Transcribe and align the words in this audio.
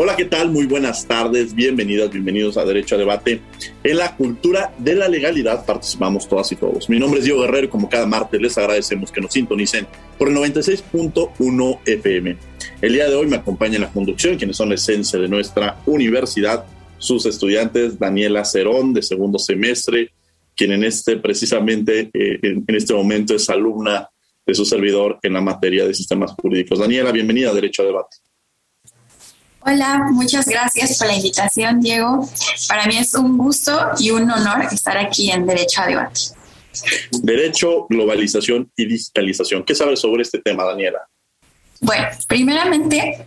Hola, 0.00 0.14
¿qué 0.14 0.26
tal? 0.26 0.52
Muy 0.52 0.66
buenas 0.66 1.08
tardes, 1.08 1.56
bienvenidas, 1.56 2.12
bienvenidos 2.12 2.56
a 2.56 2.64
Derecho 2.64 2.94
a 2.94 2.98
Debate. 2.98 3.40
En 3.82 3.96
la 3.96 4.14
cultura 4.14 4.72
de 4.78 4.94
la 4.94 5.08
legalidad 5.08 5.66
participamos 5.66 6.28
todas 6.28 6.52
y 6.52 6.54
todos. 6.54 6.88
Mi 6.88 7.00
nombre 7.00 7.18
es 7.18 7.24
Diego 7.24 7.40
Guerrero 7.40 7.68
como 7.68 7.88
cada 7.88 8.06
martes 8.06 8.40
les 8.40 8.56
agradecemos 8.56 9.10
que 9.10 9.20
nos 9.20 9.32
sintonicen 9.32 9.88
por 10.16 10.28
el 10.28 10.36
96.1 10.36 11.80
FM. 11.84 12.36
El 12.80 12.92
día 12.92 13.08
de 13.08 13.16
hoy 13.16 13.26
me 13.26 13.38
acompaña 13.38 13.74
en 13.74 13.80
la 13.80 13.90
conducción 13.90 14.36
quienes 14.36 14.56
son 14.56 14.68
la 14.68 14.76
esencia 14.76 15.18
de 15.18 15.26
nuestra 15.26 15.80
universidad, 15.84 16.64
sus 16.98 17.26
estudiantes 17.26 17.98
Daniela 17.98 18.44
Cerón 18.44 18.94
de 18.94 19.02
segundo 19.02 19.40
semestre, 19.40 20.12
quien 20.54 20.70
en 20.70 20.84
este 20.84 21.16
precisamente 21.16 22.08
eh, 22.14 22.38
en 22.40 22.64
este 22.68 22.94
momento 22.94 23.34
es 23.34 23.50
alumna 23.50 24.08
de 24.46 24.54
su 24.54 24.64
servidor 24.64 25.18
en 25.24 25.32
la 25.32 25.40
materia 25.40 25.84
de 25.84 25.92
sistemas 25.92 26.34
jurídicos. 26.40 26.78
Daniela, 26.78 27.10
bienvenida 27.10 27.50
a 27.50 27.54
Derecho 27.54 27.82
a 27.82 27.86
Debate. 27.86 28.27
Hola, 29.60 30.06
muchas 30.12 30.46
gracias 30.46 30.98
por 30.98 31.08
la 31.08 31.16
invitación, 31.16 31.80
Diego. 31.80 32.28
Para 32.68 32.86
mí 32.86 32.96
es 32.96 33.14
un 33.14 33.36
gusto 33.36 33.90
y 33.98 34.10
un 34.10 34.30
honor 34.30 34.66
estar 34.70 34.96
aquí 34.96 35.30
en 35.30 35.46
Derecho 35.46 35.82
a 35.82 35.86
Debate. 35.86 36.20
Derecho, 37.22 37.86
globalización 37.88 38.70
y 38.76 38.86
digitalización. 38.86 39.64
¿Qué 39.64 39.74
sabes 39.74 40.00
sobre 40.00 40.22
este 40.22 40.38
tema, 40.38 40.64
Daniela? 40.64 41.00
Bueno, 41.80 42.06
primeramente, 42.28 43.24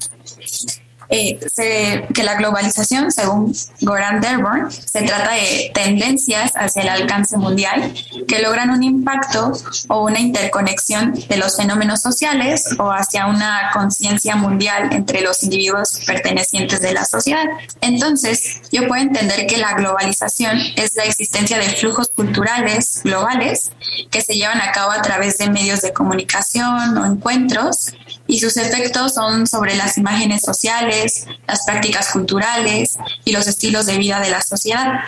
eh, 1.11 2.07
que 2.13 2.23
la 2.23 2.35
globalización, 2.35 3.11
según 3.11 3.53
Goran 3.81 4.21
Derborn, 4.21 4.71
se 4.71 5.01
trata 5.01 5.33
de 5.33 5.71
tendencias 5.73 6.53
hacia 6.55 6.83
el 6.83 6.89
alcance 6.89 7.37
mundial 7.37 7.93
que 8.27 8.39
logran 8.39 8.69
un 8.69 8.81
impacto 8.81 9.51
o 9.89 10.05
una 10.05 10.19
interconexión 10.19 11.13
de 11.13 11.37
los 11.37 11.57
fenómenos 11.57 12.01
sociales 12.01 12.65
o 12.79 12.91
hacia 12.91 13.27
una 13.27 13.71
conciencia 13.73 14.37
mundial 14.37 14.89
entre 14.93 15.21
los 15.21 15.43
individuos 15.43 15.99
pertenecientes 16.07 16.81
de 16.81 16.93
la 16.93 17.03
sociedad. 17.03 17.43
Entonces, 17.81 18.61
yo 18.71 18.87
puedo 18.87 19.01
entender 19.01 19.47
que 19.47 19.57
la 19.57 19.73
globalización 19.73 20.57
es 20.77 20.95
la 20.95 21.03
existencia 21.03 21.57
de 21.57 21.69
flujos 21.69 22.07
culturales 22.15 23.01
globales 23.03 23.73
que 24.09 24.21
se 24.21 24.35
llevan 24.35 24.61
a 24.61 24.71
cabo 24.71 24.91
a 24.91 25.01
través 25.01 25.37
de 25.37 25.49
medios 25.49 25.81
de 25.81 25.91
comunicación 25.91 26.97
o 26.97 27.05
encuentros 27.05 27.93
y 28.31 28.39
sus 28.39 28.55
efectos 28.55 29.13
son 29.13 29.45
sobre 29.45 29.75
las 29.75 29.97
imágenes 29.97 30.41
sociales, 30.43 31.25
las 31.45 31.65
prácticas 31.65 32.11
culturales 32.11 32.97
y 33.25 33.33
los 33.33 33.45
estilos 33.45 33.87
de 33.87 33.97
vida 33.97 34.21
de 34.21 34.29
la 34.29 34.41
sociedad. 34.41 35.01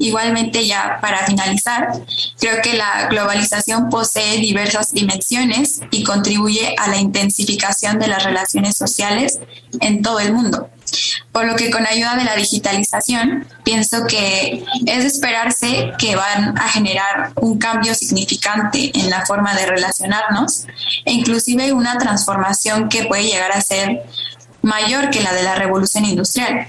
Igualmente, 0.00 0.66
ya 0.66 0.98
para 1.00 1.26
finalizar, 1.26 1.92
creo 2.38 2.62
que 2.62 2.74
la 2.74 3.08
globalización 3.08 3.88
posee 3.88 4.38
diversas 4.38 4.92
dimensiones 4.92 5.80
y 5.90 6.04
contribuye 6.04 6.74
a 6.78 6.88
la 6.88 6.98
intensificación 6.98 7.98
de 7.98 8.08
las 8.08 8.24
relaciones 8.24 8.76
sociales 8.76 9.38
en 9.80 10.02
todo 10.02 10.20
el 10.20 10.32
mundo. 10.32 10.68
Por 11.32 11.46
lo 11.46 11.56
que 11.56 11.70
con 11.70 11.86
ayuda 11.86 12.16
de 12.16 12.24
la 12.24 12.36
digitalización, 12.36 13.46
pienso 13.62 14.06
que 14.06 14.64
es 14.86 14.98
de 15.02 15.06
esperarse 15.06 15.92
que 15.98 16.16
van 16.16 16.56
a 16.56 16.68
generar 16.68 17.32
un 17.36 17.58
cambio 17.58 17.94
significante 17.94 18.90
en 18.98 19.10
la 19.10 19.26
forma 19.26 19.54
de 19.54 19.66
relacionarnos 19.66 20.66
e 21.04 21.12
inclusive 21.12 21.72
una 21.72 21.98
transformación 21.98 22.88
que 22.88 23.04
puede 23.04 23.24
llegar 23.24 23.52
a 23.52 23.60
ser 23.60 24.02
mayor 24.62 25.10
que 25.10 25.20
la 25.20 25.32
de 25.34 25.42
la 25.42 25.54
revolución 25.54 26.04
industrial 26.04 26.68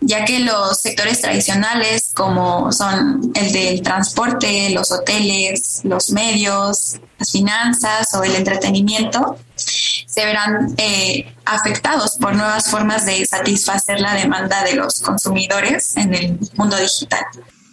ya 0.00 0.24
que 0.24 0.40
los 0.40 0.80
sectores 0.80 1.20
tradicionales 1.20 2.12
como 2.14 2.72
son 2.72 3.32
el 3.34 3.52
del 3.52 3.82
transporte, 3.82 4.70
los 4.70 4.92
hoteles, 4.92 5.80
los 5.84 6.10
medios, 6.10 7.00
las 7.18 7.32
finanzas 7.32 8.14
o 8.14 8.22
el 8.22 8.34
entretenimiento, 8.34 9.36
se 9.56 10.24
verán 10.24 10.74
eh, 10.78 11.32
afectados 11.44 12.16
por 12.16 12.34
nuevas 12.34 12.70
formas 12.70 13.06
de 13.06 13.24
satisfacer 13.26 14.00
la 14.00 14.14
demanda 14.14 14.64
de 14.64 14.74
los 14.74 15.00
consumidores 15.00 15.96
en 15.96 16.14
el 16.14 16.38
mundo 16.56 16.76
digital. 16.76 17.24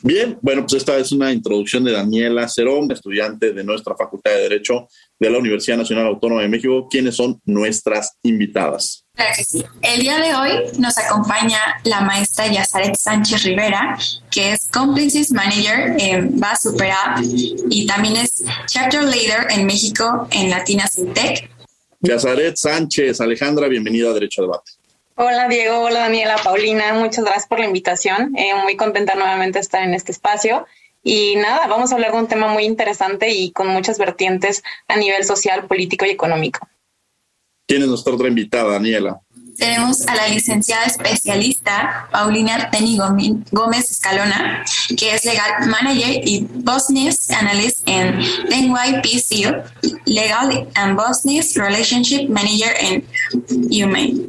Bien, 0.03 0.37
bueno, 0.41 0.61
pues 0.61 0.73
esta 0.73 0.97
es 0.97 1.11
una 1.11 1.31
introducción 1.31 1.83
de 1.83 1.91
Daniela 1.91 2.47
Cerón, 2.47 2.91
estudiante 2.91 3.53
de 3.53 3.63
nuestra 3.63 3.95
Facultad 3.95 4.31
de 4.31 4.41
Derecho 4.41 4.87
de 5.19 5.29
la 5.31 5.39
Universidad 5.39 5.77
Nacional 5.77 6.05
Autónoma 6.05 6.43
de 6.43 6.47
México, 6.47 6.87
quienes 6.87 7.15
son 7.15 7.41
nuestras 7.45 8.17
invitadas. 8.21 9.04
Claro 9.15 9.31
que 9.35 9.43
sí. 9.45 9.63
El 9.81 10.01
día 10.01 10.17
de 10.17 10.35
hoy 10.35 10.71
nos 10.77 10.97
acompaña 10.97 11.59
la 11.85 12.01
maestra 12.01 12.47
Yazaret 12.47 12.95
Sánchez 12.97 13.43
Rivera, 13.43 13.97
que 14.29 14.51
es 14.51 14.67
Complices 14.69 15.31
Manager 15.31 15.95
en 15.97 16.41
Super 16.61 16.91
App 16.91 17.19
y 17.23 17.87
también 17.87 18.17
es 18.17 18.43
Chapter 18.67 19.03
Leader 19.03 19.47
en 19.51 19.65
México 19.65 20.27
en 20.31 20.49
Latina 20.49 20.85
Sintec. 20.87 21.49
Yazaret 22.01 22.57
Sánchez, 22.57 23.21
Alejandra, 23.21 23.67
bienvenida 23.69 24.09
a 24.09 24.13
Derecho 24.13 24.41
a 24.41 24.45
Debate. 24.45 24.71
Hola 25.15 25.47
Diego, 25.47 25.79
hola 25.79 25.99
Daniela, 25.99 26.35
Paulina, 26.43 26.93
muchas 26.93 27.23
gracias 27.23 27.47
por 27.47 27.59
la 27.59 27.65
invitación. 27.65 28.37
Eh, 28.37 28.53
muy 28.63 28.75
contenta 28.75 29.15
nuevamente 29.15 29.59
de 29.59 29.61
estar 29.61 29.81
en 29.81 29.93
este 29.93 30.11
espacio. 30.11 30.65
Y 31.03 31.37
nada, 31.37 31.67
vamos 31.67 31.91
a 31.91 31.95
hablar 31.95 32.11
de 32.11 32.17
un 32.17 32.27
tema 32.27 32.47
muy 32.47 32.65
interesante 32.65 33.29
y 33.31 33.51
con 33.51 33.67
muchas 33.67 33.97
vertientes 33.97 34.61
a 34.89 34.97
nivel 34.97 35.23
social, 35.23 35.67
político 35.67 36.03
y 36.05 36.09
económico. 36.09 36.67
¿Quién 37.67 37.81
es 37.81 37.87
nuestra 37.87 38.13
otra 38.13 38.27
invitada, 38.27 38.73
Daniela? 38.73 39.19
Tenemos 39.57 40.05
a 40.07 40.15
la 40.15 40.27
licenciada 40.27 40.85
especialista 40.85 42.07
Paulina 42.11 42.69
Teni 42.69 42.97
Gómez 43.51 43.89
Escalona, 43.89 44.63
que 44.97 45.15
es 45.15 45.25
Legal 45.25 45.67
Manager 45.67 46.21
y 46.27 46.45
Business 46.53 47.31
Analyst 47.31 47.87
en 47.87 48.19
NYPC, 48.19 49.63
Legal 50.05 50.67
and 50.75 50.99
Business 50.99 51.55
Relationship 51.55 52.27
Manager 52.29 52.71
en 52.81 53.03
UMaine. 53.83 54.27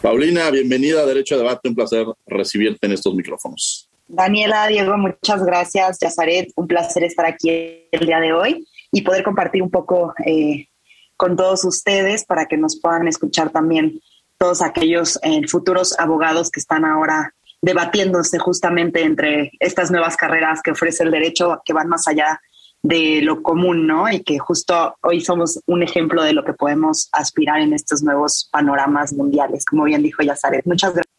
Paulina, 0.00 0.50
bienvenida 0.50 1.00
a 1.00 1.06
Derecho 1.06 1.34
a 1.34 1.38
Debate. 1.38 1.68
Un 1.70 1.74
placer 1.74 2.06
recibirte 2.26 2.86
en 2.86 2.92
estos 2.92 3.14
micrófonos. 3.14 3.88
Daniela, 4.06 4.68
Diego, 4.68 4.96
muchas 4.98 5.42
gracias. 5.42 5.98
Yazaret, 6.00 6.52
un 6.54 6.68
placer 6.68 7.02
estar 7.02 7.26
aquí 7.26 7.48
el 7.90 8.06
día 8.06 8.20
de 8.20 8.32
hoy 8.32 8.64
y 8.92 9.02
poder 9.02 9.24
compartir 9.24 9.62
un 9.62 9.70
poco 9.70 10.14
eh, 10.24 10.68
con 11.16 11.36
todos 11.36 11.64
ustedes 11.64 12.24
para 12.24 12.46
que 12.46 12.56
nos 12.56 12.80
puedan 12.80 13.08
escuchar 13.08 13.50
también 13.50 14.00
todos 14.38 14.62
aquellos 14.62 15.18
eh, 15.22 15.46
futuros 15.48 15.98
abogados 15.98 16.50
que 16.50 16.60
están 16.60 16.84
ahora 16.84 17.34
debatiéndose 17.62 18.38
justamente 18.38 19.02
entre 19.02 19.52
estas 19.58 19.90
nuevas 19.90 20.16
carreras 20.16 20.60
que 20.62 20.72
ofrece 20.72 21.02
el 21.02 21.10
derecho 21.10 21.62
que 21.64 21.72
van 21.72 21.88
más 21.88 22.06
allá 22.06 22.40
de 22.82 23.22
lo 23.22 23.42
común, 23.42 23.86
¿no? 23.86 24.10
Y 24.10 24.22
que 24.22 24.38
justo 24.38 24.94
hoy 25.00 25.22
somos 25.22 25.58
un 25.66 25.82
ejemplo 25.82 26.22
de 26.22 26.34
lo 26.34 26.44
que 26.44 26.52
podemos 26.52 27.08
aspirar 27.12 27.60
en 27.60 27.72
estos 27.72 28.02
nuevos 28.02 28.50
panoramas 28.52 29.14
mundiales, 29.14 29.64
como 29.64 29.84
bien 29.84 30.02
dijo 30.02 30.22
Yazaret. 30.22 30.66
Muchas 30.66 30.92
gracias. 30.92 31.14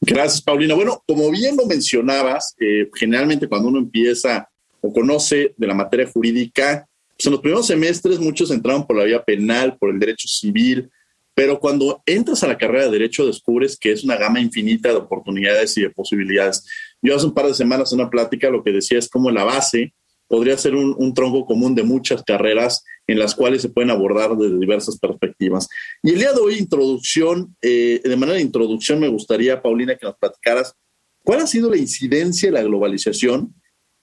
Gracias, 0.00 0.40
Paulina. 0.40 0.76
Bueno, 0.76 1.02
como 1.06 1.30
bien 1.32 1.56
lo 1.56 1.66
mencionabas, 1.66 2.54
eh, 2.60 2.88
generalmente 2.94 3.48
cuando 3.48 3.68
uno 3.68 3.80
empieza 3.80 4.48
o 4.80 4.92
conoce 4.92 5.52
de 5.56 5.66
la 5.66 5.74
materia 5.74 6.08
jurídica, 6.10 6.88
pues 7.20 7.26
en 7.26 7.32
los 7.32 7.42
primeros 7.42 7.66
semestres 7.66 8.18
muchos 8.18 8.50
entraron 8.50 8.86
por 8.86 8.96
la 8.96 9.04
vía 9.04 9.22
penal, 9.22 9.76
por 9.76 9.90
el 9.90 9.98
derecho 9.98 10.26
civil, 10.26 10.88
pero 11.34 11.60
cuando 11.60 12.02
entras 12.06 12.42
a 12.42 12.46
la 12.46 12.56
carrera 12.56 12.86
de 12.86 12.92
Derecho 12.92 13.26
descubres 13.26 13.76
que 13.76 13.92
es 13.92 14.02
una 14.02 14.16
gama 14.16 14.40
infinita 14.40 14.88
de 14.88 14.94
oportunidades 14.94 15.76
y 15.76 15.82
de 15.82 15.90
posibilidades. 15.90 16.64
Yo 17.02 17.14
hace 17.14 17.26
un 17.26 17.34
par 17.34 17.44
de 17.44 17.52
semanas 17.52 17.92
en 17.92 18.00
una 18.00 18.08
plática 18.08 18.48
lo 18.48 18.64
que 18.64 18.72
decía 18.72 18.98
es 18.98 19.10
como 19.10 19.30
la 19.30 19.44
base 19.44 19.92
podría 20.28 20.56
ser 20.56 20.74
un, 20.74 21.12
tronco 21.12 21.44
común 21.44 21.74
de 21.74 21.82
muchas 21.82 22.22
carreras 22.22 22.84
en 23.06 23.18
las 23.18 23.34
cuales 23.34 23.60
se 23.60 23.68
pueden 23.68 23.90
abordar 23.90 24.34
desde 24.38 24.58
diversas 24.58 24.98
perspectivas. 24.98 25.68
Y 26.02 26.12
el 26.12 26.20
día 26.20 26.32
de 26.32 26.40
hoy, 26.40 26.54
introducción, 26.54 27.54
eh, 27.60 28.00
de 28.02 28.16
manera 28.16 28.36
de 28.36 28.44
introducción, 28.44 28.98
me 28.98 29.08
gustaría, 29.08 29.60
Paulina, 29.60 29.94
que 29.96 30.06
nos 30.06 30.16
platicaras 30.16 30.74
cuál 31.22 31.40
ha 31.40 31.46
sido 31.46 31.68
la 31.68 31.76
incidencia 31.76 32.48
de 32.48 32.54
la 32.54 32.62
globalización 32.62 33.59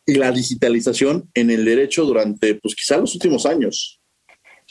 y 0.08 0.16
la 0.16 0.32
digitalización 0.32 1.30
en 1.34 1.52
el 1.52 1.66
derecho 1.66 2.06
durante, 2.06 2.56
pues 2.56 2.74
quizá 2.74 2.98
los 2.98 3.14
últimos 3.14 3.46
años. 3.46 4.00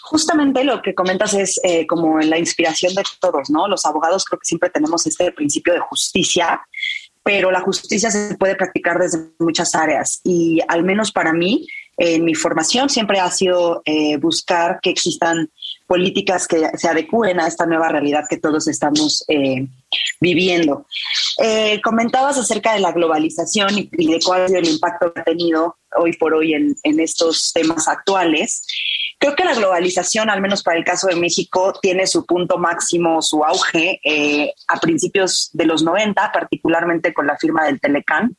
Justamente 0.02 0.64
lo 0.64 0.80
que 0.82 0.94
comentas 0.94 1.34
es 1.34 1.60
eh, 1.62 1.86
como 1.86 2.18
la 2.20 2.38
inspiración 2.38 2.94
de 2.94 3.02
todos, 3.20 3.50
¿no? 3.50 3.68
Los 3.68 3.84
abogados 3.84 4.24
creo 4.24 4.38
que 4.38 4.46
siempre 4.46 4.70
tenemos 4.70 5.06
este 5.06 5.30
principio 5.32 5.74
de 5.74 5.80
justicia, 5.80 6.60
pero 7.22 7.50
la 7.50 7.60
justicia 7.60 8.10
se 8.10 8.34
puede 8.36 8.56
practicar 8.56 8.98
desde 8.98 9.30
muchas 9.38 9.74
áreas 9.74 10.20
y 10.24 10.60
al 10.68 10.84
menos 10.84 11.12
para 11.12 11.32
mí, 11.32 11.66
en 11.98 12.24
mi 12.24 12.34
formación 12.34 12.88
siempre 12.88 13.20
ha 13.20 13.30
sido 13.30 13.82
eh, 13.84 14.16
buscar 14.16 14.78
que 14.80 14.90
existan 14.90 15.50
políticas 15.86 16.46
que 16.46 16.68
se 16.74 16.88
adecúen 16.88 17.40
a 17.40 17.46
esta 17.46 17.66
nueva 17.66 17.88
realidad 17.88 18.24
que 18.28 18.38
todos 18.38 18.66
estamos 18.68 19.24
eh, 19.28 19.66
viviendo. 20.20 20.86
Eh, 21.42 21.80
comentabas 21.82 22.38
acerca 22.38 22.74
de 22.74 22.80
la 22.80 22.92
globalización 22.92 23.70
y, 23.78 24.06
de 24.06 24.20
cuál 24.24 24.42
es 24.42 24.52
el 24.52 24.68
impacto 24.68 25.12
que 25.12 25.20
ha 25.20 25.24
tenido 25.24 25.76
hoy 25.96 26.12
por 26.14 26.34
hoy 26.34 26.54
en, 26.54 26.74
estos 27.00 27.52
temas 27.52 27.88
actuales. 27.88 28.66
Creo 29.18 29.34
que 29.34 29.44
la 29.44 29.54
globalización, 29.54 30.28
al 30.28 30.42
menos 30.42 30.62
para 30.62 30.76
el 30.76 30.84
caso 30.84 31.06
de 31.06 31.16
México, 31.16 31.72
tiene 31.80 32.06
su 32.06 32.26
punto 32.26 32.58
máximo, 32.58 33.22
su 33.22 33.44
auge 33.44 34.00
eh, 34.04 34.52
a 34.68 34.78
principios 34.80 35.50
de 35.52 35.66
los 35.66 35.82
90, 35.82 36.32
particularmente 36.32 37.14
con 37.14 37.26
la 37.26 37.36
firma 37.38 37.64
del 37.64 37.80
Telecán 37.80 38.36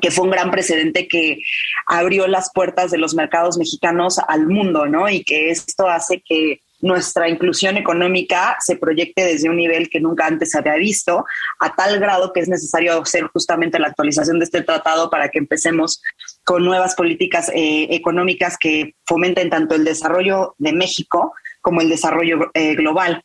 que 0.00 0.12
fue 0.12 0.24
un 0.24 0.30
gran 0.30 0.52
precedente 0.52 1.08
que 1.08 1.38
abrió 1.86 2.28
las 2.28 2.52
puertas 2.52 2.92
de 2.92 2.98
los 2.98 3.14
mercados 3.14 3.58
mexicanos 3.58 4.18
al 4.18 4.46
mundo, 4.46 4.86
¿no? 4.86 5.08
Y 5.08 5.24
que 5.24 5.50
esto 5.50 5.88
hace 5.88 6.22
que 6.24 6.60
nuestra 6.80 7.28
inclusión 7.28 7.76
económica 7.76 8.56
se 8.60 8.76
proyecte 8.76 9.24
desde 9.24 9.50
un 9.50 9.56
nivel 9.56 9.88
que 9.90 10.00
nunca 10.00 10.26
antes 10.26 10.50
se 10.50 10.58
había 10.58 10.76
visto, 10.76 11.24
a 11.58 11.74
tal 11.74 11.98
grado 11.98 12.32
que 12.32 12.40
es 12.40 12.48
necesario 12.48 13.00
hacer 13.00 13.24
justamente 13.24 13.78
la 13.78 13.88
actualización 13.88 14.38
de 14.38 14.44
este 14.44 14.62
tratado 14.62 15.10
para 15.10 15.28
que 15.28 15.38
empecemos 15.38 16.00
con 16.44 16.64
nuevas 16.64 16.94
políticas 16.94 17.50
eh, 17.54 17.88
económicas 17.90 18.56
que 18.58 18.94
fomenten 19.04 19.50
tanto 19.50 19.74
el 19.74 19.84
desarrollo 19.84 20.54
de 20.58 20.72
México 20.72 21.34
como 21.60 21.80
el 21.80 21.88
desarrollo 21.88 22.50
eh, 22.54 22.74
global. 22.74 23.24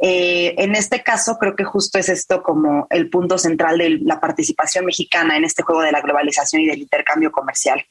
Eh, 0.00 0.54
en 0.58 0.74
este 0.74 1.02
caso, 1.02 1.36
creo 1.38 1.54
que 1.54 1.64
justo 1.64 1.98
es 1.98 2.08
esto 2.08 2.42
como 2.42 2.86
el 2.90 3.08
punto 3.10 3.38
central 3.38 3.78
de 3.78 3.98
la 4.02 4.20
participación 4.20 4.84
mexicana 4.84 5.36
en 5.36 5.44
este 5.44 5.62
juego 5.62 5.82
de 5.82 5.92
la 5.92 6.00
globalización 6.00 6.62
y 6.62 6.66
del 6.66 6.80
intercambio 6.80 7.30
comercial 7.30 7.84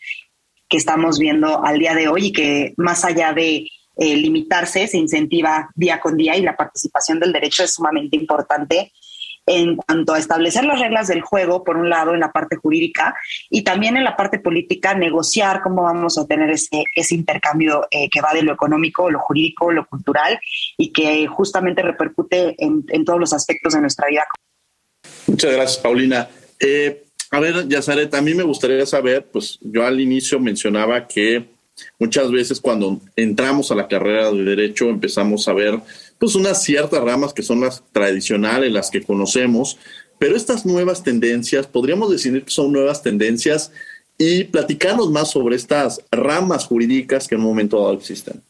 que 0.67 0.77
estamos 0.77 1.19
viendo 1.19 1.63
al 1.63 1.79
día 1.79 1.93
de 1.95 2.07
hoy 2.07 2.27
y 2.27 2.31
que 2.33 2.73
más 2.77 3.03
allá 3.03 3.33
de 3.33 3.67
eh, 3.97 4.15
limitarse, 4.15 4.87
se 4.87 4.97
incentiva 4.97 5.69
día 5.75 5.99
con 5.99 6.17
día 6.17 6.35
y 6.35 6.41
la 6.41 6.55
participación 6.55 7.19
del 7.19 7.33
derecho 7.33 7.63
es 7.63 7.73
sumamente 7.73 8.15
importante 8.15 8.91
en 9.45 9.75
cuanto 9.75 10.13
a 10.13 10.19
establecer 10.19 10.63
las 10.65 10.79
reglas 10.79 11.07
del 11.07 11.21
juego, 11.21 11.63
por 11.63 11.77
un 11.77 11.89
lado, 11.89 12.13
en 12.13 12.19
la 12.19 12.31
parte 12.31 12.57
jurídica 12.57 13.15
y 13.49 13.63
también 13.63 13.97
en 13.97 14.03
la 14.03 14.15
parte 14.15 14.39
política, 14.39 14.93
negociar 14.93 15.61
cómo 15.61 15.83
vamos 15.83 16.17
a 16.17 16.27
tener 16.27 16.51
ese, 16.51 16.83
ese 16.95 17.15
intercambio 17.15 17.87
eh, 17.89 18.09
que 18.09 18.21
va 18.21 18.33
de 18.33 18.43
lo 18.43 18.53
económico, 18.53 19.09
lo 19.09 19.19
jurídico, 19.19 19.71
lo 19.71 19.85
cultural 19.87 20.39
y 20.77 20.91
que 20.91 21.27
justamente 21.27 21.81
repercute 21.81 22.55
en, 22.63 22.85
en 22.89 23.03
todos 23.03 23.19
los 23.19 23.33
aspectos 23.33 23.73
de 23.73 23.81
nuestra 23.81 24.07
vida. 24.07 24.23
Muchas 25.27 25.51
gracias, 25.51 25.77
Paulina. 25.79 26.29
Eh, 26.59 27.03
a 27.31 27.39
ver, 27.39 27.67
Yazaret, 27.67 28.13
a 28.13 28.21
mí 28.21 28.33
me 28.33 28.43
gustaría 28.43 28.85
saber, 28.85 29.27
pues 29.31 29.57
yo 29.61 29.85
al 29.85 29.99
inicio 29.99 30.39
mencionaba 30.39 31.07
que 31.07 31.49
Muchas 31.99 32.31
veces 32.31 32.59
cuando 32.59 32.99
entramos 33.15 33.71
a 33.71 33.75
la 33.75 33.87
carrera 33.87 34.31
de 34.31 34.43
derecho 34.43 34.89
empezamos 34.89 35.47
a 35.47 35.53
ver 35.53 35.79
pues 36.19 36.35
unas 36.35 36.63
ciertas 36.63 37.03
ramas 37.03 37.33
que 37.33 37.43
son 37.43 37.61
las 37.61 37.83
tradicionales, 37.91 38.71
las 38.71 38.91
que 38.91 39.03
conocemos, 39.03 39.77
pero 40.19 40.35
estas 40.35 40.65
nuevas 40.65 41.03
tendencias, 41.03 41.65
podríamos 41.65 42.11
decir 42.11 42.43
que 42.43 42.51
son 42.51 42.71
nuevas 42.71 43.01
tendencias 43.01 43.71
y 44.17 44.43
platicarnos 44.43 45.09
más 45.09 45.31
sobre 45.31 45.55
estas 45.55 46.01
ramas 46.11 46.65
jurídicas 46.65 47.27
que 47.27 47.35
en 47.35 47.41
un 47.41 47.47
momento 47.47 47.81
dado 47.81 47.93
existen. 47.93 48.41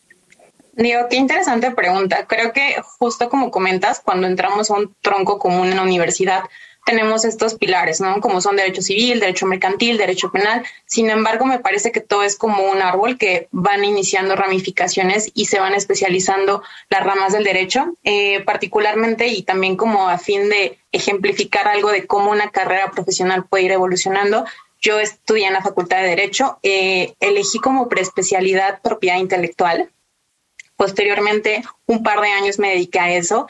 Digo, 0.73 0.99
qué 1.09 1.17
interesante 1.17 1.71
pregunta. 1.71 2.25
Creo 2.27 2.51
que 2.51 2.75
justo 2.99 3.29
como 3.29 3.51
comentas, 3.51 4.01
cuando 4.03 4.27
entramos 4.27 4.69
a 4.69 4.75
un 4.75 4.95
tronco 5.01 5.37
común 5.39 5.67
en 5.67 5.77
la 5.77 5.83
universidad, 5.83 6.43
tenemos 6.85 7.25
estos 7.25 7.55
pilares, 7.55 8.01
¿no? 8.01 8.19
Como 8.21 8.41
son 8.41 8.55
derecho 8.55 8.81
civil, 8.81 9.19
derecho 9.19 9.45
mercantil, 9.45 9.97
derecho 9.97 10.31
penal. 10.31 10.63
Sin 10.85 11.09
embargo, 11.09 11.45
me 11.45 11.59
parece 11.59 11.91
que 11.91 12.01
todo 12.01 12.23
es 12.23 12.35
como 12.35 12.63
un 12.63 12.81
árbol 12.81 13.17
que 13.17 13.47
van 13.51 13.83
iniciando 13.83 14.35
ramificaciones 14.35 15.31
y 15.33 15.45
se 15.45 15.59
van 15.59 15.75
especializando 15.75 16.63
las 16.89 17.03
ramas 17.03 17.33
del 17.33 17.43
derecho, 17.43 17.95
eh, 18.03 18.41
particularmente 18.41 19.27
y 19.27 19.43
también 19.43 19.75
como 19.75 20.09
a 20.09 20.17
fin 20.17 20.49
de 20.49 20.79
ejemplificar 20.91 21.67
algo 21.67 21.91
de 21.91 22.07
cómo 22.07 22.31
una 22.31 22.49
carrera 22.49 22.91
profesional 22.91 23.45
puede 23.45 23.65
ir 23.65 23.71
evolucionando. 23.71 24.45
Yo 24.81 24.99
estudié 24.99 25.47
en 25.47 25.53
la 25.53 25.61
Facultad 25.61 26.01
de 26.01 26.09
Derecho, 26.09 26.57
eh, 26.63 27.13
elegí 27.19 27.59
como 27.59 27.87
preespecialidad 27.87 28.81
propiedad 28.81 29.17
intelectual. 29.17 29.91
Posteriormente, 30.75 31.63
un 31.85 32.01
par 32.01 32.21
de 32.21 32.31
años 32.31 32.57
me 32.57 32.69
dediqué 32.69 32.99
a 32.99 33.11
eso 33.11 33.47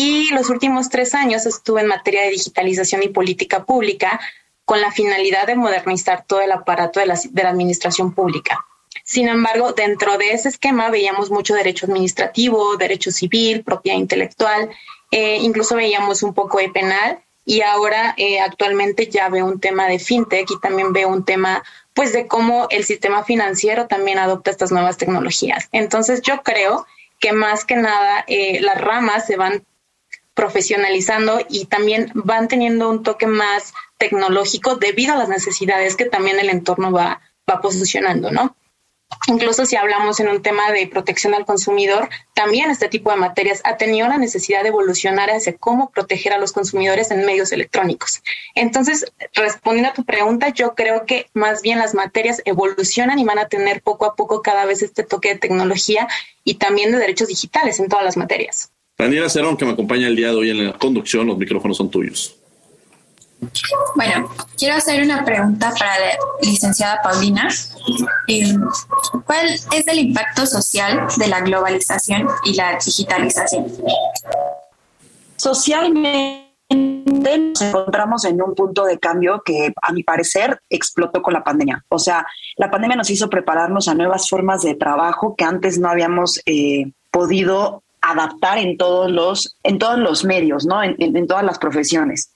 y 0.00 0.30
los 0.30 0.48
últimos 0.48 0.90
tres 0.90 1.12
años 1.12 1.44
estuve 1.44 1.80
en 1.80 1.88
materia 1.88 2.22
de 2.22 2.30
digitalización 2.30 3.02
y 3.02 3.08
política 3.08 3.64
pública 3.64 4.20
con 4.64 4.80
la 4.80 4.92
finalidad 4.92 5.48
de 5.48 5.56
modernizar 5.56 6.24
todo 6.24 6.40
el 6.40 6.52
aparato 6.52 7.00
de 7.00 7.06
la, 7.06 7.48
administración 7.48 8.14
pública. 8.14 8.64
Sin 9.02 9.26
embargo, 9.26 9.72
dentro 9.72 10.16
de 10.16 10.30
ese 10.30 10.50
esquema 10.50 10.88
veíamos 10.88 11.32
mucho 11.32 11.52
derecho 11.54 11.86
administrativo, 11.86 12.76
derecho 12.76 13.10
civil, 13.10 13.64
propiedad 13.64 13.98
intelectual, 13.98 14.70
eh, 15.10 15.38
incluso 15.38 15.74
veíamos 15.74 16.22
un 16.22 16.32
poco 16.32 16.58
de 16.58 16.68
penal 16.68 17.18
y 17.44 17.62
ahora 17.62 18.14
eh, 18.18 18.38
actualmente 18.38 19.08
ya 19.08 19.28
veo 19.28 19.46
un 19.46 19.58
tema 19.58 19.88
de 19.88 19.98
fintech 19.98 20.48
y 20.48 20.60
también 20.60 20.92
veo 20.92 21.08
un 21.08 21.24
tema 21.24 21.64
pues 21.92 22.12
de 22.12 22.28
cómo 22.28 22.68
el 22.70 22.84
sistema 22.84 23.24
financiero 23.24 23.88
también 23.88 24.20
adopta 24.20 24.52
estas 24.52 24.70
nuevas 24.70 24.96
tecnologías. 24.96 25.68
Entonces 25.72 26.22
yo 26.22 26.42
creo 26.44 26.86
que 27.18 27.32
más 27.32 27.64
que 27.64 27.74
nada 27.74 28.24
eh, 28.28 28.60
las 28.60 28.80
ramas 28.80 29.26
se 29.26 29.36
van 29.36 29.64
profesionalizando 30.38 31.40
y 31.48 31.64
también 31.64 32.12
van 32.14 32.46
teniendo 32.46 32.88
un 32.88 33.02
toque 33.02 33.26
más 33.26 33.74
tecnológico 33.96 34.76
debido 34.76 35.14
a 35.14 35.16
las 35.16 35.28
necesidades 35.28 35.96
que 35.96 36.04
también 36.04 36.38
el 36.38 36.48
entorno 36.48 36.92
va, 36.92 37.20
posicionando, 37.60 38.30
¿no? 38.30 38.54
Incluso 39.26 39.66
si 39.66 39.74
hablamos 39.74 40.20
en 40.20 40.28
un 40.28 40.40
tema 40.40 40.70
de 40.70 40.86
protección 40.86 41.34
al 41.34 41.44
consumidor, 41.44 42.08
también 42.34 42.70
este 42.70 42.88
tipo 42.88 43.10
de 43.10 43.16
materias 43.16 43.62
ha 43.64 43.78
tenido 43.78 44.06
la 44.06 44.16
necesidad 44.16 44.62
de 44.62 44.68
evolucionar 44.68 45.28
hacia 45.28 45.56
cómo 45.56 45.90
proteger 45.90 46.32
a 46.32 46.38
los 46.38 46.52
consumidores 46.52 47.10
en 47.10 47.26
medios 47.26 47.50
electrónicos. 47.50 48.22
Entonces, 48.54 49.12
respondiendo 49.34 49.90
a 49.90 49.94
tu 49.94 50.04
pregunta, 50.04 50.50
yo 50.50 50.76
creo 50.76 51.04
que 51.04 51.26
más 51.34 51.62
bien 51.62 51.80
las 51.80 51.94
materias 51.94 52.42
evolucionan 52.44 53.18
y 53.18 53.24
van 53.24 53.40
a 53.40 53.48
tener 53.48 53.82
poco 53.82 54.06
a 54.06 54.14
poco 54.14 54.40
cada 54.40 54.66
vez 54.66 54.82
este 54.82 55.02
toque 55.02 55.30
de 55.30 55.40
tecnología 55.40 56.06
y 56.44 56.54
también 56.54 56.92
de 56.92 56.98
derechos 56.98 57.26
digitales 57.26 57.80
en 57.80 57.88
todas 57.88 58.04
las 58.04 58.16
materias. 58.16 58.70
Daniela 59.00 59.28
Cerón, 59.28 59.56
que 59.56 59.64
me 59.64 59.70
acompaña 59.70 60.08
el 60.08 60.16
día 60.16 60.30
de 60.30 60.34
hoy 60.34 60.50
en 60.50 60.66
la 60.66 60.72
conducción, 60.72 61.28
los 61.28 61.38
micrófonos 61.38 61.76
son 61.76 61.88
tuyos. 61.88 62.36
Bueno, 63.94 64.28
quiero 64.56 64.74
hacer 64.74 65.00
una 65.04 65.24
pregunta 65.24 65.72
para 65.78 65.92
la 66.00 66.18
licenciada 66.42 67.00
Paulina. 67.00 67.48
Eh, 68.26 68.56
¿Cuál 69.24 69.46
es 69.50 69.86
el 69.86 69.98
impacto 70.00 70.44
social 70.46 71.06
de 71.16 71.28
la 71.28 71.40
globalización 71.42 72.26
y 72.44 72.54
la 72.54 72.76
digitalización? 72.84 73.66
Socialmente 75.36 76.48
nos 77.38 77.62
encontramos 77.62 78.24
en 78.24 78.42
un 78.42 78.56
punto 78.56 78.84
de 78.84 78.98
cambio 78.98 79.42
que 79.44 79.72
a 79.80 79.92
mi 79.92 80.02
parecer 80.02 80.60
explotó 80.68 81.22
con 81.22 81.34
la 81.34 81.44
pandemia. 81.44 81.84
O 81.88 82.00
sea, 82.00 82.26
la 82.56 82.68
pandemia 82.68 82.96
nos 82.96 83.10
hizo 83.10 83.30
prepararnos 83.30 83.86
a 83.86 83.94
nuevas 83.94 84.28
formas 84.28 84.62
de 84.62 84.74
trabajo 84.74 85.36
que 85.36 85.44
antes 85.44 85.78
no 85.78 85.88
habíamos 85.88 86.40
eh, 86.46 86.90
podido 87.12 87.84
adaptar 88.10 88.58
en 88.58 88.76
todos 88.76 89.10
los, 89.10 89.56
en 89.62 89.78
todos 89.78 89.98
los 89.98 90.24
medios, 90.24 90.66
¿no? 90.66 90.82
En, 90.82 91.26
todas 91.26 91.44
las 91.44 91.58
profesiones. 91.58 92.32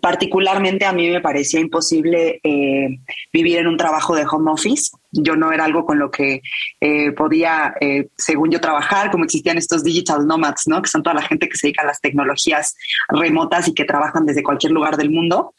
Particularmente 0.00 0.86
a 0.86 0.92
mí 0.92 1.10
me 1.10 1.20
parecía 1.20 1.60
imposible 1.60 2.40
eh, 2.42 3.00
vivir 3.32 3.58
en 3.58 3.66
un 3.66 3.76
trabajo 3.76 4.14
de 4.14 4.24
home 4.30 4.50
office. 4.50 4.90
Yo 5.12 5.36
no 5.36 5.52
era 5.52 5.64
algo 5.64 5.84
con 5.84 5.98
lo 5.98 6.10
que 6.10 6.40
eh, 6.80 7.12
podía, 7.12 7.74
eh, 7.80 8.08
según 8.16 8.50
yo, 8.50 8.60
trabajar, 8.60 9.10
como 9.10 9.24
existían 9.24 9.58
estos 9.58 9.82
digital 9.82 10.26
nomads, 10.26 10.68
¿no? 10.68 10.80
Que 10.80 10.88
son 10.88 11.02
toda 11.02 11.14
la 11.14 11.22
gente 11.22 11.48
que 11.48 11.56
se 11.56 11.66
dedica 11.66 11.82
a 11.82 11.86
las 11.86 12.00
tecnologías 12.00 12.76
remotas 13.08 13.68
y 13.68 13.74
que 13.74 13.84
trabajan 13.84 14.24
desde 14.24 14.42
cualquier 14.42 14.72
lugar 14.72 14.96
del 14.96 15.10
mundo. 15.10 15.54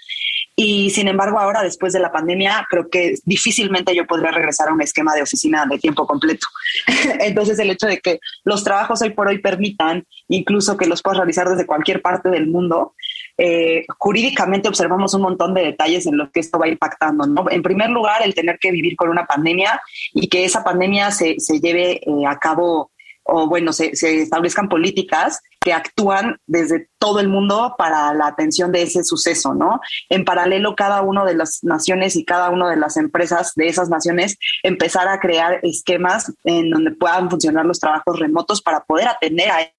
Y 0.62 0.90
sin 0.90 1.08
embargo, 1.08 1.40
ahora, 1.40 1.64
después 1.64 1.94
de 1.94 2.02
la 2.02 2.12
pandemia, 2.12 2.68
creo 2.70 2.90
que 2.90 3.16
difícilmente 3.24 3.96
yo 3.96 4.06
podría 4.06 4.32
regresar 4.32 4.68
a 4.68 4.74
un 4.74 4.82
esquema 4.82 5.16
de 5.16 5.22
oficina 5.22 5.66
de 5.66 5.80
tiempo 5.80 6.06
completo. 6.06 6.48
Entonces, 7.22 7.58
el 7.60 7.70
hecho 7.70 7.88
de 7.88 8.02
que 8.02 8.20
los 8.44 8.66
trabajos 8.66 9.02
hoy 9.02 9.12
por 9.12 9.30
hoy 9.30 9.38
permitan 9.38 10.06
incluso 10.28 10.76
que 10.76 10.86
los 10.86 11.02
puedas 11.02 11.20
realizar 11.20 11.48
desde 11.48 11.66
cualquier 11.66 12.02
parte 12.02 12.28
del 12.28 12.48
mundo, 12.48 12.94
eh, 13.38 13.86
jurídicamente 14.00 14.68
observamos 14.68 15.14
un 15.14 15.22
montón 15.22 15.54
de 15.54 15.64
detalles 15.64 16.06
en 16.08 16.18
los 16.18 16.30
que 16.30 16.42
esto 16.42 16.60
va 16.60 16.68
impactando. 16.68 17.26
¿no? 17.26 17.50
En 17.50 17.64
primer 17.64 17.90
lugar, 17.90 18.22
el 18.22 18.36
tener 18.36 18.60
que 18.60 18.72
vivir 18.72 18.98
con 18.98 19.08
una 19.08 19.26
pandemia 19.26 19.82
y 20.14 20.28
que 20.28 20.44
esa 20.44 20.62
pandemia 20.62 21.12
se, 21.12 21.40
se 21.40 21.62
lleve 21.62 22.02
eh, 22.06 22.28
a 22.28 22.38
cabo 22.38 22.92
o 23.24 23.48
bueno, 23.48 23.72
se, 23.72 23.96
se, 23.96 24.24
establezcan 24.24 24.68
políticas 24.68 25.42
que 25.60 25.74
actúan 25.74 26.38
desde 26.48 26.90
todo 26.98 27.20
el 27.20 27.28
mundo 27.28 27.76
para 27.78 28.14
la 28.14 28.28
atención 28.28 28.72
de 28.72 28.84
ese 28.84 29.04
suceso, 29.04 29.54
¿no? 29.54 29.80
En 30.10 30.26
paralelo, 30.26 30.76
cada 30.76 31.02
una 31.02 31.26
de 31.26 31.36
las 31.36 31.60
naciones 31.64 32.16
y 32.16 32.26
cada 32.26 32.50
una 32.50 32.70
de 32.70 32.78
las 32.78 32.98
empresas 32.98 33.54
de 33.56 33.68
esas 33.68 33.90
naciones 33.90 34.38
empezar 34.64 35.08
a 35.08 35.20
crear 35.20 35.60
esquemas 35.64 36.34
en 36.44 36.70
donde 36.70 36.92
puedan 36.92 37.30
funcionar 37.30 37.66
los 37.66 37.80
trabajos 37.80 38.20
remotos 38.20 38.62
para 38.62 38.82
poder 38.82 39.08
atender 39.08 39.50
a 39.50 39.70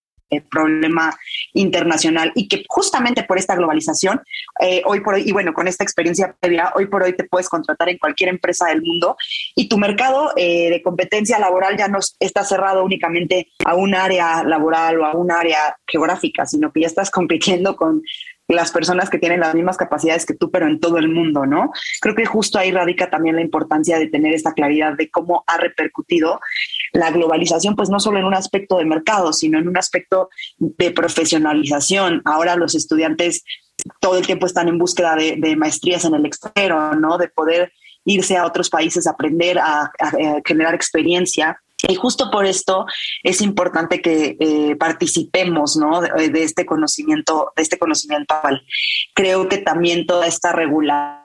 problema 0.48 1.16
internacional 1.52 2.32
y 2.34 2.48
que 2.48 2.64
justamente 2.68 3.24
por 3.24 3.38
esta 3.38 3.56
globalización, 3.56 4.20
eh, 4.60 4.82
hoy 4.84 5.00
por 5.00 5.14
hoy, 5.14 5.24
y 5.26 5.32
bueno, 5.32 5.52
con 5.52 5.68
esta 5.68 5.84
experiencia 5.84 6.36
previa, 6.38 6.72
hoy 6.76 6.86
por 6.86 7.02
hoy 7.02 7.14
te 7.14 7.24
puedes 7.24 7.48
contratar 7.48 7.88
en 7.88 7.98
cualquier 7.98 8.30
empresa 8.30 8.66
del 8.66 8.82
mundo 8.82 9.16
y 9.54 9.68
tu 9.68 9.78
mercado 9.78 10.32
eh, 10.36 10.70
de 10.70 10.82
competencia 10.82 11.38
laboral 11.38 11.76
ya 11.76 11.88
no 11.88 11.98
está 12.18 12.44
cerrado 12.44 12.84
únicamente 12.84 13.48
a 13.64 13.74
un 13.74 13.94
área 13.94 14.44
laboral 14.44 15.00
o 15.00 15.06
a 15.06 15.14
un 15.14 15.30
área 15.32 15.76
geográfica, 15.86 16.46
sino 16.46 16.72
que 16.72 16.82
ya 16.82 16.86
estás 16.86 17.10
compitiendo 17.10 17.76
con 17.76 18.02
las 18.54 18.72
personas 18.72 19.10
que 19.10 19.18
tienen 19.18 19.40
las 19.40 19.54
mismas 19.54 19.76
capacidades 19.76 20.26
que 20.26 20.34
tú, 20.34 20.50
pero 20.50 20.66
en 20.66 20.80
todo 20.80 20.98
el 20.98 21.08
mundo, 21.08 21.46
¿no? 21.46 21.72
Creo 22.00 22.14
que 22.14 22.26
justo 22.26 22.58
ahí 22.58 22.70
radica 22.70 23.10
también 23.10 23.36
la 23.36 23.42
importancia 23.42 23.98
de 23.98 24.08
tener 24.08 24.34
esta 24.34 24.52
claridad 24.52 24.94
de 24.96 25.10
cómo 25.10 25.44
ha 25.46 25.56
repercutido 25.56 26.40
la 26.92 27.10
globalización, 27.10 27.76
pues 27.76 27.90
no 27.90 28.00
solo 28.00 28.18
en 28.18 28.24
un 28.24 28.34
aspecto 28.34 28.78
de 28.78 28.84
mercado, 28.84 29.32
sino 29.32 29.58
en 29.58 29.68
un 29.68 29.76
aspecto 29.76 30.30
de 30.58 30.90
profesionalización. 30.90 32.22
Ahora 32.24 32.56
los 32.56 32.74
estudiantes 32.74 33.44
todo 34.00 34.18
el 34.18 34.26
tiempo 34.26 34.46
están 34.46 34.68
en 34.68 34.78
búsqueda 34.78 35.14
de, 35.16 35.56
maestrías 35.56 36.04
en 36.04 36.14
el 36.14 36.26
extranjero, 36.26 36.94
¿no? 36.96 37.16
De 37.16 37.28
poder 37.28 37.72
irse 38.04 38.36
a 38.36 38.46
otros 38.46 38.68
países, 38.68 39.06
aprender 39.06 39.58
a 39.58 39.90
generar 40.44 40.74
experiencia 40.74 41.58
y 41.88 41.94
justo 41.94 42.30
por 42.30 42.46
esto 42.46 42.86
es 43.22 43.40
importante 43.40 44.00
que 44.02 44.36
eh, 44.38 44.76
participemos 44.76 45.76
¿no? 45.76 46.00
de, 46.00 46.42
este 46.42 46.66
conocimiento, 46.66 47.52
de 47.56 47.62
este 47.62 47.78
conocimiento. 47.78 48.34
Creo 49.14 49.48
que 49.48 49.58
también 49.58 50.06
toda 50.06 50.26
esta 50.26 50.52
regulación 50.52 51.20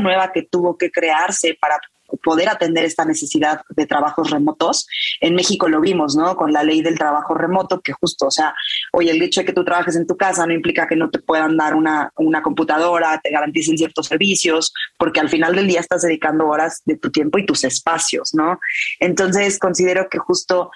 nueva 0.00 0.32
que 0.32 0.42
tuvo 0.42 0.76
que 0.76 0.90
crearse 0.90 1.56
para 1.60 1.80
poder 2.22 2.48
atender 2.48 2.84
esta 2.84 3.04
necesidad 3.04 3.60
de 3.68 3.86
trabajos 3.86 4.30
remotos. 4.30 4.86
En 5.20 5.34
México 5.34 5.68
lo 5.68 5.80
vimos, 5.80 6.16
¿no? 6.16 6.36
Con 6.36 6.52
la 6.52 6.62
ley 6.62 6.82
del 6.82 6.98
trabajo 6.98 7.34
remoto, 7.34 7.80
que 7.80 7.92
justo, 7.92 8.26
o 8.26 8.30
sea, 8.30 8.54
oye, 8.92 9.10
el 9.10 9.22
hecho 9.22 9.40
de 9.40 9.46
que 9.46 9.52
tú 9.52 9.64
trabajes 9.64 9.96
en 9.96 10.06
tu 10.06 10.16
casa 10.16 10.46
no 10.46 10.52
implica 10.52 10.86
que 10.86 10.96
no 10.96 11.10
te 11.10 11.18
puedan 11.18 11.56
dar 11.56 11.74
una, 11.74 12.12
una 12.16 12.42
computadora, 12.42 13.20
te 13.22 13.30
garanticen 13.30 13.78
ciertos 13.78 14.06
servicios, 14.06 14.72
porque 14.98 15.20
al 15.20 15.28
final 15.28 15.54
del 15.54 15.66
día 15.66 15.80
estás 15.80 16.02
dedicando 16.02 16.46
horas 16.46 16.82
de 16.84 16.96
tu 16.96 17.10
tiempo 17.10 17.38
y 17.38 17.46
tus 17.46 17.64
espacios, 17.64 18.34
¿no? 18.34 18.58
Entonces, 18.98 19.58
considero 19.58 20.08
que 20.08 20.18
justo 20.18 20.70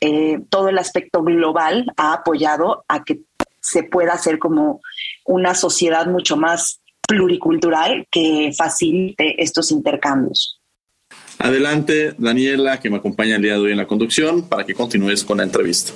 eh, 0.00 0.40
todo 0.50 0.68
el 0.68 0.78
aspecto 0.78 1.22
global 1.22 1.86
ha 1.96 2.14
apoyado 2.14 2.84
a 2.88 3.04
que 3.04 3.20
se 3.60 3.84
pueda 3.84 4.14
hacer 4.14 4.38
como 4.38 4.80
una 5.24 5.54
sociedad 5.54 6.06
mucho 6.06 6.36
más 6.36 6.80
pluricultural 7.06 8.06
que 8.10 8.52
facilite 8.56 9.40
estos 9.42 9.70
intercambios. 9.70 10.61
Adelante, 11.42 12.14
Daniela, 12.18 12.78
que 12.78 12.88
me 12.88 12.98
acompaña 12.98 13.34
el 13.34 13.42
día 13.42 13.54
de 13.54 13.58
hoy 13.58 13.72
en 13.72 13.78
la 13.78 13.86
conducción, 13.86 14.42
para 14.42 14.64
que 14.64 14.74
continúes 14.74 15.24
con 15.24 15.38
la 15.38 15.42
entrevista. 15.42 15.92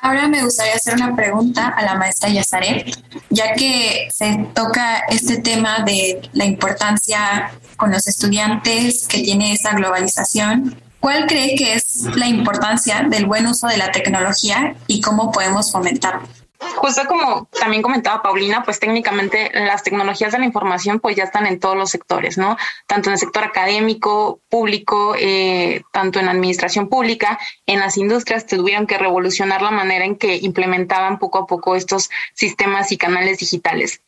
Ahora 0.00 0.28
me 0.28 0.44
gustaría 0.44 0.74
hacer 0.74 0.94
una 0.94 1.16
pregunta 1.16 1.68
a 1.68 1.82
la 1.82 1.96
maestra 1.96 2.28
Yazaret, 2.28 2.96
ya 3.30 3.54
que 3.54 4.06
se 4.12 4.46
toca 4.54 4.98
este 5.08 5.38
tema 5.38 5.82
de 5.84 6.20
la 6.34 6.44
importancia 6.44 7.50
con 7.76 7.90
los 7.90 8.06
estudiantes 8.06 9.08
que 9.08 9.20
tiene 9.22 9.54
esa 9.54 9.74
globalización. 9.74 10.76
¿Cuál 11.00 11.26
cree 11.26 11.56
que 11.56 11.74
es 11.74 12.04
la 12.14 12.28
importancia 12.28 13.04
del 13.10 13.26
buen 13.26 13.46
uso 13.46 13.66
de 13.66 13.78
la 13.78 13.90
tecnología 13.90 14.76
y 14.86 15.00
cómo 15.00 15.32
podemos 15.32 15.72
fomentarlo? 15.72 16.28
Justo 16.76 17.02
como 17.06 17.46
también 17.58 17.82
comentaba 17.82 18.22
Paulina, 18.22 18.62
pues 18.62 18.80
técnicamente 18.80 19.50
las 19.54 19.82
tecnologías 19.82 20.32
de 20.32 20.38
la 20.38 20.44
información 20.44 21.00
pues 21.00 21.16
ya 21.16 21.24
están 21.24 21.46
en 21.46 21.60
todos 21.60 21.76
los 21.76 21.90
sectores, 21.90 22.38
¿no? 22.38 22.56
Tanto 22.86 23.08
en 23.08 23.14
el 23.14 23.18
sector 23.18 23.44
académico, 23.44 24.40
público, 24.48 25.14
eh, 25.18 25.82
tanto 25.92 26.20
en 26.20 26.28
administración 26.28 26.88
pública, 26.88 27.38
en 27.66 27.80
las 27.80 27.96
industrias 27.96 28.46
tuvieron 28.46 28.86
que 28.86 28.98
revolucionar 28.98 29.62
la 29.62 29.70
manera 29.70 30.04
en 30.04 30.16
que 30.16 30.36
implementaban 30.36 31.18
poco 31.18 31.38
a 31.38 31.46
poco 31.46 31.76
estos 31.76 32.10
sistemas 32.34 32.92
y 32.92 32.98
canales 32.98 33.38
digitales 33.38 34.00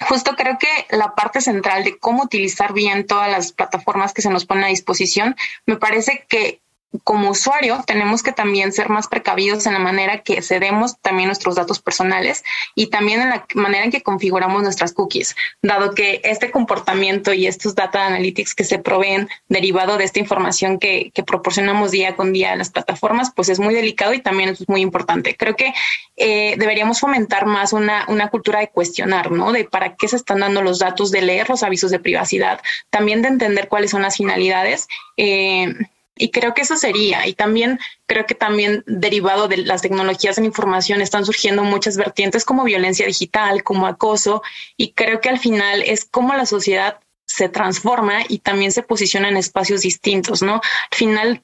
justo 0.00 0.36
creo 0.36 0.58
que 0.58 0.96
la 0.96 1.14
parte 1.14 1.40
central 1.40 1.84
de 1.84 1.98
cómo 1.98 2.22
utilizar 2.22 2.72
bien 2.72 3.06
todas 3.06 3.30
las 3.30 3.52
plataformas 3.52 4.12
que 4.12 4.22
se 4.22 4.30
nos 4.30 4.44
ponen 4.44 4.64
a 4.64 4.68
disposición, 4.68 5.36
me 5.66 5.76
parece 5.76 6.24
que 6.28 6.60
como 7.04 7.30
usuario 7.30 7.82
tenemos 7.86 8.22
que 8.22 8.32
también 8.32 8.72
ser 8.72 8.88
más 8.88 9.08
precavidos 9.08 9.66
en 9.66 9.74
la 9.74 9.78
manera 9.78 10.22
que 10.22 10.40
cedemos 10.40 10.98
también 11.00 11.28
nuestros 11.28 11.54
datos 11.54 11.80
personales 11.80 12.44
y 12.74 12.86
también 12.86 13.20
en 13.20 13.28
la 13.28 13.46
manera 13.54 13.84
en 13.84 13.90
que 13.90 14.02
configuramos 14.02 14.62
nuestras 14.62 14.92
cookies, 14.92 15.36
dado 15.62 15.94
que 15.94 16.20
este 16.24 16.50
comportamiento 16.50 17.34
y 17.34 17.46
estos 17.46 17.74
data 17.74 18.06
analytics 18.06 18.54
que 18.54 18.64
se 18.64 18.78
proveen 18.78 19.28
derivado 19.48 19.98
de 19.98 20.04
esta 20.04 20.18
información 20.18 20.78
que, 20.78 21.12
proporcionamos 21.26 21.90
día 21.90 22.16
con 22.16 22.32
día 22.32 22.52
a 22.52 22.56
las 22.56 22.70
plataformas, 22.70 23.32
pues 23.34 23.48
es 23.50 23.58
muy 23.58 23.74
delicado 23.74 24.14
y 24.14 24.20
también 24.20 24.50
es 24.50 24.66
muy 24.68 24.80
importante. 24.80 25.36
Creo 25.36 25.56
que 25.56 25.74
eh, 26.16 26.54
deberíamos 26.56 27.00
fomentar 27.00 27.44
más 27.44 27.72
una, 27.72 28.06
una 28.08 28.28
cultura 28.28 28.60
de 28.60 28.68
cuestionar, 28.68 29.30
¿no? 29.30 29.52
De 29.52 29.64
para 29.64 29.96
qué 29.96 30.08
se 30.08 30.16
están 30.16 30.40
dando 30.40 30.62
los 30.62 30.78
datos, 30.78 31.10
de 31.10 31.22
leer 31.22 31.50
los 31.50 31.62
avisos 31.62 31.90
de 31.90 31.98
privacidad, 31.98 32.62
también 32.88 33.20
de 33.20 33.28
entender 33.28 33.68
cuáles 33.68 33.90
son 33.90 34.02
las 34.02 34.16
finalidades. 34.16 34.88
Eh, 35.16 35.74
y 36.18 36.30
creo 36.30 36.54
que 36.54 36.62
eso 36.62 36.76
sería. 36.76 37.26
Y 37.26 37.34
también 37.34 37.78
creo 38.06 38.26
que 38.26 38.34
también 38.34 38.84
derivado 38.86 39.48
de 39.48 39.58
las 39.58 39.82
tecnologías 39.82 40.38
en 40.38 40.44
información 40.44 41.00
están 41.00 41.24
surgiendo 41.24 41.64
muchas 41.64 41.96
vertientes 41.96 42.44
como 42.44 42.64
violencia 42.64 43.06
digital, 43.06 43.62
como 43.62 43.86
acoso. 43.86 44.42
Y 44.76 44.92
creo 44.92 45.20
que 45.20 45.28
al 45.28 45.38
final 45.38 45.82
es 45.82 46.04
como 46.04 46.34
la 46.34 46.46
sociedad 46.46 46.98
se 47.26 47.48
transforma 47.48 48.20
y 48.28 48.38
también 48.38 48.72
se 48.72 48.82
posiciona 48.82 49.28
en 49.28 49.36
espacios 49.36 49.82
distintos, 49.82 50.42
¿no? 50.42 50.54
Al 50.54 50.96
final 50.96 51.42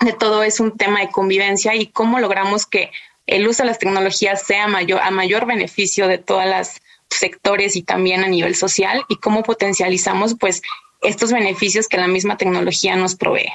de 0.00 0.12
todo 0.12 0.42
es 0.42 0.60
un 0.60 0.76
tema 0.76 1.00
de 1.00 1.10
convivencia 1.10 1.74
y 1.74 1.86
cómo 1.86 2.18
logramos 2.18 2.66
que 2.66 2.90
el 3.26 3.46
uso 3.46 3.62
de 3.62 3.68
las 3.68 3.78
tecnologías 3.78 4.42
sea 4.42 4.66
mayor, 4.66 5.00
a 5.00 5.10
mayor 5.10 5.46
beneficio 5.46 6.08
de 6.08 6.18
todas 6.18 6.48
las 6.48 6.82
sectores 7.10 7.76
y 7.76 7.82
también 7.82 8.24
a 8.24 8.28
nivel 8.28 8.54
social 8.56 9.04
y 9.08 9.16
cómo 9.16 9.42
potencializamos 9.42 10.34
pues 10.38 10.62
estos 11.02 11.32
beneficios 11.32 11.88
que 11.88 11.98
la 11.98 12.08
misma 12.08 12.36
tecnología 12.36 12.96
nos 12.96 13.14
provee. 13.14 13.52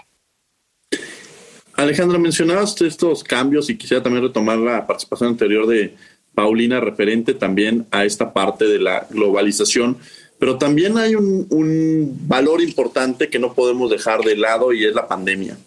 Alejandra, 1.84 2.18
mencionabas 2.18 2.80
estos 2.82 3.24
cambios 3.24 3.70
y 3.70 3.78
quisiera 3.78 4.04
también 4.04 4.24
retomar 4.24 4.58
la 4.58 4.86
participación 4.86 5.30
anterior 5.30 5.66
de 5.66 5.96
Paulina 6.34 6.80
referente 6.80 7.34
también 7.34 7.86
a 7.92 8.06
esta 8.06 8.34
parte 8.34 8.66
de 8.66 8.80
la 8.80 9.08
globalización, 9.10 9.98
pero 10.38 10.58
también 10.58 10.98
hay 10.98 11.16
un, 11.16 11.48
valor 12.28 12.62
importante 12.62 13.30
que 13.30 13.40
no 13.40 13.54
podemos 13.54 13.90
dejar 13.90 14.22
de 14.22 14.36
lado 14.36 14.74
y 14.74 14.86
es 14.86 14.94
la 14.94 15.08
pandemia. 15.08 15.58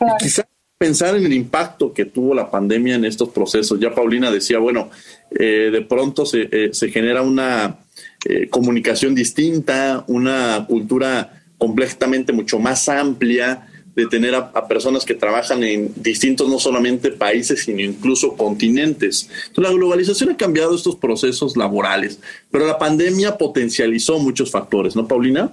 Y 0.00 0.24
quizá 0.24 0.46
pensar 0.78 1.16
en 1.16 1.26
el 1.26 1.32
impacto 1.32 1.92
que 1.92 2.06
tuvo 2.06 2.34
la 2.34 2.50
pandemia 2.50 2.94
en 2.94 3.04
estos 3.04 3.28
procesos. 3.28 3.78
Ya 3.78 3.94
Paulina 3.94 4.30
decía, 4.30 4.58
bueno, 4.58 4.90
eh, 5.30 5.68
de 5.70 5.82
pronto 5.82 6.24
se, 6.24 6.48
eh, 6.50 6.70
genera 6.90 7.20
una 7.20 7.80
eh, 8.24 8.48
comunicación 8.48 9.14
distinta, 9.14 10.04
una 10.06 10.64
cultura 10.66 11.42
completamente 11.58 12.32
mucho 12.32 12.58
más 12.58 12.88
amplia, 12.88 13.69
de 13.94 14.06
tener 14.06 14.34
a, 14.34 14.68
personas 14.68 15.04
que 15.04 15.14
trabajan 15.14 15.62
en 15.64 15.92
distintos, 15.96 16.48
no 16.48 16.58
solamente 16.58 17.10
países, 17.10 17.64
sino 17.64 17.80
incluso 17.80 18.36
continentes. 18.36 19.28
La 19.56 19.70
globalización 19.70 20.30
ha 20.30 20.36
cambiado 20.36 20.74
estos 20.74 20.96
procesos 20.96 21.56
laborales, 21.56 22.20
pero 22.50 22.66
la 22.66 22.78
pandemia 22.78 23.36
potencializó 23.36 24.18
muchos 24.18 24.50
factores, 24.50 24.94
¿no, 24.94 25.06
Paulina? 25.06 25.52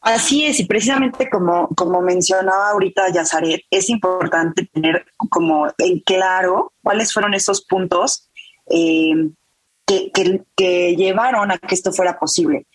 Así 0.00 0.44
es, 0.44 0.60
y 0.60 0.66
precisamente 0.66 1.30
como, 1.30 1.68
como 1.68 2.02
mencionaba 2.02 2.70
ahorita 2.70 3.10
Yazaret, 3.10 3.62
es 3.70 3.88
importante 3.88 4.68
tener 4.70 5.06
como 5.30 5.66
en 5.78 6.00
claro 6.00 6.72
cuáles 6.82 7.12
fueron 7.12 7.32
esos 7.32 7.64
puntos 7.64 8.28
eh, 8.68 9.30
que, 9.86 10.10
que, 10.56 10.94
llevaron 10.96 11.50
a 11.50 11.58
que 11.58 11.74
esto 11.74 11.90
fuera 11.92 12.18
posible 12.18 12.66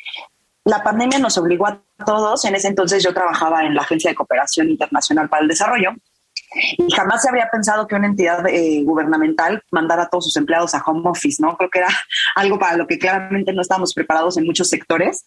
la 0.69 0.83
pandemia 0.83 1.19
nos 1.19 1.37
obligó 1.37 1.67
a 1.67 1.81
todos, 2.05 2.45
en 2.45 2.55
ese 2.55 2.67
entonces 2.67 3.03
yo 3.03 3.13
trabajaba 3.13 3.63
en 3.63 3.75
la 3.75 3.81
Agencia 3.81 4.09
de 4.09 4.15
Cooperación 4.15 4.69
Internacional 4.69 5.29
para 5.29 5.43
el 5.43 5.47
Desarrollo, 5.47 5.91
y 6.51 6.91
jamás 6.91 7.21
se 7.21 7.29
habría 7.29 7.49
pensado 7.51 7.87
que 7.87 7.95
una 7.95 8.07
entidad 8.07 8.47
eh, 8.47 8.81
gubernamental 8.83 9.61
mandara 9.71 10.03
a 10.03 10.09
todos 10.09 10.25
sus 10.25 10.37
empleados 10.37 10.73
a 10.73 10.83
home 10.83 11.07
office, 11.07 11.41
¿no? 11.41 11.55
Creo 11.57 11.69
que 11.69 11.79
era 11.79 11.89
algo 12.35 12.57
para 12.57 12.77
lo 12.77 12.87
que 12.87 12.97
claramente 12.97 13.53
no 13.53 13.61
estábamos 13.61 13.93
preparados 13.93 14.37
en 14.37 14.45
muchos 14.45 14.69
sectores. 14.69 15.25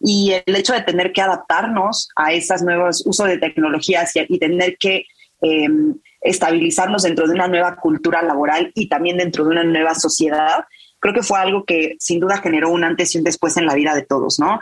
Y 0.00 0.32
el 0.44 0.56
hecho 0.56 0.72
de 0.72 0.82
tener 0.82 1.12
que 1.12 1.22
adaptarnos 1.22 2.08
a 2.16 2.32
esos 2.32 2.62
nuevos 2.62 3.04
usos 3.06 3.28
de 3.28 3.38
tecnologías 3.38 4.12
y, 4.14 4.38
tener 4.38 4.76
que 4.76 5.06
em, 5.40 5.94
estabilizarnos 6.20 7.04
dentro 7.04 7.28
de 7.28 7.34
una 7.34 7.46
nueva 7.46 7.76
cultura 7.76 8.22
laboral 8.22 8.72
y 8.74 8.88
también 8.88 9.18
dentro 9.18 9.44
de 9.44 9.50
una 9.50 9.62
nueva 9.62 9.94
sociedad, 9.94 10.64
creo 10.98 11.14
que 11.14 11.22
fue 11.22 11.38
algo 11.38 11.64
que 11.64 11.94
sin 12.00 12.18
duda 12.18 12.38
generó 12.38 12.70
un 12.70 12.82
antes 12.82 13.14
y 13.14 13.18
un 13.18 13.24
después 13.24 13.56
en 13.56 13.66
la 13.66 13.74
vida 13.74 13.94
de 13.94 14.02
todos, 14.02 14.40
¿no? 14.40 14.58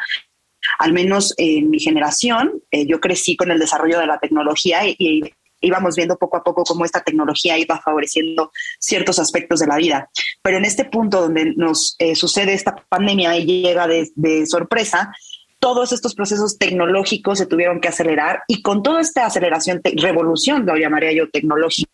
Al 0.78 0.92
menos 0.92 1.35
en 1.37 1.71
mi 1.71 1.81
generación, 1.81 2.62
eh, 2.71 2.87
yo 2.87 3.00
crecí 3.00 3.37
con 3.37 3.50
el 3.50 3.59
desarrollo 3.59 3.99
de 3.99 4.07
la 4.07 4.19
tecnología 4.19 4.87
y, 4.87 5.23
íbamos 5.64 5.95
viendo 5.95 6.16
poco 6.16 6.37
a 6.37 6.42
poco 6.42 6.64
cómo 6.64 6.85
esta 6.85 7.04
tecnología 7.04 7.57
iba 7.57 7.81
favoreciendo 7.81 8.50
ciertos 8.81 9.21
aspectos 9.21 9.61
de 9.61 9.69
la 9.69 9.76
vida. 9.76 10.11
Pero 10.42 10.59
en 10.59 10.64
este 10.64 10.85
punto 10.85 11.21
donde 11.21 11.54
nos 11.54 11.95
eh, 12.00 12.16
sucede 12.16 12.52
esta 12.52 12.75
pandemia 12.88 13.37
y 13.37 13.62
llega 13.62 13.87
de, 13.87 14.11
de 14.16 14.45
sorpresa, 14.47 15.12
todos 15.61 15.92
estos 15.92 16.16
procesos 16.16 16.59
tecnológicos 16.59 17.38
se 17.38 17.47
tuvieron 17.47 17.81
que 17.81 17.87
acelerar 17.87 18.42
y 18.49 18.62
con 18.62 18.83
toda 18.83 19.00
esta 19.00 19.25
aceleración, 19.25 19.81
revolución, 19.85 20.66
lo 20.66 20.76
llamaría 20.76 21.12
yo, 21.12 21.31
tecnológica, 21.31 21.88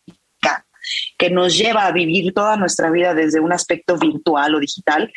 que 1.17 1.31
nos 1.31 1.57
lleva 1.57 1.87
a 1.87 1.93
vivir 1.93 2.33
toda 2.33 2.57
nuestra 2.57 2.91
vida 2.91 3.15
desde 3.15 3.41
un 3.41 3.53
aspecto 3.53 3.97
virtual 3.97 4.55
o 4.55 4.61
digital, 4.61 5.13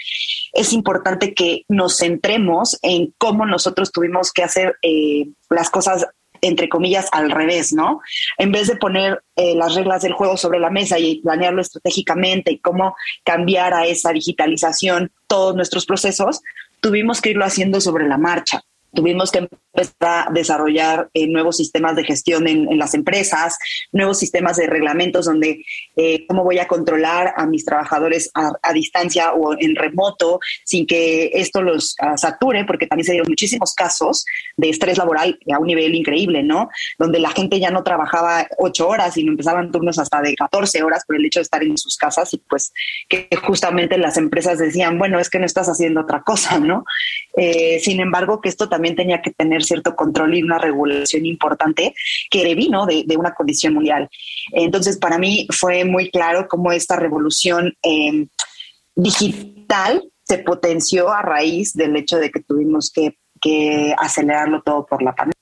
es 0.53 0.73
importante 0.73 1.33
que 1.33 1.63
nos 1.69 1.97
centremos 1.97 2.77
en 2.81 3.13
cómo 3.17 3.45
nosotros 3.45 3.91
tuvimos 3.91 4.31
que 4.31 4.43
hacer 4.43 4.77
eh, 4.81 5.27
las 5.49 5.69
cosas 5.69 6.07
entre 6.43 6.69
comillas, 6.69 7.07
al 7.11 7.29
revés, 7.29 7.71
¿no? 7.71 8.01
En 8.39 8.51
vez 8.51 8.67
de 8.67 8.75
poner 8.75 9.21
eh, 9.35 9.53
las 9.53 9.75
reglas 9.75 10.01
del 10.01 10.13
juego 10.13 10.37
sobre 10.37 10.59
la 10.59 10.71
mesa 10.71 10.97
y 10.97 11.21
planearlo 11.21 11.61
estratégicamente 11.61 12.51
y 12.51 12.57
cómo 12.57 12.95
cambiar 13.23 13.75
a 13.75 13.85
esa 13.85 14.11
digitalización 14.11 15.11
todos 15.27 15.55
nuestros 15.55 15.85
procesos, 15.85 16.41
tuvimos 16.79 17.21
que 17.21 17.29
irlo 17.29 17.45
haciendo 17.45 17.79
sobre 17.79 18.07
la 18.07 18.17
marcha 18.17 18.63
tuvimos 18.93 19.31
que 19.31 19.47
empezar 19.73 20.27
a 20.27 20.31
desarrollar 20.31 21.09
eh, 21.13 21.27
nuevos 21.27 21.57
sistemas 21.57 21.95
de 21.95 22.03
gestión 22.03 22.47
en, 22.47 22.77
las 22.77 22.93
empresas, 22.93 23.57
nuevos 23.91 24.19
sistemas 24.19 24.57
de 24.57 24.67
reglamentos 24.67 25.25
donde 25.25 25.63
eh, 25.95 26.25
cómo 26.27 26.43
voy 26.43 26.59
a 26.59 26.67
controlar 26.67 27.33
a 27.35 27.45
mis 27.45 27.65
trabajadores 27.65 28.31
a, 28.33 28.51
distancia 28.73 29.33
o 29.33 29.53
en 29.59 29.75
remoto 29.75 30.39
sin 30.63 30.87
que 30.87 31.31
esto 31.33 31.61
los 31.61 31.95
ah, 31.99 32.17
sature, 32.17 32.65
porque 32.65 32.87
también 32.87 33.05
se 33.05 33.11
dieron 33.11 33.29
muchísimos 33.29 33.73
casos 33.75 34.25
de 34.57 34.69
estrés 34.69 34.97
laboral 34.97 35.37
a 35.53 35.59
un 35.59 35.67
nivel 35.67 35.93
increíble, 35.93 36.41
¿no? 36.41 36.69
Donde 36.97 37.19
la 37.19 37.31
gente 37.31 37.59
ya 37.59 37.69
no 37.69 37.83
trabajaba 37.83 38.47
ocho 38.57 38.87
horas 38.87 39.17
y 39.17 39.21
empezaban 39.21 39.71
turnos 39.71 39.99
hasta 39.99 40.21
de 40.21 40.35
14 40.35 40.83
horas 40.83 41.03
por 41.05 41.17
el 41.17 41.25
hecho 41.25 41.39
de 41.39 41.43
estar 41.43 41.63
en 41.63 41.77
sus 41.77 41.97
casas 41.97 42.33
y 42.33 42.37
pues 42.37 42.71
que 43.09 43.27
justamente 43.43 43.97
las 43.97 44.17
empresas 44.17 44.57
decían, 44.57 44.97
bueno, 44.97 45.19
es 45.19 45.29
que 45.29 45.39
no 45.39 45.45
estás 45.45 45.67
haciendo 45.67 46.01
otra 46.01 46.23
cosa, 46.23 46.59
¿no? 46.59 46.85
Eh, 47.35 47.79
sin 47.81 47.99
embargo, 47.99 48.41
que 48.41 48.49
esto 48.49 48.69
también 48.69 48.95
tenía 48.95 49.21
que 49.21 49.31
tener 49.31 49.60
cierto 49.63 49.95
control 49.95 50.35
y 50.35 50.43
una 50.43 50.57
regulación 50.57 51.25
importante 51.25 51.93
que 52.29 52.55
vino 52.55 52.85
de, 52.85 53.05
una 53.17 53.33
condición 53.33 53.73
mundial. 53.73 54.09
Entonces, 54.51 54.97
para 54.97 55.17
mí 55.17 55.47
fue 55.51 55.85
muy 55.85 56.09
claro 56.09 56.47
cómo 56.47 56.71
esta 56.71 56.95
revolución 56.95 57.73
em, 57.81 58.27
digital 58.95 60.03
se 60.23 60.39
potenció 60.39 61.11
a 61.11 61.21
raíz 61.21 61.73
del 61.73 61.95
hecho 61.95 62.17
de 62.17 62.31
que 62.31 62.41
tuvimos 62.41 62.91
que, 62.91 63.17
que 63.41 63.93
acelerarlo 63.97 64.61
todo 64.63 64.85
por 64.85 65.01
la 65.01 65.13
pandemia. 65.13 65.41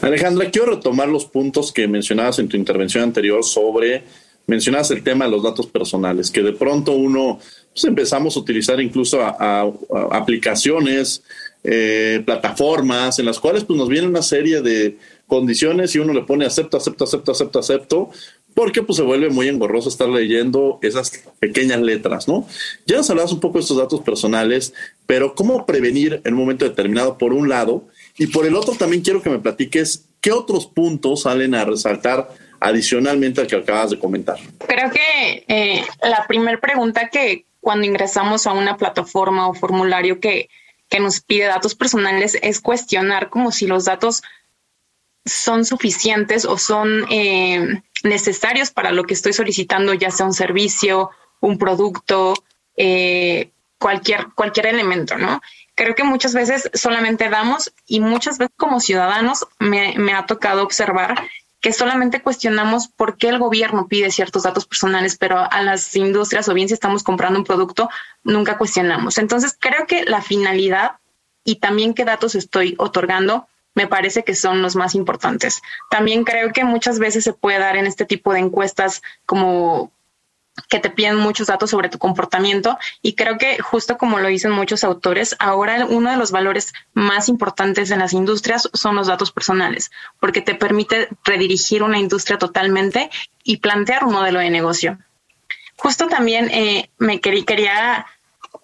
Alejandra, 0.00 0.50
quiero 0.50 0.74
retomar 0.74 1.08
los 1.08 1.24
puntos 1.26 1.72
que 1.72 1.88
mencionabas 1.88 2.38
en 2.38 2.48
tu 2.48 2.56
intervención 2.56 3.02
anterior 3.04 3.44
sobre, 3.44 4.04
mencionabas 4.46 4.90
el 4.92 5.02
tema 5.02 5.24
de 5.24 5.32
los 5.32 5.42
datos 5.42 5.66
personales, 5.66 6.30
que 6.30 6.42
de 6.42 6.52
pronto 6.52 6.92
uno 6.92 7.38
pues, 7.72 7.84
empezamos 7.84 8.36
a 8.36 8.40
utilizar 8.40 8.80
incluso 8.80 9.20
a 9.20 9.70
aplicaciones 10.12 11.22
eh, 11.70 12.22
plataformas 12.24 13.18
en 13.18 13.26
las 13.26 13.38
cuales 13.38 13.64
pues, 13.64 13.76
nos 13.78 13.90
viene 13.90 14.06
una 14.06 14.22
serie 14.22 14.62
de 14.62 14.96
condiciones 15.26 15.94
y 15.94 15.98
uno 15.98 16.14
le 16.14 16.22
pone 16.22 16.46
acepto, 16.46 16.78
acepto, 16.78 17.04
acepto, 17.04 17.32
acepto, 17.32 17.58
acepto, 17.58 18.10
porque 18.54 18.82
pues 18.82 18.96
se 18.96 19.02
vuelve 19.02 19.28
muy 19.28 19.48
engorroso 19.48 19.90
estar 19.90 20.08
leyendo 20.08 20.78
esas 20.80 21.12
pequeñas 21.38 21.82
letras, 21.82 22.26
¿no? 22.26 22.48
Ya 22.86 22.96
nos 22.96 23.10
hablabas 23.10 23.32
un 23.32 23.40
poco 23.40 23.58
de 23.58 23.64
estos 23.64 23.76
datos 23.76 24.00
personales, 24.00 24.72
pero 25.06 25.34
¿cómo 25.34 25.66
prevenir 25.66 26.22
en 26.24 26.32
un 26.32 26.40
momento 26.40 26.64
determinado 26.64 27.18
por 27.18 27.34
un 27.34 27.50
lado? 27.50 27.86
Y 28.16 28.28
por 28.28 28.46
el 28.46 28.56
otro 28.56 28.72
también 28.72 29.02
quiero 29.02 29.20
que 29.20 29.28
me 29.28 29.38
platiques 29.38 30.06
qué 30.22 30.32
otros 30.32 30.66
puntos 30.66 31.24
salen 31.24 31.54
a 31.54 31.66
resaltar 31.66 32.30
adicionalmente 32.60 33.42
al 33.42 33.46
que 33.46 33.56
acabas 33.56 33.90
de 33.90 33.98
comentar. 33.98 34.38
Creo 34.66 34.90
que 34.90 35.44
eh, 35.48 35.84
la 36.02 36.26
primera 36.26 36.58
pregunta 36.58 37.10
que 37.10 37.44
cuando 37.60 37.86
ingresamos 37.86 38.46
a 38.46 38.52
una 38.52 38.78
plataforma 38.78 39.48
o 39.48 39.54
formulario 39.54 40.18
que 40.18 40.48
que 40.88 41.00
nos 41.00 41.20
pide 41.20 41.44
datos 41.44 41.74
personales 41.74 42.38
es 42.42 42.60
cuestionar 42.60 43.28
como 43.28 43.52
si 43.52 43.66
los 43.66 43.84
datos 43.84 44.22
son 45.24 45.64
suficientes 45.64 46.44
o 46.44 46.58
son 46.58 47.04
eh, 47.10 47.82
necesarios 48.02 48.70
para 48.70 48.92
lo 48.92 49.04
que 49.04 49.14
estoy 49.14 49.32
solicitando, 49.32 49.92
ya 49.94 50.10
sea 50.10 50.26
un 50.26 50.32
servicio, 50.32 51.10
un 51.40 51.58
producto, 51.58 52.34
eh, 52.76 53.50
cualquier, 53.78 54.28
cualquier 54.34 54.66
elemento, 54.66 55.18
¿no? 55.18 55.40
Creo 55.74 55.94
que 55.94 56.04
muchas 56.04 56.34
veces 56.34 56.70
solamente 56.74 57.28
damos 57.28 57.72
y 57.86 58.00
muchas 58.00 58.38
veces 58.38 58.54
como 58.56 58.80
ciudadanos 58.80 59.46
me, 59.58 59.94
me 59.98 60.12
ha 60.12 60.26
tocado 60.26 60.62
observar 60.62 61.14
que 61.60 61.72
solamente 61.72 62.22
cuestionamos 62.22 62.88
por 62.88 63.16
qué 63.16 63.28
el 63.28 63.38
gobierno 63.38 63.88
pide 63.88 64.10
ciertos 64.10 64.44
datos 64.44 64.66
personales, 64.66 65.16
pero 65.18 65.38
a 65.38 65.62
las 65.62 65.94
industrias 65.96 66.48
o 66.48 66.54
bien 66.54 66.68
si 66.68 66.74
estamos 66.74 67.02
comprando 67.02 67.38
un 67.38 67.44
producto, 67.44 67.90
nunca 68.22 68.58
cuestionamos. 68.58 69.18
Entonces, 69.18 69.56
creo 69.58 69.86
que 69.86 70.04
la 70.04 70.22
finalidad 70.22 70.92
y 71.44 71.56
también 71.56 71.94
qué 71.94 72.04
datos 72.04 72.34
estoy 72.34 72.74
otorgando 72.78 73.48
me 73.74 73.86
parece 73.86 74.24
que 74.24 74.34
son 74.34 74.60
los 74.60 74.74
más 74.74 74.96
importantes. 74.96 75.62
También 75.88 76.24
creo 76.24 76.52
que 76.52 76.64
muchas 76.64 76.98
veces 76.98 77.22
se 77.22 77.32
puede 77.32 77.60
dar 77.60 77.76
en 77.76 77.86
este 77.86 78.04
tipo 78.04 78.32
de 78.32 78.40
encuestas 78.40 79.02
como 79.24 79.92
que 80.68 80.78
te 80.80 80.90
piden 80.90 81.16
muchos 81.16 81.46
datos 81.46 81.70
sobre 81.70 81.88
tu 81.88 81.98
comportamiento 81.98 82.78
y 83.02 83.14
creo 83.14 83.38
que 83.38 83.58
justo 83.58 83.98
como 83.98 84.18
lo 84.18 84.28
dicen 84.28 84.50
muchos 84.50 84.84
autores, 84.84 85.36
ahora 85.38 85.86
uno 85.86 86.10
de 86.10 86.16
los 86.16 86.30
valores 86.30 86.72
más 86.94 87.28
importantes 87.28 87.90
en 87.90 88.00
las 88.00 88.12
industrias 88.12 88.68
son 88.72 88.96
los 88.96 89.06
datos 89.06 89.32
personales, 89.32 89.90
porque 90.20 90.40
te 90.40 90.54
permite 90.54 91.08
redirigir 91.24 91.82
una 91.82 91.98
industria 91.98 92.38
totalmente 92.38 93.10
y 93.44 93.58
plantear 93.58 94.04
un 94.04 94.12
modelo 94.12 94.40
de 94.40 94.50
negocio. 94.50 94.98
Justo 95.76 96.08
también 96.08 96.50
eh, 96.50 96.90
me 96.98 97.20
quería 97.20 98.06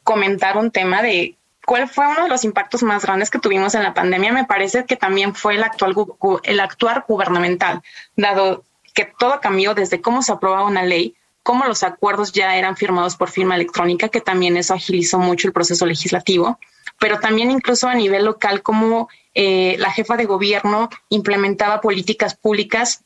comentar 0.03 0.57
un 0.57 0.71
tema 0.71 1.01
de 1.03 1.37
cuál 1.65 1.89
fue 1.89 2.07
uno 2.07 2.25
de 2.25 2.29
los 2.29 2.45
impactos 2.45 2.83
más 2.83 3.05
grandes 3.05 3.31
que 3.31 3.39
tuvimos 3.39 3.75
en 3.75 3.83
la 3.83 3.95
pandemia. 3.95 4.33
Me 4.33 4.45
parece 4.45 4.85
que 4.85 4.97
también 4.97 5.35
fue 5.35 5.55
el 5.55 5.63
actual 5.63 5.95
el 6.43 6.61
actuar 6.61 7.05
gubernamental, 7.07 7.83
dado 8.17 8.65
que 8.95 9.05
todo 9.19 9.41
cambió 9.41 9.75
desde 9.75 10.01
cómo 10.01 10.23
se 10.23 10.33
aprobaba 10.33 10.67
una 10.67 10.83
ley 10.83 11.17
como 11.45 11.67
los 11.67 11.83
acuerdos 11.85 12.33
ya 12.33 12.57
eran 12.57 12.77
firmados 12.77 13.17
por 13.17 13.31
firma 13.31 13.55
electrónica, 13.55 14.09
que 14.09 14.23
también 14.23 14.57
eso 14.57 14.75
agilizó 14.75 15.19
mucho 15.19 15.47
el 15.47 15.53
proceso 15.53 15.87
legislativo, 15.87 16.59
pero 16.99 17.21
también 17.21 17.51
incluso 17.51 17.87
a 17.87 17.95
nivel 17.95 18.25
local, 18.25 18.63
como 18.63 19.09
eh, 19.35 19.77
la 19.79 19.93
jefa 19.93 20.17
de 20.17 20.25
gobierno 20.25 20.89
implementaba 21.11 21.83
políticas 21.83 22.35
públicas 22.35 23.05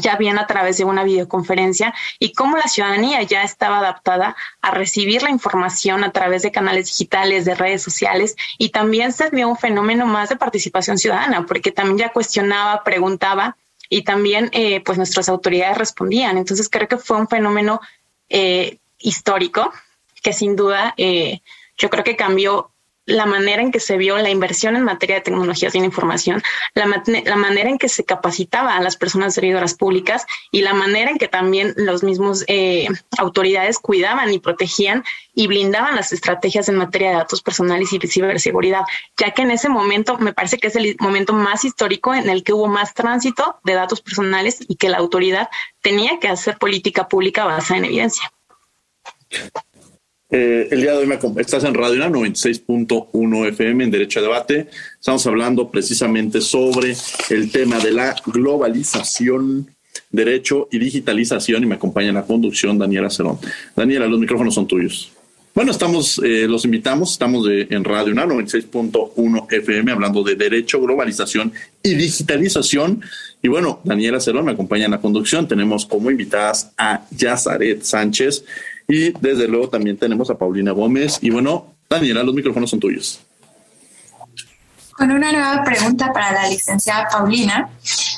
ya 0.00 0.16
bien 0.16 0.38
a 0.38 0.46
través 0.46 0.78
de 0.78 0.84
una 0.84 1.04
videoconferencia 1.04 1.94
y 2.18 2.32
cómo 2.32 2.56
la 2.56 2.68
ciudadanía 2.68 3.22
ya 3.22 3.42
estaba 3.42 3.78
adaptada 3.78 4.36
a 4.60 4.70
recibir 4.70 5.22
la 5.22 5.30
información 5.30 6.04
a 6.04 6.12
través 6.12 6.42
de 6.42 6.52
canales 6.52 6.86
digitales, 6.86 7.44
de 7.44 7.54
redes 7.54 7.82
sociales 7.82 8.36
y 8.58 8.70
también 8.70 9.12
se 9.12 9.30
vio 9.30 9.48
un 9.48 9.56
fenómeno 9.56 10.06
más 10.06 10.28
de 10.28 10.36
participación 10.36 10.98
ciudadana 10.98 11.46
porque 11.46 11.72
también 11.72 11.98
ya 11.98 12.12
cuestionaba, 12.12 12.84
preguntaba 12.84 13.56
y 13.88 14.02
también 14.02 14.50
eh, 14.52 14.80
pues 14.84 14.98
nuestras 14.98 15.28
autoridades 15.28 15.78
respondían. 15.78 16.36
Entonces 16.36 16.68
creo 16.68 16.88
que 16.88 16.98
fue 16.98 17.16
un 17.16 17.28
fenómeno 17.28 17.80
eh, 18.28 18.78
histórico 18.98 19.72
que 20.22 20.32
sin 20.32 20.56
duda 20.56 20.94
eh, 20.96 21.40
yo 21.76 21.88
creo 21.90 22.04
que 22.04 22.16
cambió 22.16 22.70
la 23.08 23.24
manera 23.24 23.62
en 23.62 23.72
que 23.72 23.80
se 23.80 23.96
vio 23.96 24.18
la 24.18 24.28
inversión 24.28 24.76
en 24.76 24.84
materia 24.84 25.16
de 25.16 25.22
tecnologías 25.22 25.72
de 25.72 25.80
la 25.80 25.86
información, 25.86 26.42
la, 26.74 26.86
manera 27.36 27.70
en 27.70 27.78
que 27.78 27.88
se 27.88 28.04
capacitaba 28.04 28.76
a 28.76 28.82
las 28.82 28.96
personas 28.96 29.34
servidoras 29.34 29.74
públicas 29.74 30.26
y 30.52 30.60
la 30.60 30.74
manera 30.74 31.10
en 31.10 31.16
que 31.16 31.26
también 31.26 31.72
los 31.76 32.02
mismos 32.02 32.44
eh, 32.48 32.86
autoridades 33.16 33.78
cuidaban 33.78 34.32
y 34.32 34.38
protegían 34.38 35.04
y 35.34 35.46
blindaban 35.46 35.96
las 35.96 36.12
estrategias 36.12 36.68
en 36.68 36.76
materia 36.76 37.10
de 37.10 37.16
datos 37.16 37.40
personales 37.40 37.92
y 37.92 37.98
ciberseguridad, 38.06 38.82
ya 39.16 39.30
que 39.30 39.42
en 39.42 39.52
ese 39.52 39.70
momento 39.70 40.18
me 40.18 40.34
parece 40.34 40.58
que 40.58 40.66
es 40.66 40.76
el 40.76 40.96
momento 41.00 41.32
más 41.32 41.64
histórico 41.64 42.14
en 42.14 42.28
el 42.28 42.44
que 42.44 42.52
hubo 42.52 42.68
más 42.68 42.92
tránsito 42.92 43.58
de 43.64 43.72
datos 43.72 44.02
personales 44.02 44.58
y 44.68 44.76
que 44.76 44.90
la 44.90 44.98
autoridad 44.98 45.48
tenía 45.80 46.18
que 46.18 46.28
hacer 46.28 46.58
política 46.58 47.08
pública 47.08 47.46
basada 47.46 47.78
en 47.78 47.84
evidencia. 47.86 48.30
Eh, 50.30 50.68
el 50.70 50.82
día 50.82 50.92
de 50.92 50.98
hoy 50.98 51.06
me 51.06 51.18
estás 51.40 51.64
en 51.64 51.72
Radio 51.72 52.04
96.1 52.04 53.48
FM 53.48 53.84
en 53.84 53.90
Derecho 53.90 54.18
a 54.18 54.22
Debate. 54.22 54.68
Estamos 55.00 55.26
hablando 55.26 55.70
precisamente 55.70 56.42
sobre 56.42 56.94
el 57.30 57.50
tema 57.50 57.78
de 57.78 57.92
la 57.92 58.14
globalización, 58.26 59.74
derecho 60.10 60.68
y 60.70 60.78
digitalización 60.78 61.62
y 61.62 61.66
me 61.66 61.76
acompaña 61.76 62.08
en 62.08 62.16
la 62.16 62.24
conducción 62.24 62.76
Daniela 62.76 63.08
Cerón. 63.08 63.38
Daniela, 63.74 64.06
los 64.06 64.20
micrófonos 64.20 64.54
son 64.54 64.66
tuyos. 64.66 65.12
Bueno, 65.54 65.72
estamos, 65.72 66.20
eh, 66.22 66.46
los 66.46 66.66
invitamos, 66.66 67.12
estamos 67.12 67.48
en 67.48 67.82
Radio 67.82 68.14
96.1 68.14 69.46
FM 69.50 69.90
hablando 69.90 70.22
de 70.22 70.36
derecho, 70.36 70.78
globalización 70.78 71.52
y 71.82 71.94
digitalización. 71.94 73.00
Y 73.42 73.48
bueno, 73.48 73.80
Daniela 73.82 74.20
Cerón 74.20 74.44
me 74.44 74.52
acompaña 74.52 74.84
en 74.84 74.90
la 74.90 75.00
conducción. 75.00 75.48
Tenemos 75.48 75.86
como 75.86 76.10
invitadas 76.10 76.72
a 76.76 77.06
Yazaret 77.10 77.82
Sánchez. 77.82 78.44
Y 78.90 79.12
desde 79.20 79.46
luego 79.46 79.68
también 79.68 79.98
tenemos 79.98 80.30
a 80.30 80.38
Paulina 80.38 80.72
Gómez. 80.72 81.18
Y 81.20 81.28
bueno, 81.28 81.74
Daniela, 81.90 82.22
los 82.22 82.34
micrófonos 82.34 82.70
son 82.70 82.80
tuyos. 82.80 83.20
con 84.96 85.12
una 85.12 85.30
nueva 85.30 85.62
pregunta 85.62 86.12
para 86.12 86.32
la 86.32 86.48
licenciada 86.48 87.06
Paulina. 87.08 87.70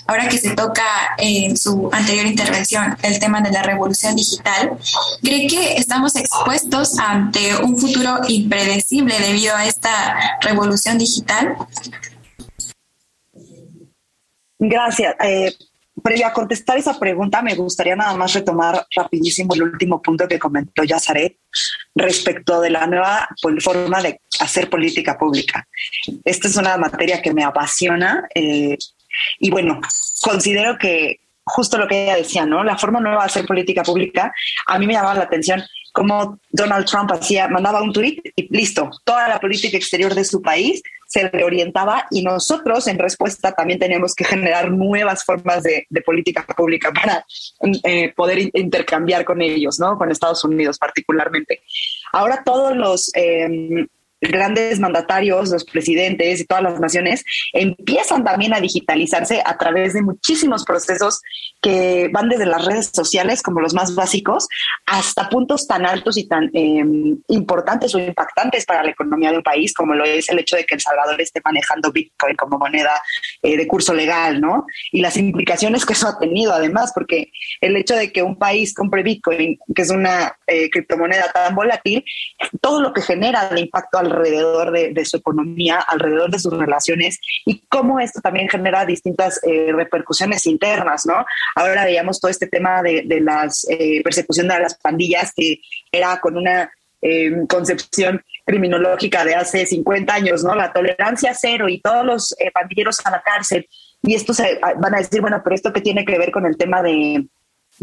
Ahora 0.06 0.28
que 0.28 0.38
se 0.38 0.54
toca 0.54 0.82
en 1.18 1.56
su 1.56 1.90
anterior 1.92 2.24
intervención 2.24 2.96
el 3.02 3.18
tema 3.18 3.42
de 3.42 3.50
la 3.50 3.62
revolución 3.62 4.16
digital, 4.16 4.78
¿cree 5.22 5.46
que 5.46 5.74
estamos 5.76 6.16
expuestos 6.16 6.98
ante 6.98 7.56
un 7.56 7.76
futuro 7.76 8.20
impredecible 8.28 9.18
debido 9.18 9.54
a 9.54 9.66
esta 9.66 10.38
revolución 10.40 10.96
digital? 10.98 11.56
Gracias. 14.58 15.14
Eh, 15.22 15.52
previo 16.00 16.26
a 16.26 16.32
contestar 16.32 16.78
esa 16.78 16.98
pregunta, 16.98 17.42
me 17.42 17.54
gustaría 17.54 17.96
nada 17.96 18.14
más 18.16 18.32
retomar 18.32 18.86
rapidísimo 18.94 19.54
el 19.54 19.62
último 19.62 20.00
punto 20.00 20.26
que 20.26 20.38
comentó 20.38 20.84
Yazaret 20.84 21.38
respecto 21.94 22.60
de 22.60 22.70
la 22.70 22.86
nueva 22.86 23.28
forma 23.60 24.02
de 24.02 24.20
hacer 24.40 24.68
política 24.68 25.18
pública. 25.18 25.66
Esta 26.24 26.48
es 26.48 26.56
una 26.56 26.76
materia 26.76 27.20
que 27.20 27.32
me 27.32 27.44
apasiona 27.44 28.26
eh, 28.34 28.76
y 29.38 29.50
bueno, 29.50 29.80
considero 30.22 30.78
que 30.78 31.20
justo 31.44 31.78
lo 31.78 31.88
que 31.88 32.04
ella 32.04 32.16
decía, 32.16 32.46
¿no? 32.46 32.62
La 32.62 32.78
forma 32.78 33.00
nueva 33.00 33.22
de 33.22 33.26
hacer 33.26 33.46
política 33.46 33.82
pública, 33.82 34.32
a 34.66 34.78
mí 34.78 34.86
me 34.86 34.94
llamaba 34.94 35.14
la 35.14 35.24
atención 35.24 35.62
cómo 35.92 36.38
Donald 36.50 36.86
Trump 36.86 37.12
hacía, 37.12 37.48
mandaba 37.48 37.82
un 37.82 37.92
tweet 37.92 38.20
y 38.36 38.54
listo, 38.54 38.90
toda 39.04 39.28
la 39.28 39.40
política 39.40 39.76
exterior 39.76 40.14
de 40.14 40.24
su 40.24 40.40
país 40.42 40.82
se 41.06 41.28
reorientaba 41.28 42.06
y 42.12 42.22
nosotros 42.22 42.86
en 42.86 42.98
respuesta 42.98 43.52
también 43.52 43.80
tenemos 43.80 44.14
que 44.14 44.24
generar 44.24 44.70
nuevas 44.70 45.24
formas 45.24 45.64
de, 45.64 45.86
política 46.06 46.46
pública 46.56 46.92
para 46.92 47.26
eh, 47.82 48.12
poder 48.14 48.50
intercambiar 48.54 49.24
con 49.24 49.42
ellos, 49.42 49.80
¿no? 49.80 49.98
Con 49.98 50.10
Estados 50.10 50.44
Unidos 50.44 50.78
particularmente. 50.78 51.62
Ahora 52.12 52.42
todos 52.44 52.76
los... 52.76 53.10
Eh, 53.14 53.86
grandes 54.20 54.78
mandatarios, 54.80 55.50
los 55.50 55.64
presidentes 55.64 56.40
y 56.40 56.44
todas 56.44 56.62
las 56.62 56.80
naciones 56.80 57.24
empiezan 57.52 58.24
también 58.24 58.54
a 58.54 58.60
digitalizarse 58.60 59.42
a 59.44 59.56
través 59.56 59.94
de 59.94 60.02
muchísimos 60.02 60.64
procesos 60.64 61.20
que 61.60 62.08
van 62.12 62.28
desde 62.28 62.46
las 62.46 62.64
redes 62.64 62.90
sociales 62.94 63.42
como 63.42 63.60
los 63.60 63.74
más 63.74 63.94
básicos 63.94 64.48
hasta 64.86 65.28
puntos 65.28 65.66
tan 65.66 65.86
altos 65.86 66.16
y 66.16 66.26
tan 66.26 66.50
em, 66.52 67.18
importantes 67.28 67.94
o 67.94 67.98
impactantes 67.98 68.64
para 68.64 68.82
la 68.82 68.90
economía 68.90 69.30
de 69.30 69.38
un 69.38 69.42
país 69.42 69.74
como 69.74 69.94
lo 69.94 70.04
es 70.04 70.28
el 70.28 70.38
hecho 70.38 70.56
de 70.56 70.64
que 70.64 70.74
El 70.74 70.80
Salvador 70.80 71.20
esté 71.20 71.40
manejando 71.44 71.92
Bitcoin 71.92 72.36
como 72.36 72.58
moneda 72.58 73.02
eh, 73.42 73.56
de 73.56 73.66
curso 73.66 73.94
legal, 73.94 74.40
¿no? 74.40 74.66
Y 74.92 75.00
las 75.00 75.16
implicaciones 75.16 75.86
que 75.86 75.92
eso 75.92 76.08
ha 76.08 76.18
tenido 76.18 76.52
además, 76.52 76.92
porque 76.94 77.30
el 77.60 77.76
hecho 77.76 77.94
de 77.94 78.12
que 78.12 78.22
un 78.22 78.36
país 78.36 78.74
compre 78.74 79.02
Bitcoin, 79.02 79.58
que 79.74 79.82
es 79.82 79.90
una 79.90 80.36
eh, 80.46 80.70
criptomoneda 80.70 81.30
tan 81.32 81.54
volátil, 81.54 82.04
todo 82.60 82.80
lo 82.80 82.92
que 82.92 83.02
genera 83.02 83.48
de 83.48 83.60
impacto 83.60 83.98
al 83.98 84.09
alrededor 84.10 84.70
de, 84.72 85.04
su 85.04 85.16
economía, 85.16 85.80
alrededor 85.80 86.30
de 86.30 86.38
sus 86.38 86.52
relaciones 86.52 87.20
y 87.44 87.62
cómo 87.68 88.00
esto 88.00 88.20
también 88.20 88.48
genera 88.48 88.84
distintas 88.84 89.40
eh, 89.44 89.72
repercusiones 89.72 90.46
internas, 90.46 91.06
¿no? 91.06 91.24
Ahora 91.54 91.84
veíamos 91.84 92.20
todo 92.20 92.30
este 92.30 92.46
tema 92.46 92.82
de, 92.82 93.02
de 93.06 93.20
las 93.20 93.66
eh, 93.68 94.00
persecución 94.02 94.48
de 94.48 94.60
las 94.60 94.76
pandillas 94.78 95.32
que 95.34 95.60
era 95.90 96.20
con 96.20 96.36
una 96.36 96.70
em, 97.00 97.46
concepción 97.46 98.22
criminológica 98.44 99.24
de 99.24 99.34
hace 99.34 99.64
50 99.66 100.12
años, 100.12 100.44
¿no? 100.44 100.54
La 100.54 100.72
tolerancia 100.72 101.32
cero 101.34 101.68
y 101.68 101.80
todos 101.80 102.04
los 102.04 102.32
eh, 102.38 102.50
pandilleros 102.52 103.04
a 103.06 103.10
la 103.10 103.22
cárcel. 103.22 103.68
Y 104.02 104.14
esto 104.14 104.32
se 104.32 104.58
van 104.78 104.94
a 104.94 104.98
decir, 104.98 105.20
bueno, 105.20 105.40
pero 105.42 105.54
esto 105.54 105.72
que 105.72 105.82
tiene 105.82 106.04
que 106.04 106.18
ver 106.18 106.30
con 106.30 106.46
el 106.46 106.56
tema 106.56 106.82
de 106.82 107.26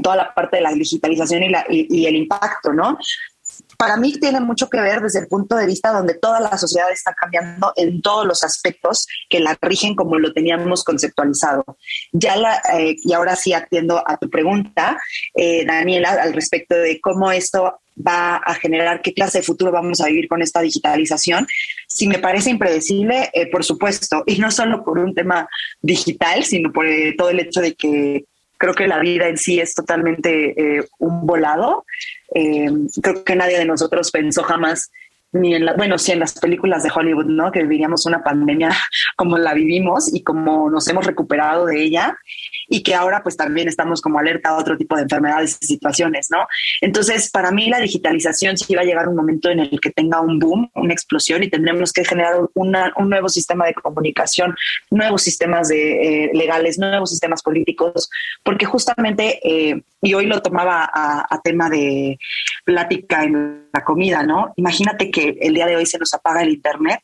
toda 0.01 0.15
la 0.15 0.33
parte 0.33 0.57
de 0.57 0.63
la 0.63 0.71
digitalización 0.71 1.43
y, 1.43 1.49
la, 1.49 1.65
y 1.69 2.05
el 2.05 2.15
impacto, 2.15 2.73
¿no? 2.73 2.97
Para 3.77 3.95
mí 3.95 4.13
tiene 4.13 4.39
mucho 4.39 4.69
que 4.69 4.81
ver 4.81 5.01
desde 5.01 5.19
el 5.19 5.27
punto 5.27 5.55
de 5.55 5.67
vista 5.67 5.91
donde 5.91 6.15
toda 6.15 6.39
la 6.39 6.57
sociedad 6.57 6.91
está 6.91 7.13
cambiando 7.13 7.71
en 7.75 8.01
todos 8.01 8.25
los 8.25 8.43
aspectos 8.43 9.07
que 9.29 9.39
la 9.39 9.57
rigen 9.61 9.95
como 9.95 10.17
lo 10.17 10.33
teníamos 10.33 10.83
conceptualizado. 10.83 11.63
Ya 12.11 12.35
la, 12.35 12.59
eh, 12.73 12.95
y 13.03 13.13
ahora 13.13 13.35
sí 13.35 13.53
atiendo 13.53 14.03
a 14.05 14.17
tu 14.17 14.29
pregunta, 14.29 14.99
eh, 15.35 15.63
Daniela, 15.65 16.11
al 16.21 16.33
respecto 16.33 16.75
de 16.75 16.99
cómo 16.99 17.31
esto 17.31 17.79
va 18.05 18.37
a 18.37 18.53
generar, 18.55 19.01
qué 19.01 19.13
clase 19.13 19.39
de 19.39 19.43
futuro 19.43 19.71
vamos 19.71 20.01
a 20.01 20.07
vivir 20.07 20.27
con 20.27 20.41
esta 20.41 20.61
digitalización. 20.61 21.47
Si 21.87 22.07
me 22.07 22.19
parece 22.19 22.49
impredecible, 22.49 23.29
eh, 23.33 23.49
por 23.49 23.63
supuesto, 23.63 24.23
y 24.25 24.37
no 24.37 24.51
solo 24.51 24.83
por 24.83 24.99
un 24.99 25.13
tema 25.13 25.47
digital, 25.81 26.43
sino 26.43 26.71
por 26.71 26.85
todo 27.17 27.29
el 27.29 27.39
hecho 27.39 27.61
de 27.61 27.75
que 27.75 28.25
creo 28.57 28.73
que 28.73 28.87
la 28.87 28.99
vida 28.99 29.27
en 29.27 29.37
sí 29.37 29.59
es 29.59 29.73
totalmente 29.73 30.87
un 30.99 31.25
volado. 31.25 31.85
Eh, 32.33 32.69
creo 33.01 33.23
que 33.23 33.35
nadie 33.35 33.57
de 33.57 33.65
nosotros 33.65 34.11
pensó 34.11 34.43
jamás 34.43 34.91
ni 35.33 35.55
en 35.55 35.65
la, 35.65 35.73
bueno, 35.73 35.97
sí 35.97 36.11
en 36.11 36.19
las 36.19 36.33
películas 36.33 36.83
de 36.83 36.91
Hollywood, 36.93 37.25
¿no? 37.25 37.51
Que 37.51 37.63
viviríamos 37.63 38.05
una 38.05 38.23
pandemia 38.23 38.69
como 39.15 39.37
la 39.37 39.53
vivimos 39.53 40.13
y 40.13 40.23
como 40.23 40.69
nos 40.69 40.87
hemos 40.87 41.05
recuperado 41.05 41.65
de 41.65 41.81
ella 41.81 42.17
y 42.69 42.83
que 42.83 42.95
ahora 42.95 43.23
pues 43.23 43.37
también 43.37 43.67
estamos 43.67 44.01
como 44.01 44.19
alerta 44.19 44.49
a 44.49 44.57
otro 44.57 44.77
tipo 44.77 44.95
de 44.95 45.03
enfermedades 45.03 45.57
y 45.61 45.67
situaciones, 45.67 46.27
¿no? 46.29 46.47
Entonces, 46.81 47.29
para 47.29 47.51
mí 47.51 47.69
la 47.69 47.79
digitalización 47.79 48.57
sí 48.57 48.75
va 48.75 48.81
a 48.81 48.85
llegar 48.85 49.07
un 49.07 49.15
momento 49.15 49.49
en 49.49 49.59
el 49.59 49.79
que 49.79 49.91
tenga 49.91 50.21
un 50.21 50.39
boom, 50.39 50.69
una 50.75 50.93
explosión 50.93 51.43
y 51.43 51.49
tendremos 51.49 51.93
que 51.93 52.03
generar 52.03 52.41
un 52.53 53.09
nuevo 53.09 53.29
sistema 53.29 53.65
de 53.65 53.73
comunicación, 53.73 54.55
nuevos 54.91 55.21
sistemas 55.21 55.69
de, 55.69 56.25
eh, 56.25 56.31
legales, 56.33 56.77
nuevos 56.77 57.09
sistemas 57.09 57.41
políticos, 57.41 58.09
porque 58.43 58.65
justamente, 58.65 59.39
eh, 59.43 59.81
y 60.01 60.13
hoy 60.13 60.25
lo 60.25 60.41
tomaba 60.41 60.89
a 60.93 61.41
tema 61.43 61.69
de 61.69 62.19
plática 62.63 63.23
en 63.23 63.67
la 63.73 63.83
comida, 63.83 64.23
¿no? 64.23 64.53
Imagínate 64.57 65.09
que 65.09 65.37
el 65.41 65.53
día 65.53 65.65
de 65.65 65.75
hoy 65.75 65.85
se 65.85 65.97
nos 65.97 66.13
apaga 66.13 66.43
el 66.43 66.49
Internet 66.49 67.01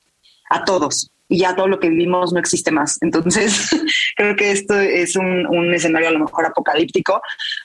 a 0.49 0.63
todos 0.63 1.09
y 1.29 1.39
ya 1.39 1.55
todo 1.55 1.67
lo 1.67 1.79
que 1.79 1.89
vivimos 1.89 2.31
no 2.31 2.39
existe 2.39 2.69
más. 2.69 2.99
Entonces, 3.01 3.69
creo 4.15 4.35
que 4.35 4.51
esto 4.51 4.79
es 4.79 5.15
un, 5.15 5.73
escenario 5.73 6.09
a 6.09 6.11
lo 6.11 6.19
mejor 6.19 6.45
apocalíptico 6.45 7.21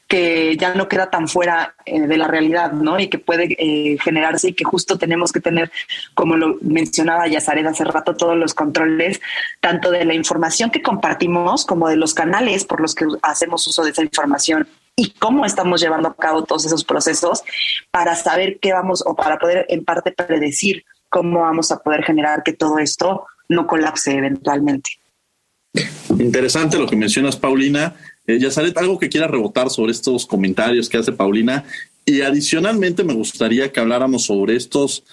que 0.06 0.56
ya 0.56 0.74
no 0.74 0.88
queda 0.88 1.10
tan 1.10 1.28
fuera 1.28 1.74
eh, 1.84 2.00
de 2.00 2.16
la 2.16 2.28
realidad, 2.28 2.72
¿no? 2.72 2.98
Y 2.98 3.08
que 3.08 3.18
puede 3.18 3.56
eh, 3.58 3.98
generarse 4.02 4.48
y 4.48 4.52
que 4.54 4.64
justo 4.64 4.96
tenemos 4.96 5.32
que 5.32 5.40
tener, 5.40 5.70
como 6.14 6.36
lo 6.36 6.56
mencionaba 6.62 7.26
Yazaret 7.26 7.66
hace 7.66 7.84
rato, 7.84 8.14
todos 8.14 8.36
los 8.38 8.54
controles, 8.54 9.20
tanto 9.60 9.90
de 9.90 10.04
la 10.04 10.14
información 10.14 10.70
que 10.70 10.80
compartimos 10.80 11.66
como 11.66 11.88
de 11.88 11.96
los 11.96 12.14
canales 12.14 12.64
por 12.64 12.80
los 12.80 12.94
que 12.94 13.06
hacemos 13.22 13.66
uso 13.66 13.84
de 13.84 13.90
esa 13.90 14.02
información 14.02 14.66
y 14.98 15.10
cómo 15.10 15.46
estamos 15.46 15.80
llevando 15.80 16.08
a 16.08 16.16
cabo 16.16 16.42
todos 16.42 16.66
esos 16.66 16.82
procesos 16.82 17.44
para 17.92 18.16
saber 18.16 18.58
qué 18.60 18.72
vamos 18.72 19.04
o 19.06 19.14
para 19.14 19.38
poder 19.38 19.64
en 19.68 19.84
parte 19.84 20.10
predecir 20.10 20.84
cómo 21.08 21.42
vamos 21.42 21.70
a 21.70 21.78
poder 21.78 22.02
generar 22.02 22.42
que 22.42 22.52
todo 22.52 22.80
esto 22.80 23.24
no 23.48 23.68
colapse 23.68 24.12
eventualmente. 24.12 24.90
Interesante 26.18 26.78
lo 26.78 26.88
que 26.88 26.96
mencionas, 26.96 27.36
Paulina. 27.36 27.94
Eh, 28.26 28.40
Yazaret, 28.40 28.76
algo 28.76 28.98
que 28.98 29.08
quiera 29.08 29.28
rebotar 29.28 29.70
sobre 29.70 29.92
estos 29.92 30.26
comentarios 30.26 30.88
que 30.88 30.96
hace 30.96 31.12
Paulina. 31.12 31.64
Y 32.04 32.22
adicionalmente 32.22 33.04
me 33.04 33.14
gustaría 33.14 33.70
que 33.70 33.78
habláramos 33.78 34.24
sobre 34.24 34.56
estos, 34.56 35.04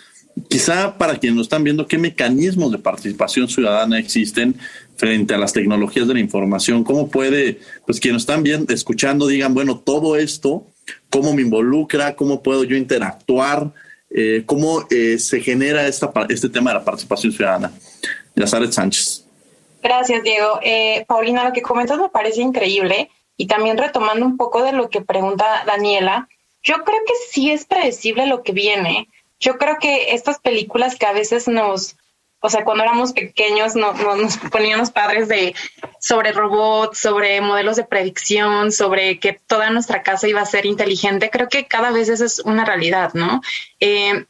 quizá 0.49 0.97
para 0.97 1.17
quienes 1.17 1.37
nos 1.37 1.45
están 1.45 1.63
viendo, 1.63 1.87
qué 1.87 1.97
mecanismos 1.97 2.71
de 2.71 2.77
participación 2.77 3.47
ciudadana 3.47 3.99
existen 3.99 4.55
frente 4.97 5.33
a 5.33 5.37
las 5.37 5.53
tecnologías 5.53 6.07
de 6.07 6.13
la 6.13 6.19
información. 6.19 6.83
¿Cómo 6.83 7.09
puede, 7.09 7.59
pues 7.85 7.99
quienes 7.99 8.23
están 8.23 8.43
viendo, 8.43 8.73
escuchando, 8.73 9.27
digan, 9.27 9.53
bueno, 9.53 9.79
todo 9.79 10.15
esto, 10.15 10.67
cómo 11.09 11.33
me 11.33 11.41
involucra, 11.41 12.15
cómo 12.15 12.43
puedo 12.43 12.63
yo 12.63 12.75
interactuar, 12.75 13.71
eh, 14.09 14.43
cómo 14.45 14.85
eh, 14.89 15.17
se 15.19 15.41
genera 15.41 15.87
esta, 15.87 16.11
este 16.29 16.49
tema 16.49 16.71
de 16.71 16.79
la 16.79 16.85
participación 16.85 17.31
ciudadana? 17.31 17.71
Yazaret 18.35 18.71
Sánchez. 18.71 19.25
Gracias, 19.81 20.23
Diego. 20.23 20.59
Eh, 20.63 21.05
Paulina, 21.07 21.43
lo 21.43 21.53
que 21.53 21.61
comentas 21.61 21.99
me 21.99 22.09
parece 22.09 22.41
increíble 22.41 23.09
y 23.37 23.47
también 23.47 23.77
retomando 23.77 24.25
un 24.25 24.37
poco 24.37 24.63
de 24.63 24.71
lo 24.71 24.89
que 24.89 25.01
pregunta 25.01 25.63
Daniela, 25.65 26.27
yo 26.63 26.75
creo 26.83 26.99
que 27.05 27.13
sí 27.29 27.51
es 27.51 27.65
predecible 27.65 28.25
lo 28.25 28.41
que 28.41 28.51
viene. 28.51 29.07
Yo 29.39 29.57
creo 29.57 29.77
que 29.79 30.13
estas 30.13 30.39
películas 30.39 30.95
que 30.95 31.05
a 31.05 31.13
veces 31.13 31.47
nos, 31.47 31.97
o 32.39 32.49
sea, 32.49 32.63
cuando 32.63 32.83
éramos 32.83 33.13
pequeños 33.13 33.75
no, 33.75 33.93
nos 33.93 34.37
poníamos 34.37 34.91
padres 34.91 35.27
de 35.27 35.55
sobre 35.99 36.31
robots, 36.31 36.99
sobre 36.99 37.41
modelos 37.41 37.75
de 37.75 37.85
predicción, 37.85 38.71
sobre 38.71 39.19
que 39.19 39.33
toda 39.33 39.69
nuestra 39.69 40.03
casa 40.03 40.27
iba 40.27 40.41
a 40.41 40.45
ser 40.45 40.65
inteligente, 40.65 41.29
creo 41.29 41.49
que 41.49 41.67
cada 41.67 41.91
vez 41.91 42.09
eso 42.09 42.25
es 42.25 42.39
una 42.39 42.65
realidad, 42.65 43.13
¿no? 43.13 43.41
Eh, 43.79 44.25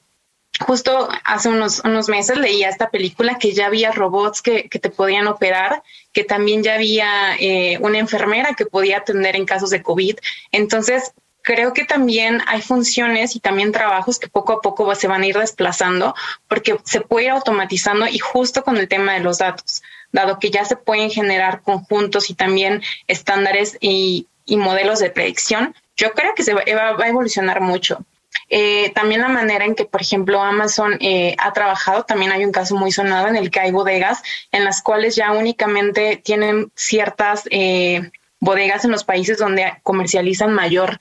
justo 0.60 1.10
hace 1.24 1.50
unos, 1.50 1.82
unos 1.84 2.08
meses 2.08 2.38
leía 2.38 2.70
esta 2.70 2.89
película 2.89 3.38
que 3.38 3.54
ya 3.54 3.68
había 3.68 3.91
robots 3.91 4.41
que, 4.41 4.70
que 4.70 4.80
te 4.80 4.89
podían 4.89 5.28
operar, 5.28 5.84
que 6.13 6.24
también 6.24 6.63
ya 6.63 6.76
había 6.76 7.36
eh, 7.39 7.78
una 7.82 8.00
enfermera 8.00 8.54
que 8.54 8.65
podía 8.65 8.98
atender 8.98 9.36
en 9.36 9.46
casos 9.46 9.70
de 9.70 9.84
COVID. 9.84 10.18
Entonces, 10.52 11.12
creo 11.45 11.73
que 11.73 11.86
también 11.86 12.41
hay 12.47 12.62
funciones 12.62 13.36
y 13.36 13.39
también 13.39 13.71
trabajos 13.71 14.17
que 14.17 14.27
poco 14.27 14.53
a 14.53 14.62
poco 14.62 14.93
se 14.95 15.08
van 15.08 15.21
a 15.21 15.27
ir 15.27 15.38
desplazando 15.38 16.15
porque 16.47 16.75
se 16.84 17.01
puede 17.01 17.27
ir 17.27 17.31
automatizando 17.31 18.08
y 18.08 18.17
justo 18.17 18.63
con 18.63 18.77
el 18.77 18.88
tema 18.88 19.13
de 19.13 19.19
los 19.19 19.38
datos, 19.38 19.84
dado 20.12 20.39
que 20.39 20.49
ya 20.49 20.65
se 20.65 20.75
pueden 20.75 21.12
generar 21.12 21.62
conjuntos 21.62 22.31
y 22.31 22.34
también 22.34 22.81
estándares 23.08 23.77
y, 23.79 24.27
modelos 24.47 24.99
de 24.99 25.12
predicción, 25.12 25.75
yo 25.95 26.13
creo 26.13 26.34
que 26.36 26.43
se 26.43 26.53
va, 26.53 26.63
va 26.63 27.05
a 27.05 27.10
evolucionar 27.10 27.62
mucho. 27.62 28.03
Eh, 28.49 28.91
también 28.95 29.21
la 29.21 29.27
manera 29.27 29.65
en 29.65 29.75
que, 29.75 29.86
por 29.86 30.01
ejemplo, 30.01 30.41
Amazon 30.41 30.97
eh, 30.99 31.36
ha 31.38 31.53
trabajado, 31.53 32.03
también 32.03 32.31
hay 32.31 32.43
un 32.43 32.51
caso 32.51 32.75
muy 32.75 32.91
sonado 32.91 33.27
en 33.27 33.36
el 33.36 33.49
que 33.49 33.60
hay 33.60 33.71
bodegas 33.71 34.21
en 34.51 34.63
las 34.63 34.81
cuales 34.81 35.15
ya 35.15 35.31
únicamente 35.31 36.17
tienen 36.17 36.71
ciertas 36.75 37.43
eh, 37.49 38.12
bodegas 38.45 38.86
en 38.86 38.91
los 38.91 39.03
países 39.03 39.38
donde 39.38 39.79
comercializan 39.84 40.53
mayor 40.53 40.99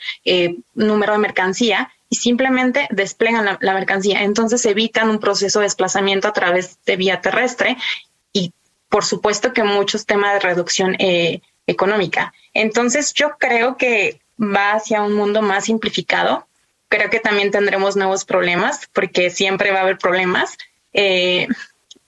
número 0.75 1.13
de 1.13 1.19
mercancía 1.19 1.91
y 2.09 2.17
simplemente 2.17 2.89
desplegan 2.91 3.59
la, 3.61 3.75
mercancía. 3.75 4.23
Entonces 4.23 4.65
evitan 4.67 5.11
un 5.11 5.21
proceso 5.21 5.61
de 5.61 5.67
desplazamiento 5.67 6.29
a 6.29 6.33
través 6.33 6.79
de 6.85 6.97
vía 6.97 7.21
terrestre 7.21 7.77
y 8.33 8.53
por 8.89 9.05
supuesto 9.05 9.53
que 9.53 9.63
muchos 9.63 10.07
temas 10.07 10.35
de 10.35 10.41
reducción 10.41 10.97
económica. 11.67 12.33
Entonces 12.53 13.13
yo 13.15 13.37
creo 13.39 13.77
que 13.77 14.21
va 14.41 14.73
hacia 14.73 15.03
un 15.03 15.15
mundo 15.15 15.43
más 15.43 15.65
simplificado. 15.65 16.47
Creo 16.89 17.11
que 17.11 17.21
también 17.21 17.51
tendremos 17.51 17.97
nuevos 17.97 18.25
problemas, 18.25 18.89
porque 18.93 19.31
siempre 19.31 19.71
va 19.71 19.79
a 19.79 19.83
haber 19.83 19.99
problemas. 19.99 20.57
Eh, 20.93 21.49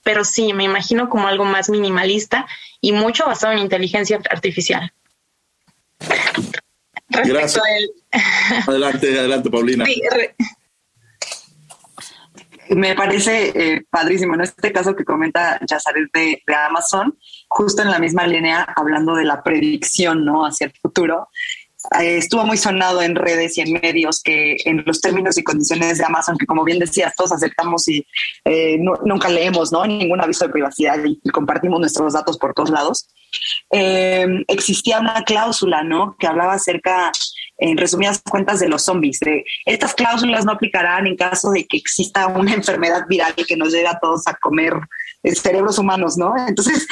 pero 0.03 0.23
sí, 0.23 0.53
me 0.53 0.63
imagino 0.63 1.09
como 1.09 1.27
algo 1.27 1.43
más 1.43 1.69
minimalista 1.69 2.47
y 2.79 2.93
mucho 2.93 3.25
basado 3.25 3.53
en 3.53 3.59
inteligencia 3.59 4.19
artificial. 4.29 4.93
Gracias. 7.09 7.63
Adelante, 8.67 9.19
adelante, 9.19 9.49
Paulina. 9.49 9.85
Me 12.69 12.95
parece 12.95 13.51
eh, 13.55 13.85
padrísimo, 13.89 14.35
en 14.35 14.41
este 14.41 14.73
caso 14.73 14.95
que 14.95 15.05
comenta 15.05 15.57
Yazaret 15.65 16.09
de, 16.13 16.43
de, 16.45 16.55
Amazon, 16.55 17.17
justo 17.47 17.81
en 17.81 17.89
la 17.89 17.99
misma 17.99 18.27
línea, 18.27 18.67
hablando 18.75 19.15
de 19.15 19.23
la 19.23 19.41
predicción 19.41 20.25
¿no? 20.25 20.45
hacia 20.45 20.67
el 20.67 20.73
futuro. 20.73 21.29
Eh, 21.99 22.17
estuvo 22.17 22.43
muy 22.45 22.57
sonado 22.57 23.01
en 23.01 23.15
redes 23.15 23.57
y 23.57 23.61
en 23.61 23.73
medios 23.73 24.21
que 24.21 24.57
en 24.65 24.83
los 24.85 24.99
términos 24.99 25.37
y 25.37 25.43
condiciones 25.43 25.97
de 25.97 26.05
Amazon, 26.05 26.37
que 26.37 26.45
como 26.45 26.63
bien 26.63 26.79
decías, 26.79 27.15
todos 27.15 27.31
aceptamos 27.31 27.87
y 27.87 28.05
eh, 28.45 28.77
nunca 28.79 29.29
leemos 29.29 29.71
¿no? 29.71 29.85
ningún 29.85 30.21
aviso 30.21 30.45
de 30.45 30.51
privacidad 30.51 30.97
y, 31.05 31.17
compartimos 31.31 31.79
nuestros 31.79 32.13
datos 32.13 32.37
por 32.37 32.53
todos 32.53 32.69
lados, 32.69 33.07
eh, 33.71 34.25
existía 34.47 34.99
una 34.99 35.23
cláusula 35.23 35.83
¿no? 35.83 36.15
que 36.19 36.27
hablaba 36.27 36.53
acerca, 36.53 37.11
en 37.57 37.77
resumidas 37.77 38.21
cuentas, 38.21 38.59
de 38.59 38.67
los 38.67 38.83
zombies. 38.83 39.19
Estas 39.65 39.93
cláusulas 39.93 40.45
no 40.45 40.53
aplicarán 40.53 41.07
en 41.07 41.15
caso 41.15 41.51
de 41.51 41.65
que 41.65 41.77
exista 41.77 42.27
una 42.27 42.53
enfermedad 42.55 43.03
viral 43.07 43.33
que 43.47 43.55
nos 43.55 43.71
lleve 43.71 43.87
a 43.87 43.99
todos 43.99 44.27
a 44.27 44.35
comer 44.35 44.73
cerebros 45.35 45.77
humanos, 45.77 46.17
¿no? 46.17 46.33
Entonces, 46.47 46.87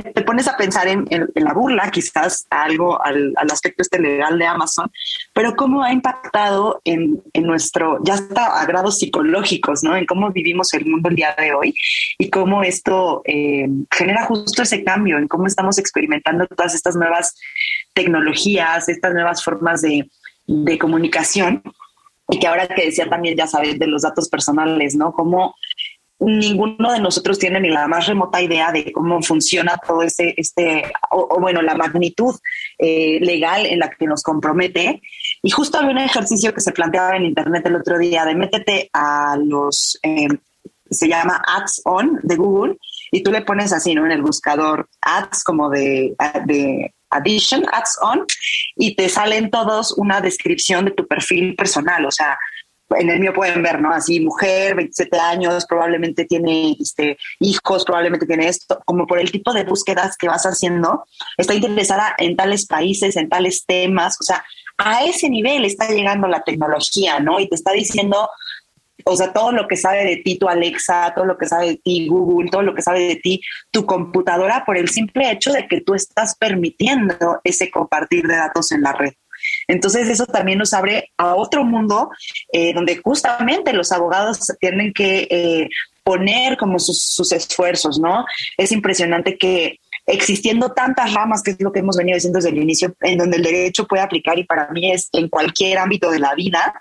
te, 0.00 0.22
pones 0.22 0.48
a 0.48 0.56
pensar 0.56 0.88
en, 0.88 1.06
la 1.34 1.52
burla, 1.52 1.90
quizás 1.90 2.46
algo 2.50 3.02
al, 3.02 3.34
aspecto 3.50 3.82
este 3.82 4.00
legal 4.00 4.38
de 4.38 4.46
Amazon, 4.46 4.90
pero 5.32 5.54
cómo 5.56 5.82
ha 5.82 5.92
impactado 5.92 6.80
en, 6.84 7.22
nuestro, 7.34 7.98
ya 8.04 8.14
está 8.14 8.60
a 8.60 8.66
grados 8.66 8.98
psicológicos, 8.98 9.82
¿no? 9.82 9.96
En 9.96 10.06
cómo 10.06 10.30
vivimos 10.30 10.72
el 10.74 10.86
mundo 10.86 11.08
el 11.08 11.16
día 11.16 11.34
de 11.38 11.52
hoy 11.52 11.74
y 12.18 12.30
cómo 12.30 12.62
esto 12.62 13.22
eh, 13.24 13.68
genera 13.90 14.24
justo 14.24 14.62
ese 14.62 14.84
cambio, 14.84 15.18
en 15.18 15.28
cómo 15.28 15.46
estamos 15.46 15.78
experimentando 15.78 16.46
todas 16.46 16.74
estas 16.74 16.96
nuevas 16.96 17.34
tecnologías, 17.92 18.88
estas 18.88 19.12
nuevas 19.12 19.44
formas 19.44 19.82
de, 19.82 20.08
de 20.46 20.78
comunicación 20.78 21.62
y 22.28 22.38
que 22.38 22.46
ahora 22.46 22.66
que 22.66 22.86
decía 22.86 23.08
también, 23.08 23.36
ya 23.36 23.46
sabes, 23.46 23.78
de 23.78 23.86
los 23.86 24.02
datos 24.02 24.28
personales, 24.28 24.96
¿no? 24.96 25.12
Cómo 25.12 25.54
ninguno 26.26 26.92
de 26.92 27.00
nosotros 27.00 27.38
tiene 27.38 27.60
ni 27.60 27.68
la 27.68 27.88
más 27.88 28.06
remota 28.06 28.40
idea 28.40 28.72
de 28.72 28.92
cómo 28.92 29.22
funciona 29.22 29.76
todo 29.86 30.02
este, 30.02 30.38
este 30.40 30.92
o, 31.10 31.40
bueno, 31.40 31.62
la 31.62 31.74
magnitud 31.74 32.34
eh, 32.78 33.18
legal 33.20 33.66
en 33.66 33.78
la 33.78 33.90
que 33.90 34.06
nos 34.06 34.22
compromete. 34.22 35.02
Y 35.42 35.50
justo 35.50 35.78
había 35.78 35.90
un 35.90 35.98
ejercicio 35.98 36.54
que 36.54 36.60
se 36.60 36.72
planteaba 36.72 37.16
en 37.16 37.24
Internet 37.24 37.66
el 37.66 37.76
otro 37.76 37.98
día 37.98 38.24
de 38.24 38.34
métete 38.34 38.90
a 38.92 39.36
los, 39.42 39.98
eh, 40.02 40.28
se 40.90 41.08
llama 41.08 41.42
Ads 41.46 41.82
On 41.84 42.20
de 42.22 42.36
Google, 42.36 42.76
y 43.14 43.22
tú 43.22 43.30
le 43.30 43.42
pones 43.42 43.72
así, 43.72 43.94
¿no? 43.94 44.04
En 44.04 44.12
el 44.12 44.22
buscador 44.22 44.88
ads 45.00 45.44
como 45.44 45.70
de, 45.70 46.16
de 46.46 46.92
addition, 47.10 47.62
ads 47.72 47.98
on, 48.02 48.26
y 48.74 48.96
te 48.96 49.08
salen 49.08 49.50
todos 49.50 49.92
una 49.96 50.20
descripción 50.20 50.84
de 50.84 50.90
tu 50.90 51.06
perfil 51.06 51.54
personal, 51.54 52.04
o 52.06 52.10
sea, 52.10 52.36
en 52.90 53.10
el 53.10 53.20
mío 53.20 53.32
pueden 53.32 53.62
ver, 53.62 53.80
¿no? 53.80 53.92
Así, 53.92 54.20
mujer, 54.20 54.74
27 54.74 55.18
años, 55.18 55.66
probablemente 55.66 56.24
tiene 56.24 56.76
este, 56.78 57.16
hijos, 57.40 57.84
probablemente 57.84 58.26
tiene 58.26 58.48
esto, 58.48 58.80
como 58.84 59.06
por 59.06 59.18
el 59.18 59.30
tipo 59.30 59.52
de 59.52 59.64
búsquedas 59.64 60.16
que 60.16 60.28
vas 60.28 60.44
haciendo, 60.44 61.04
está 61.36 61.54
interesada 61.54 62.14
en 62.18 62.36
tales 62.36 62.66
países, 62.66 63.16
en 63.16 63.28
tales 63.28 63.64
temas, 63.66 64.16
o 64.20 64.24
sea, 64.24 64.44
a 64.78 65.04
ese 65.04 65.28
nivel 65.28 65.64
está 65.64 65.88
llegando 65.88 66.26
la 66.28 66.42
tecnología, 66.42 67.20
¿no? 67.20 67.40
Y 67.40 67.48
te 67.48 67.54
está 67.54 67.72
diciendo, 67.72 68.28
o 69.04 69.16
sea, 69.16 69.32
todo 69.32 69.52
lo 69.52 69.68
que 69.68 69.76
sabe 69.76 70.04
de 70.04 70.16
ti 70.18 70.38
tu 70.38 70.48
Alexa, 70.48 71.12
todo 71.14 71.24
lo 71.24 71.36
que 71.36 71.46
sabe 71.46 71.66
de 71.66 71.76
ti 71.76 72.06
Google, 72.08 72.50
todo 72.50 72.62
lo 72.62 72.74
que 72.74 72.82
sabe 72.82 73.00
de 73.00 73.16
ti 73.16 73.40
tu 73.70 73.86
computadora, 73.86 74.64
por 74.64 74.76
el 74.76 74.88
simple 74.88 75.30
hecho 75.30 75.52
de 75.52 75.68
que 75.68 75.80
tú 75.80 75.94
estás 75.94 76.36
permitiendo 76.36 77.40
ese 77.44 77.70
compartir 77.70 78.26
de 78.26 78.36
datos 78.36 78.72
en 78.72 78.82
la 78.82 78.92
red. 78.92 79.12
Entonces 79.68 80.08
eso 80.08 80.26
también 80.26 80.58
nos 80.58 80.72
abre 80.72 81.12
a 81.16 81.34
otro 81.34 81.64
mundo 81.64 82.10
eh, 82.52 82.72
donde 82.74 82.96
justamente 82.96 83.72
los 83.72 83.92
abogados 83.92 84.52
tienen 84.60 84.92
que 84.92 85.26
eh, 85.30 85.68
poner 86.02 86.56
como 86.56 86.78
sus, 86.78 87.32
esfuerzos, 87.32 87.98
¿no? 87.98 88.24
Es 88.56 88.72
impresionante 88.72 89.38
que 89.38 89.80
existiendo 90.06 90.72
tantas 90.72 91.14
ramas, 91.14 91.42
que 91.42 91.52
es 91.52 91.60
lo 91.60 91.72
que 91.72 91.80
hemos 91.80 91.96
venido 91.96 92.16
diciendo 92.16 92.36
desde 92.36 92.50
el 92.50 92.62
inicio, 92.62 92.94
en 93.00 93.18
donde 93.18 93.38
el 93.38 93.42
derecho 93.42 93.86
puede 93.86 94.02
aplicar 94.02 94.38
y 94.38 94.44
para 94.44 94.68
mí 94.68 94.92
es 94.92 95.08
en 95.12 95.28
cualquier 95.28 95.78
ámbito 95.78 96.10
de 96.10 96.18
la 96.18 96.34
vida, 96.34 96.74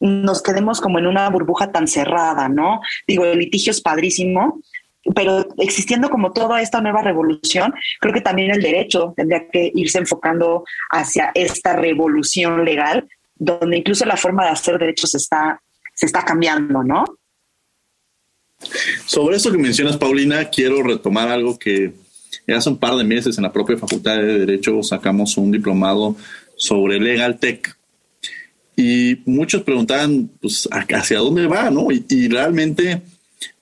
nos 0.00 0.42
quedemos 0.42 0.80
como 0.80 0.98
en 0.98 1.06
una 1.06 1.28
burbuja 1.28 1.70
tan 1.70 1.86
cerrada, 1.86 2.48
¿no? 2.48 2.80
Digo, 3.06 3.24
el 3.24 3.38
litigio 3.38 3.70
es 3.70 3.80
padrísimo, 3.80 4.60
pero 5.14 5.46
existiendo 5.58 6.10
como 6.10 6.32
toda 6.32 6.60
esta 6.60 6.80
nueva 6.80 7.02
revolución, 7.02 7.72
creo 8.00 8.14
que 8.14 8.20
también 8.20 8.50
el 8.50 8.62
derecho 8.62 9.14
tendría 9.16 9.48
que 9.48 9.70
irse 9.74 9.98
enfocando 9.98 10.64
hacia 10.90 11.30
esta 11.34 11.74
revolución 11.74 12.64
legal, 12.64 13.08
donde 13.34 13.78
incluso 13.78 14.04
la 14.04 14.16
forma 14.16 14.44
de 14.44 14.50
hacer 14.50 14.78
derechos 14.78 15.14
está, 15.14 15.60
se 15.94 16.06
está 16.06 16.24
cambiando, 16.24 16.82
¿no? 16.82 17.04
Sobre 19.06 19.36
eso 19.36 19.50
que 19.50 19.56
mencionas, 19.56 19.96
Paulina, 19.96 20.44
quiero 20.50 20.82
retomar 20.82 21.28
algo 21.28 21.58
que 21.58 21.94
hace 22.46 22.68
un 22.68 22.78
par 22.78 22.94
de 22.96 23.04
meses 23.04 23.38
en 23.38 23.44
la 23.44 23.52
propia 23.52 23.78
Facultad 23.78 24.16
de 24.16 24.40
Derecho 24.40 24.82
sacamos 24.82 25.36
un 25.38 25.50
diplomado 25.50 26.16
sobre 26.56 27.00
Legal 27.00 27.38
Tech. 27.38 27.74
Y 28.76 29.18
muchos 29.24 29.62
preguntaban, 29.62 30.30
pues, 30.40 30.68
hacia 30.70 31.18
dónde 31.18 31.46
va, 31.46 31.70
¿no? 31.70 31.88
y 31.90 32.28
realmente 32.28 33.02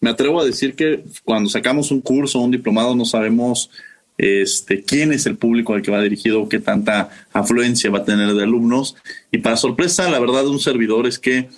me 0.01 0.11
atrevo 0.11 0.41
a 0.41 0.45
decir 0.45 0.75
que 0.75 1.05
cuando 1.25 1.49
sacamos 1.49 1.91
un 1.91 2.01
curso, 2.01 2.41
un 2.41 2.51
diplomado, 2.51 2.95
no 2.95 3.05
sabemos 3.05 3.71
este, 4.17 4.83
quién 4.83 5.13
es 5.13 5.27
el 5.27 5.37
público 5.37 5.75
al 5.75 5.83
que 5.83 5.91
va 5.91 6.03
dirigido, 6.03 6.49
qué 6.49 6.59
tanta 6.59 7.11
afluencia 7.33 7.91
va 7.91 7.99
a 7.99 8.05
tener 8.05 8.35
de 8.35 8.43
alumnos. 8.43 8.97
Y 9.31 9.39
para 9.39 9.57
sorpresa, 9.57 10.11
la 10.11 10.19
verdad 10.19 10.43
de 10.43 10.51
un 10.51 10.61
servidor 10.61 11.07
es 11.07 11.19
que 11.19 11.49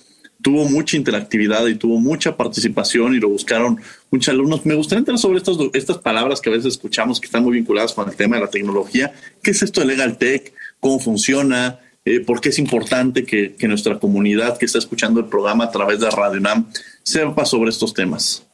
tuvo 0.43 0.69
mucha 0.69 0.97
interactividad 0.97 1.67
y 1.67 1.75
tuvo 1.75 1.99
mucha 1.99 2.37
participación 2.37 3.15
y 3.15 3.19
lo 3.19 3.29
buscaron 3.29 3.81
muchos 4.11 4.29
alumnos. 4.29 4.65
Me 4.65 4.75
gustaría 4.75 5.01
entrar 5.01 5.19
sobre 5.19 5.39
estas, 5.39 5.57
estas 5.73 5.99
palabras 5.99 6.41
que 6.41 6.51
a 6.51 6.53
veces 6.53 6.75
escuchamos 6.75 7.21
que 7.21 7.27
están 7.27 7.43
muy 7.43 7.55
vinculadas 7.55 7.93
con 7.93 8.09
el 8.09 8.17
tema 8.17 8.37
de 8.37 8.43
la 8.43 8.51
tecnología. 8.51 9.13
¿Qué 9.43 9.51
es 9.51 9.63
esto 9.63 9.81
de 9.81 9.87
Legal 9.87 10.19
Tech? 10.19 10.53
¿Cómo 10.81 10.99
funciona? 10.99 11.81
Eh, 12.05 12.21
¿Por 12.21 12.41
qué 12.41 12.49
es 12.49 12.59
importante 12.59 13.27
que, 13.27 13.55
nuestra 13.69 13.99
comunidad 13.99 14.57
que 14.57 14.67
está 14.67 14.79
escuchando 14.79 15.21
el 15.21 15.27
programa 15.27 15.65
a 15.65 15.71
través 15.71 16.01
de 16.01 16.11
Radio 16.11 16.41
NAM 16.41 16.67
sepa 17.03 17.45
sobre 17.45 17.71
estos 17.71 17.93
temas. 17.93 18.47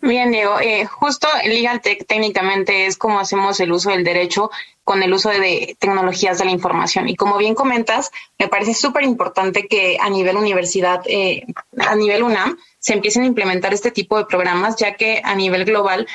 Bien, 0.00 0.30
Diego, 0.30 0.60
eh, 0.60 0.86
justo 0.86 1.26
Legal 1.44 1.80
Tech 1.80 2.06
técnicamente 2.06 2.86
es 2.86 2.96
como 2.96 3.18
hacemos 3.18 3.58
el 3.60 3.72
uso 3.72 3.90
del 3.90 4.04
derecho 4.04 4.50
con 4.84 5.02
el 5.02 5.12
uso 5.12 5.28
de 5.28 5.76
tecnologías 5.78 6.38
de 6.38 6.44
la 6.44 6.50
información. 6.50 7.08
Y 7.08 7.16
como 7.16 7.36
bien 7.36 7.54
comentas, 7.54 8.10
me 8.38 8.48
parece 8.48 8.74
súper 8.74 9.02
importante 9.02 9.66
que 9.66 9.98
a 10.00 10.08
nivel 10.08 10.36
universidad, 10.36 11.02
eh, 11.06 11.44
a 11.78 11.94
nivel 11.94 12.22
UNAM, 12.22 12.56
se 12.78 12.94
empiecen 12.94 13.24
a 13.24 13.26
implementar 13.26 13.74
este 13.74 13.90
tipo 13.90 14.16
de 14.16 14.24
programas, 14.24 14.76
ya 14.76 14.94
que 14.94 15.20
a 15.24 15.34
nivel 15.34 15.64
global 15.64 16.06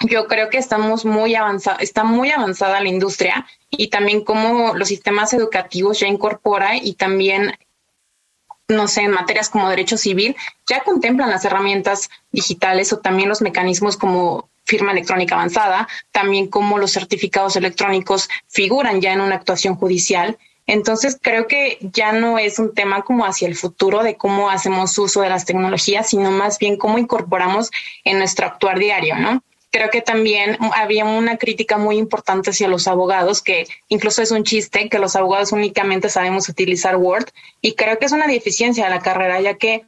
yo 0.00 0.26
creo 0.26 0.48
que 0.48 0.58
estamos 0.58 1.04
muy 1.04 1.34
avanzada, 1.34 1.78
está 1.80 2.04
muy 2.04 2.30
avanzada 2.30 2.80
la 2.80 2.88
industria 2.88 3.46
y 3.70 3.88
también 3.88 4.24
como 4.24 4.74
los 4.74 4.88
sistemas 4.88 5.32
educativos 5.32 6.00
ya 6.00 6.06
incorporan 6.06 6.78
y 6.82 6.94
también 6.94 7.52
no 8.68 8.86
sé, 8.86 9.00
en 9.02 9.12
materias 9.12 9.48
como 9.48 9.70
derecho 9.70 9.96
civil, 9.96 10.36
ya 10.68 10.84
contemplan 10.84 11.30
las 11.30 11.44
herramientas 11.46 12.10
digitales 12.30 12.92
o 12.92 12.98
también 12.98 13.30
los 13.30 13.40
mecanismos 13.40 13.96
como 13.96 14.50
firma 14.64 14.92
electrónica 14.92 15.34
avanzada, 15.34 15.88
también 16.12 16.48
como 16.48 16.76
los 16.76 16.92
certificados 16.92 17.56
electrónicos 17.56 18.28
figuran 18.46 19.00
ya 19.00 19.14
en 19.14 19.22
una 19.22 19.36
actuación 19.36 19.74
judicial. 19.74 20.36
Entonces, 20.66 21.18
creo 21.20 21.46
que 21.46 21.78
ya 21.80 22.12
no 22.12 22.38
es 22.38 22.58
un 22.58 22.74
tema 22.74 23.00
como 23.00 23.24
hacia 23.24 23.48
el 23.48 23.56
futuro 23.56 24.02
de 24.02 24.16
cómo 24.16 24.50
hacemos 24.50 24.98
uso 24.98 25.22
de 25.22 25.30
las 25.30 25.46
tecnologías, 25.46 26.10
sino 26.10 26.30
más 26.30 26.58
bien 26.58 26.76
cómo 26.76 26.98
incorporamos 26.98 27.70
en 28.04 28.18
nuestro 28.18 28.44
actuar 28.44 28.78
diario, 28.78 29.16
¿no? 29.16 29.42
Creo 29.70 29.90
que 29.90 30.00
también 30.00 30.56
había 30.74 31.04
una 31.04 31.36
crítica 31.36 31.76
muy 31.78 31.98
importante 31.98 32.50
hacia 32.50 32.68
los 32.68 32.88
abogados, 32.88 33.42
que 33.42 33.66
incluso 33.88 34.22
es 34.22 34.30
un 34.30 34.44
chiste 34.44 34.88
que 34.88 34.98
los 34.98 35.16
abogados 35.16 35.52
únicamente 35.52 36.08
sabemos 36.08 36.48
utilizar 36.48 36.96
Word 36.96 37.28
y 37.60 37.74
creo 37.74 37.98
que 37.98 38.06
es 38.06 38.12
una 38.12 38.26
deficiencia 38.26 38.84
de 38.84 38.90
la 38.90 39.00
carrera, 39.00 39.40
ya 39.40 39.54
que 39.54 39.84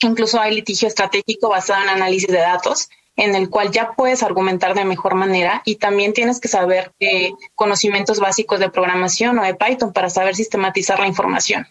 incluso 0.00 0.40
hay 0.40 0.54
litigio 0.54 0.88
estratégico 0.88 1.48
basado 1.48 1.82
en 1.82 1.88
análisis 1.90 2.28
de 2.28 2.38
datos 2.38 2.88
en 3.16 3.34
el 3.34 3.50
cual 3.50 3.70
ya 3.70 3.92
puedes 3.92 4.22
argumentar 4.22 4.74
de 4.74 4.84
mejor 4.84 5.14
manera 5.14 5.62
y 5.64 5.76
también 5.76 6.12
tienes 6.14 6.40
que 6.40 6.48
saber 6.48 6.92
conocimientos 7.54 8.18
básicos 8.18 8.60
de 8.60 8.70
programación 8.70 9.38
o 9.38 9.44
de 9.44 9.54
Python 9.54 9.92
para 9.92 10.08
saber 10.08 10.34
sistematizar 10.34 11.00
la 11.00 11.06
información. 11.06 11.66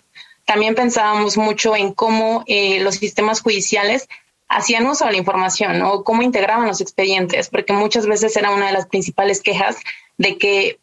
También 0.46 0.76
pensábamos 0.76 1.38
mucho 1.38 1.76
en 1.76 1.94
cómo 1.94 2.44
eh, 2.48 2.80
los 2.82 2.96
sistemas 2.96 3.42
judiciales 3.42 4.08
hacían 4.50 4.88
uso 4.88 5.06
de 5.06 5.12
la 5.12 5.18
información 5.18 5.82
o 5.84 6.04
cómo 6.04 6.24
integraban 6.24 6.68
los 6.68 6.82
expedientes, 6.82 7.50
porque 7.50 7.72
muchas 7.72 8.08
veces 8.08 8.36
era 8.36 8.52
una 8.52 8.68
de 8.68 8.74
las 8.74 8.88
principales 8.88 9.42
quejas 9.42 9.78
de 10.18 10.38
que 10.38 10.80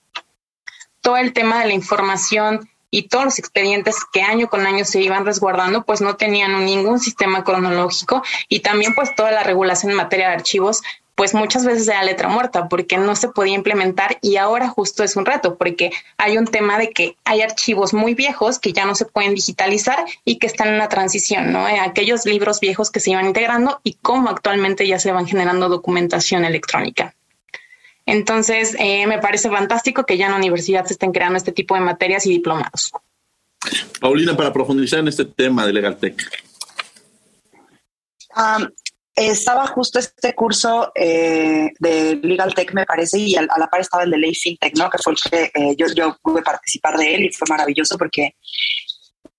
todo 1.00 1.16
el 1.16 1.32
tema 1.32 1.60
de 1.60 1.66
la 1.66 1.74
información 1.74 2.70
y 2.90 3.08
todos 3.08 3.24
los 3.26 3.38
expedientes 3.38 3.96
que 4.12 4.22
año 4.22 4.48
con 4.48 4.64
año 4.64 4.84
se 4.84 5.02
iban 5.02 5.26
resguardando, 5.26 5.84
pues 5.84 6.00
no 6.00 6.16
tenían 6.16 6.64
ningún 6.64 7.00
sistema 7.00 7.44
cronológico 7.44 8.22
y 8.48 8.60
también 8.60 8.94
pues 8.94 9.14
toda 9.14 9.32
la 9.32 9.42
regulación 9.42 9.90
en 9.90 9.98
materia 9.98 10.28
de 10.28 10.34
archivos 10.34 10.82
pues 11.16 11.34
muchas 11.34 11.64
veces 11.64 11.88
era 11.88 12.04
letra 12.04 12.28
muerta 12.28 12.68
porque 12.68 12.98
no 12.98 13.16
se 13.16 13.28
podía 13.28 13.54
implementar 13.54 14.18
y 14.20 14.36
ahora 14.36 14.68
justo 14.68 15.02
es 15.02 15.16
un 15.16 15.24
reto 15.24 15.56
porque 15.56 15.90
hay 16.18 16.36
un 16.36 16.44
tema 16.44 16.78
de 16.78 16.90
que 16.90 17.16
hay 17.24 17.40
archivos 17.40 17.94
muy 17.94 18.14
viejos 18.14 18.58
que 18.58 18.74
ya 18.74 18.84
no 18.84 18.94
se 18.94 19.06
pueden 19.06 19.34
digitalizar 19.34 19.98
y 20.26 20.38
que 20.38 20.46
están 20.46 20.68
en 20.68 20.74
una 20.74 20.88
transición, 20.88 21.52
¿no? 21.52 21.66
Eh, 21.68 21.80
aquellos 21.80 22.26
libros 22.26 22.60
viejos 22.60 22.90
que 22.90 23.00
se 23.00 23.12
iban 23.12 23.26
integrando 23.26 23.80
y 23.82 23.94
cómo 23.94 24.28
actualmente 24.28 24.86
ya 24.86 24.98
se 24.98 25.10
van 25.10 25.26
generando 25.26 25.70
documentación 25.70 26.44
electrónica. 26.44 27.14
Entonces, 28.04 28.76
eh, 28.78 29.06
me 29.06 29.18
parece 29.18 29.48
fantástico 29.48 30.04
que 30.04 30.18
ya 30.18 30.26
en 30.26 30.32
la 30.32 30.38
universidad 30.38 30.84
se 30.84 30.92
estén 30.92 31.12
creando 31.12 31.38
este 31.38 31.50
tipo 31.50 31.74
de 31.74 31.80
materias 31.80 32.26
y 32.26 32.30
diplomados. 32.30 32.92
Paulina, 34.00 34.36
para 34.36 34.52
profundizar 34.52 35.00
en 35.00 35.08
este 35.08 35.24
tema 35.24 35.66
de 35.66 35.72
LegalTech. 35.72 36.44
Um, 38.36 38.68
estaba 39.16 39.66
justo 39.66 39.98
este 39.98 40.34
curso 40.34 40.92
eh, 40.94 41.72
de 41.78 42.16
Legal 42.22 42.54
Tech, 42.54 42.72
me 42.74 42.84
parece, 42.84 43.18
y 43.18 43.34
a, 43.34 43.42
la 43.42 43.66
par 43.68 43.80
estaba 43.80 44.04
el 44.04 44.10
de 44.10 44.18
Ley 44.18 44.34
FinTech, 44.34 44.76
¿no? 44.76 44.90
Que 44.90 44.98
fue 44.98 45.14
el 45.14 45.18
que 45.18 45.50
eh, 45.54 45.76
yo, 45.76 46.16
pude 46.22 46.42
participar 46.42 46.98
de 46.98 47.14
él 47.14 47.24
y 47.24 47.32
fue 47.32 47.46
maravilloso 47.48 47.96
porque 47.96 48.36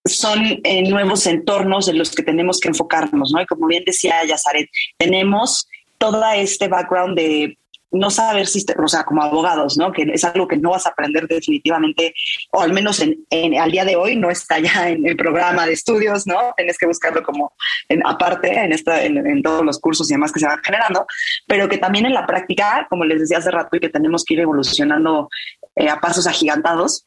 son 0.03 0.59
eh, 0.63 0.81
nuevos 0.89 1.27
entornos 1.27 1.87
en 1.87 1.99
los 1.99 2.11
que 2.11 2.23
tenemos 2.23 2.59
que 2.59 2.69
enfocarnos, 2.69 3.31
¿no? 3.31 3.41
Y 3.41 3.45
como 3.45 3.67
bien 3.67 3.83
decía 3.85 4.25
Yazaret, 4.25 4.67
tenemos 4.97 5.67
todo 5.99 6.23
este 6.33 6.67
background 6.67 7.15
de 7.15 7.57
no 7.91 8.09
saber 8.09 8.47
si, 8.47 8.65
o 8.77 8.87
sea, 8.87 9.03
como 9.03 9.23
abogados, 9.23 9.77
¿no? 9.77 9.91
Que 9.91 10.03
es 10.13 10.23
algo 10.23 10.47
que 10.47 10.57
no 10.57 10.71
vas 10.71 10.85
a 10.85 10.89
aprender 10.89 11.27
definitivamente, 11.27 12.13
o 12.51 12.61
al 12.61 12.73
menos 12.73 13.01
en, 13.01 13.59
al 13.59 13.71
día 13.71 13.85
de 13.85 13.95
hoy 13.95 14.15
no 14.15 14.29
está 14.29 14.59
ya 14.59 14.89
en 14.89 15.05
el 15.07 15.15
programa 15.15 15.65
de 15.65 15.73
estudios, 15.73 16.27
¿no? 16.27 16.53
Tienes 16.55 16.77
que 16.77 16.85
buscarlo 16.85 17.23
como 17.23 17.53
en, 17.89 18.05
aparte 18.05 18.53
en, 18.53 18.73
esta, 18.73 19.03
en, 19.03 19.41
todos 19.41 19.63
los 19.63 19.79
cursos 19.79 20.09
y 20.09 20.13
demás 20.13 20.31
que 20.31 20.39
se 20.39 20.47
van 20.47 20.61
generando, 20.63 21.05
pero 21.47 21.69
que 21.69 21.77
también 21.77 22.05
en 22.05 22.13
la 22.13 22.25
práctica, 22.25 22.87
como 22.89 23.05
les 23.05 23.21
decía 23.21 23.37
hace 23.37 23.51
rato, 23.51 23.77
y 23.77 23.79
que 23.79 23.89
tenemos 23.89 24.23
que 24.23 24.33
ir 24.33 24.41
evolucionando 24.41 25.29
eh, 25.75 25.89
a 25.89 25.99
pasos 25.99 26.27
agigantados, 26.27 27.05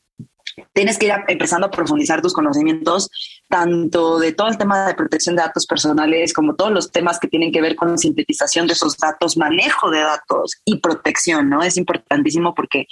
tienes 0.73 0.99
que 0.99 1.07
ir 1.07 1.13
empezando 1.29 1.67
a 1.67 1.71
profundizar 1.71 2.23
tus 2.23 2.33
conocimientos 2.33 3.11
tanto 3.49 4.19
de 4.19 4.33
todo 4.33 4.49
el 4.49 4.59
tema 4.59 4.87
de 4.87 4.95
protección 4.95 5.37
de 5.37 5.43
datos 5.43 5.67
personales 5.67 6.33
como 6.33 6.55
todos 6.55 6.71
los 6.71 6.93
temas 6.93 7.19
que 7.19 7.29
tienen 7.29 7.53
que 7.53 7.61
ver 7.61 7.75
con 7.77 7.99
sintetización 7.99 8.67
de 8.67 8.75
esos 8.75 8.97
datos, 8.97 9.37
manejo 9.37 9.91
de 9.91 10.01
datos 10.01 10.61
y 10.65 10.79
protección, 10.79 11.51
¿no? 11.51 11.63
Es 11.63 11.77
importantísimo 11.77 12.55
porque 12.55 12.87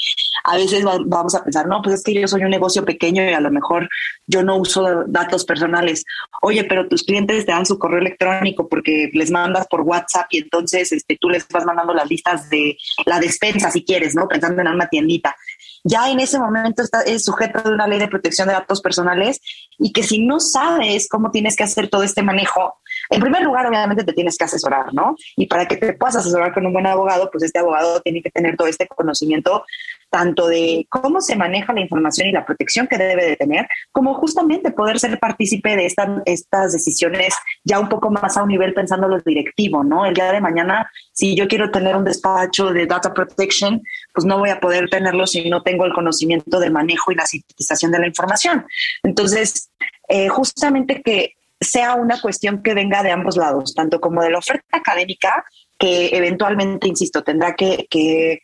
a 0.44 0.56
veces 0.56 0.84
vamos 1.06 1.34
a 1.34 1.44
pensar, 1.44 1.66
no, 1.66 1.80
pues 1.82 1.96
es 1.96 2.02
que 2.02 2.14
yo 2.14 2.26
soy 2.26 2.42
un 2.42 2.50
negocio 2.50 2.84
pequeño 2.84 3.22
y 3.22 3.32
a 3.32 3.40
lo 3.40 3.50
mejor 3.50 3.88
yo 4.26 4.42
no 4.42 4.56
uso 4.56 5.04
datos 5.06 5.44
personales. 5.44 6.04
Oye, 6.42 6.64
pero 6.64 6.88
tus 6.88 7.04
clientes 7.04 7.46
te 7.46 7.52
dan 7.52 7.66
su 7.66 7.78
correo 7.78 8.00
electrónico 8.00 8.68
porque 8.68 9.10
les 9.12 9.30
mandas 9.30 9.66
por 9.68 9.82
WhatsApp 9.82 10.26
y 10.30 10.38
entonces 10.38 10.92
este, 10.92 11.16
tú 11.20 11.28
les 11.28 11.46
vas 11.48 11.64
mandando 11.64 11.94
las 11.94 12.08
listas 12.08 12.50
de 12.50 12.76
la 13.06 13.20
despensa 13.20 13.70
si 13.70 13.84
quieres, 13.84 14.14
¿no? 14.14 14.26
Pensando 14.28 14.60
en 14.60 14.68
una 14.68 14.88
tiendita 14.88 15.36
ya 15.84 16.10
en 16.10 16.20
ese 16.20 16.38
momento 16.38 16.82
está, 16.82 17.02
es 17.02 17.24
sujeto 17.24 17.62
de 17.62 17.74
una 17.74 17.86
ley 17.86 17.98
de 17.98 18.08
protección 18.08 18.48
de 18.48 18.54
datos 18.54 18.80
personales 18.80 19.40
y 19.78 19.92
que 19.92 20.02
si 20.02 20.24
no 20.24 20.40
sabes 20.40 21.08
cómo 21.08 21.30
tienes 21.30 21.56
que 21.56 21.64
hacer 21.64 21.88
todo 21.88 22.02
este 22.02 22.22
manejo, 22.22 22.80
en 23.10 23.20
primer 23.20 23.42
lugar, 23.42 23.66
obviamente 23.66 24.04
te 24.04 24.12
tienes 24.12 24.36
que 24.36 24.44
asesorar, 24.44 24.92
¿no? 24.92 25.14
Y 25.36 25.46
para 25.46 25.66
que 25.66 25.76
te 25.76 25.92
puedas 25.94 26.16
asesorar 26.16 26.52
con 26.52 26.66
un 26.66 26.72
buen 26.72 26.86
abogado, 26.86 27.30
pues 27.30 27.44
este 27.44 27.58
abogado 27.58 28.00
tiene 28.00 28.22
que 28.22 28.30
tener 28.30 28.56
todo 28.56 28.66
este 28.68 28.86
conocimiento 28.86 29.64
tanto 30.10 30.48
de 30.48 30.86
cómo 30.88 31.20
se 31.20 31.36
maneja 31.36 31.72
la 31.74 31.80
información 31.80 32.28
y 32.28 32.32
la 32.32 32.46
protección 32.46 32.86
que 32.86 32.96
debe 32.96 33.26
de 33.26 33.36
tener, 33.36 33.68
como 33.92 34.14
justamente 34.14 34.70
poder 34.70 34.98
ser 34.98 35.18
partícipe 35.18 35.76
de 35.76 35.86
estas 36.24 36.72
decisiones 36.72 37.34
ya 37.62 37.78
un 37.78 37.88
poco 37.88 38.10
más 38.10 38.36
a 38.36 38.42
un 38.42 38.48
nivel 38.48 38.72
pensando 38.72 39.06
lo 39.06 39.18
directivo, 39.20 39.84
¿no? 39.84 40.06
El 40.06 40.14
día 40.14 40.32
de 40.32 40.40
mañana, 40.40 40.90
si 41.12 41.36
yo 41.36 41.46
quiero 41.46 41.70
tener 41.70 41.94
un 41.94 42.04
despacho 42.04 42.72
de 42.72 42.86
data 42.86 43.12
protection, 43.12 43.82
pues 44.14 44.24
no 44.24 44.38
voy 44.38 44.50
a 44.50 44.60
poder 44.60 44.88
tenerlo 44.88 45.26
si 45.26 45.48
no 45.50 45.62
tengo 45.62 45.84
el 45.84 45.92
conocimiento 45.92 46.58
del 46.58 46.72
manejo 46.72 47.12
y 47.12 47.14
la 47.14 47.26
sintetización 47.26 47.92
de 47.92 47.98
la 47.98 48.06
información. 48.06 48.66
Entonces, 49.02 49.67
eh, 50.09 50.28
justamente 50.28 51.02
que 51.02 51.35
sea 51.61 51.94
una 51.94 52.20
cuestión 52.20 52.62
que 52.62 52.74
venga 52.74 53.02
de 53.02 53.11
ambos 53.11 53.37
lados, 53.37 53.74
tanto 53.74 54.00
como 54.00 54.22
de 54.22 54.31
la 54.31 54.38
oferta 54.38 54.78
académica, 54.78 55.44
que 55.78 56.16
eventualmente, 56.16 56.88
insisto, 56.88 57.22
tendrá 57.22 57.54
que, 57.54 58.40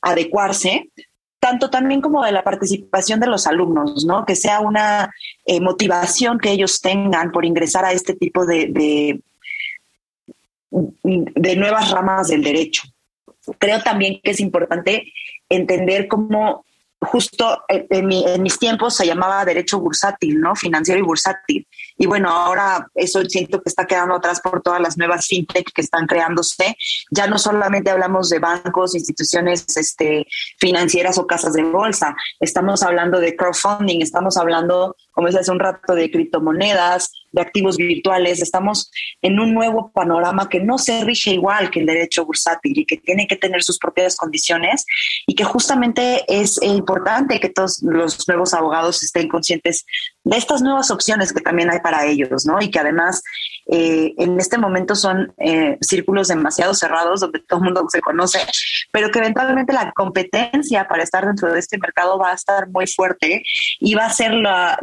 adecuarse, 0.00 0.90
tanto 1.38 1.70
también 1.70 2.00
como 2.00 2.24
de 2.24 2.32
la 2.32 2.42
participación 2.42 3.20
de 3.20 3.28
los 3.28 3.46
alumnos, 3.46 4.04
¿no? 4.04 4.24
Que 4.24 4.34
sea 4.34 4.60
una 4.60 5.12
eh, 5.44 5.60
motivación 5.60 6.38
que 6.38 6.50
ellos 6.50 6.80
tengan 6.80 7.30
por 7.30 7.44
ingresar 7.44 7.84
a 7.84 7.92
este 7.92 8.14
tipo 8.14 8.44
de, 8.44 9.20
de 10.70 11.56
nuevas 11.56 11.90
ramas 11.90 12.28
del 12.28 12.42
derecho. 12.42 12.82
Creo 13.58 13.80
también 13.82 14.20
que 14.22 14.32
es 14.32 14.40
importante 14.40 15.12
entender 15.48 16.08
cómo 16.08 16.64
justo 17.02 17.64
en, 17.68 18.06
mis 18.42 18.58
tiempos 18.58 18.94
se 18.94 19.06
llamaba 19.06 19.44
derecho 19.44 19.80
bursátil, 19.80 20.40
¿no? 20.40 20.54
Financiero 20.54 21.00
y 21.00 21.02
bursátil. 21.02 21.66
Y 21.98 22.06
bueno, 22.06 22.30
ahora 22.30 22.88
eso 22.94 23.22
siento 23.24 23.60
que 23.60 23.68
está 23.68 23.86
quedando 23.86 24.14
atrás 24.14 24.40
por 24.40 24.62
todas 24.62 24.80
las 24.80 24.96
nuevas 24.96 25.26
fintech 25.26 25.72
que 25.72 25.82
están 25.82 26.06
creándose. 26.06 26.76
Ya 27.10 27.26
no 27.26 27.38
solamente 27.38 27.90
hablamos 27.90 28.28
de 28.28 28.38
bancos, 28.38 28.94
instituciones 28.94 29.76
este, 29.76 30.26
financieras 30.58 31.18
o 31.18 31.26
casas 31.26 31.54
de 31.54 31.64
bolsa, 31.64 32.14
estamos 32.40 32.82
hablando 32.82 33.18
de 33.18 33.36
crowdfunding, 33.36 34.00
estamos 34.00 34.36
hablando, 34.36 34.96
como 35.10 35.26
decía 35.26 35.40
hace 35.40 35.50
un 35.50 35.60
rato, 35.60 35.94
de 35.94 36.10
criptomonedas, 36.10 37.10
de 37.32 37.42
activos 37.42 37.76
virtuales. 37.76 38.40
Estamos 38.40 38.90
en 39.20 39.40
un 39.40 39.52
nuevo 39.54 39.90
panorama 39.92 40.48
que 40.48 40.60
no 40.60 40.78
se 40.78 41.02
rige 41.04 41.32
igual 41.32 41.70
que 41.70 41.80
el 41.80 41.86
derecho 41.86 42.24
bursátil 42.24 42.72
y 42.76 42.84
que 42.84 42.98
tiene 42.98 43.26
que 43.26 43.36
tener 43.36 43.62
sus 43.62 43.78
propias 43.78 44.16
condiciones 44.16 44.84
y 45.26 45.34
que 45.34 45.44
justamente 45.44 46.24
es 46.28 46.62
importante 46.62 47.40
que 47.40 47.48
todos 47.48 47.82
los 47.82 48.28
nuevos 48.28 48.54
abogados 48.54 49.02
estén 49.02 49.28
conscientes 49.28 49.84
de 50.24 50.36
estas 50.36 50.62
nuevas 50.62 50.90
opciones 50.90 51.32
que 51.32 51.40
también 51.40 51.70
hay 51.70 51.80
para 51.80 52.06
ellos, 52.06 52.44
¿no? 52.46 52.60
Y 52.60 52.70
que 52.70 52.78
además 52.78 53.22
eh, 53.66 54.14
en 54.18 54.38
este 54.38 54.58
momento 54.58 54.94
son 54.94 55.32
eh, 55.38 55.78
círculos 55.80 56.28
demasiado 56.28 56.74
cerrados 56.74 57.20
donde 57.20 57.40
todo 57.40 57.60
el 57.60 57.64
mundo 57.66 57.84
se 57.88 58.00
conoce, 58.00 58.38
pero 58.92 59.10
que 59.10 59.20
eventualmente 59.20 59.72
la 59.72 59.92
competencia 59.92 60.88
para 60.88 61.02
estar 61.02 61.26
dentro 61.26 61.52
de 61.52 61.58
este 61.58 61.78
mercado 61.78 62.18
va 62.18 62.32
a 62.32 62.34
estar 62.34 62.68
muy 62.68 62.86
fuerte 62.86 63.42
y 63.80 63.94
va 63.94 64.06
a 64.06 64.12
ser 64.12 64.32
la, 64.34 64.78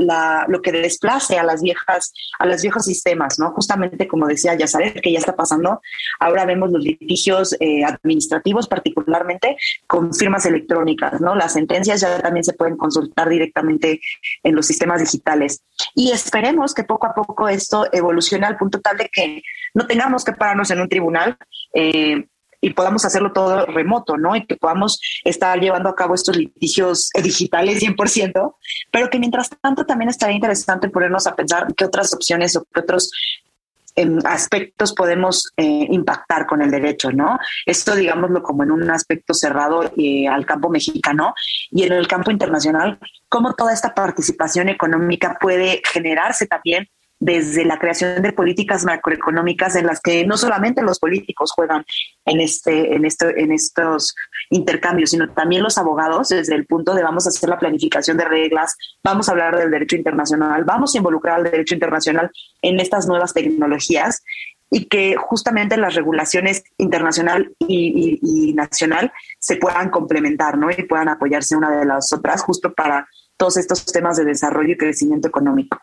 lo 0.48 0.62
que 0.62 0.72
desplace 0.72 1.38
a 1.38 1.44
las 1.44 1.62
viejas, 1.62 2.14
a 2.40 2.46
los 2.46 2.62
viejos 2.62 2.86
sistemas, 2.86 3.40
¿no? 3.40 3.52
Justamente 3.52 4.08
como 4.08 4.28
decía 4.28 4.56
ya 4.56 4.68
sabes 4.68 4.94
que 5.02 5.12
ya 5.12 5.20
está 5.20 5.36
pasando, 5.36 5.82
ahora 6.20 6.46
vemos 6.46 6.72
los 6.72 6.84
litigios 6.84 7.56
eh, 7.60 7.84
administrativos 7.84 8.68
particularmente 8.68 9.58
con 9.88 10.14
firmas 10.14 10.46
electrónicas, 10.46 11.20
¿no? 11.22 11.36
Las 11.36 11.54
sentencias 11.54 12.02
ya 12.02 12.20
también 12.22 12.44
se 12.44 12.54
pueden 12.54 12.78
consultar 12.78 13.30
directamente 13.30 14.00
en 14.44 14.56
los 14.56 14.66
sistemas 14.66 15.02
digitales. 15.02 15.64
Y 15.96 16.12
esperemos 16.12 16.74
que 16.74 16.84
poco 16.84 17.08
a 17.08 17.14
poco 17.14 17.48
esto 17.48 17.88
evolucione 17.92 18.46
al 18.46 18.58
punto 18.58 18.69
tal 18.70 18.98
de 18.98 19.10
que 19.12 19.42
no 19.74 19.88
tengamos 19.88 20.24
que 20.24 20.34
pararnos 20.34 20.70
en 20.72 20.82
un 20.82 20.90
tribunal. 20.90 21.38
Eh, 21.74 22.26
y 22.62 22.72
podamos 22.72 23.06
hacerlo 23.06 23.32
todo 23.32 23.66
remoto, 23.66 24.18
¿no? 24.18 24.36
Y 24.36 24.46
que 24.46 24.58
podamos 24.58 25.00
estar 25.24 25.60
llevando 25.60 25.90
a 25.90 25.96
cabo 25.96 26.16
estos 26.16 26.36
litigios 26.36 27.10
digitales 27.24 27.82
100%, 27.82 28.56
pero 28.92 29.10
que 29.10 29.20
mientras 29.20 29.50
tanto 29.62 29.86
también 29.86 30.10
estaría 30.10 30.36
interesante 30.36 30.90
ponernos 30.90 31.28
a 31.28 31.36
pensar 31.36 31.68
qué 31.76 31.86
otras 31.86 32.14
opciones 32.14 32.56
o 32.56 32.66
qué 32.74 32.82
otros 32.82 33.12
em, 33.96 34.20
aspectos 34.26 34.94
podemos 34.94 35.52
eh, 35.58 35.88
impactar 35.90 36.46
con 36.46 36.62
el 36.62 36.70
derecho, 36.70 37.12
¿no? 37.12 37.40
Esto, 37.66 37.96
digámoslo, 37.96 38.44
como 38.44 38.64
en 38.64 38.72
un 38.72 38.90
aspecto 38.92 39.34
cerrado 39.34 39.92
eh, 39.98 40.28
al 40.28 40.46
campo 40.46 40.70
mexicano 40.70 41.34
y 41.72 41.84
en 41.84 41.94
el 41.94 42.08
campo 42.08 42.30
internacional, 42.30 43.00
cómo 43.30 43.54
toda 43.54 43.74
esta 43.74 43.94
participación 43.94 44.70
económica 44.70 45.38
puede 45.40 45.82
generarse 45.86 46.46
también 46.46 46.90
desde 47.20 47.66
la 47.66 47.78
creación 47.78 48.22
de 48.22 48.32
políticas 48.32 48.86
macroeconómicas 48.86 49.76
en 49.76 49.86
las 49.86 50.00
que 50.00 50.26
no 50.26 50.38
solamente 50.38 50.82
los 50.82 51.00
políticos 51.00 51.52
juegan 51.52 51.86
en 52.26 52.40
este, 52.40 52.96
en 52.96 53.06
este, 53.06 53.42
en 53.42 53.52
estos 53.52 54.16
intercambios, 54.50 55.12
sino 55.12 55.30
también 55.30 55.62
los 55.62 55.78
abogados 55.78 56.30
desde 56.30 56.56
el 56.56 56.66
punto 56.66 56.94
de 56.96 57.04
vamos 57.04 57.26
a 57.26 57.30
hacer 57.30 57.50
la 57.50 57.60
planificación 57.60 58.18
de 58.18 58.26
reglas, 58.26 58.76
vamos 59.04 59.28
a 59.28 59.34
hablar 59.34 59.58
del 59.58 59.72
derecho 59.72 59.98
internacional, 59.98 60.64
vamos 60.64 60.96
a 60.96 60.98
involucrar 60.98 61.36
al 61.36 61.44
derecho 61.44 61.76
internacional 61.76 62.32
en 62.62 62.80
estas 62.80 63.06
nuevas 63.08 63.34
tecnologías 63.34 64.24
y 64.72 64.86
que 64.86 65.16
justamente 65.18 65.78
las 65.78 65.96
regulaciones 65.96 66.64
internacional 66.78 67.54
y, 67.60 68.54
nacional 68.54 69.12
se 69.40 69.56
puedan 69.56 69.90
complementar, 69.90 70.58
¿no? 70.58 70.70
Y 70.70 70.84
puedan 70.84 71.10
apoyarse 71.10 71.56
una 71.56 71.72
de 71.72 71.86
las 71.86 72.12
otras 72.14 72.42
justo 72.44 72.74
para 72.74 73.08
todos 73.38 73.58
estos 73.58 73.86
temas 73.86 74.18
de 74.18 74.26
desarrollo 74.26 74.74
y 74.74 74.78
crecimiento 74.78 75.28
económico. 75.28 75.80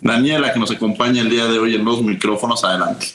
Daniela, 0.00 0.52
que 0.52 0.58
nos 0.58 0.70
acompaña 0.70 1.22
el 1.22 1.30
día 1.30 1.46
de 1.46 1.58
hoy 1.58 1.76
en 1.76 1.84
los 1.84 2.02
micrófonos, 2.02 2.64
adelante. 2.64 3.06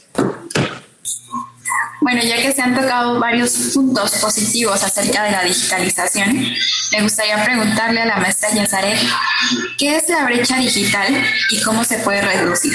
Bueno, 2.00 2.22
ya 2.24 2.42
que 2.42 2.54
se 2.54 2.62
han 2.62 2.74
tocado 2.74 3.20
varios 3.20 3.52
puntos 3.74 4.12
positivos 4.22 4.82
acerca 4.84 5.24
de 5.24 5.32
la 5.32 5.44
digitalización, 5.44 6.56
me 6.94 7.02
gustaría 7.02 7.44
preguntarle 7.44 8.02
a 8.02 8.06
la 8.06 8.18
maestra 8.18 8.54
Yazaret, 8.54 8.98
¿qué 9.78 9.98
es 9.98 10.08
la 10.08 10.24
brecha 10.26 10.58
digital 10.58 11.14
y 11.52 11.62
cómo 11.62 11.84
se 11.84 12.00
puede 12.00 12.22
reducir? 12.22 12.74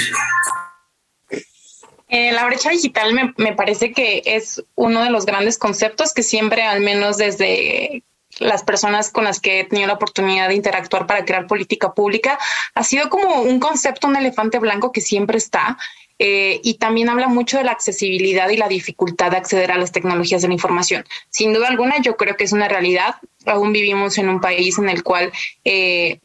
Eh, 2.09 2.31
la 2.31 2.45
brecha 2.45 2.69
digital 2.69 3.13
me, 3.13 3.33
me, 3.37 3.53
parece 3.53 3.91
que 3.91 4.21
es 4.23 4.63
uno 4.75 5.03
de 5.03 5.09
los 5.09 5.25
grandes 5.25 5.57
conceptos 5.57 6.13
que 6.13 6.21
siempre, 6.21 6.61
al 6.61 6.81
menos 6.81 7.17
desde 7.17 8.03
las 8.39 8.63
personas 8.63 9.09
con 9.09 9.23
las 9.23 9.39
que 9.39 9.59
he 9.59 9.63
tenido 9.65 9.87
la 9.87 9.93
oportunidad 9.93 10.47
de 10.47 10.55
interactuar 10.55 11.07
para 11.07 11.25
crear 11.25 11.47
política 11.47 11.93
pública, 11.93 12.37
ha 12.73 12.83
sido 12.83 13.09
como 13.09 13.41
un 13.41 13.59
concepto, 13.59 14.07
un 14.07 14.15
elefante 14.15 14.59
blanco 14.59 14.91
que 14.91 15.01
siempre 15.01 15.37
está. 15.37 15.77
Eh, 16.19 16.61
y 16.63 16.75
también 16.75 17.09
habla 17.09 17.27
mucho 17.27 17.57
de 17.57 17.63
la 17.63 17.71
accesibilidad 17.71 18.47
y 18.49 18.55
la 18.55 18.67
dificultad 18.67 19.31
de 19.31 19.37
acceder 19.37 19.71
a 19.71 19.77
las 19.77 19.91
tecnologías 19.91 20.41
de 20.41 20.47
la 20.47 20.53
información. 20.53 21.03
Sin 21.29 21.53
duda 21.53 21.67
alguna, 21.67 21.99
yo 22.01 22.15
creo 22.15 22.37
que 22.37 22.43
es 22.43 22.53
una 22.53 22.67
realidad. 22.67 23.15
Aún 23.45 23.73
vivimos 23.73 24.17
en 24.17 24.29
un 24.29 24.39
país 24.39 24.77
en 24.77 24.89
el 24.89 25.03
cual 25.03 25.33
eh, 25.65 26.19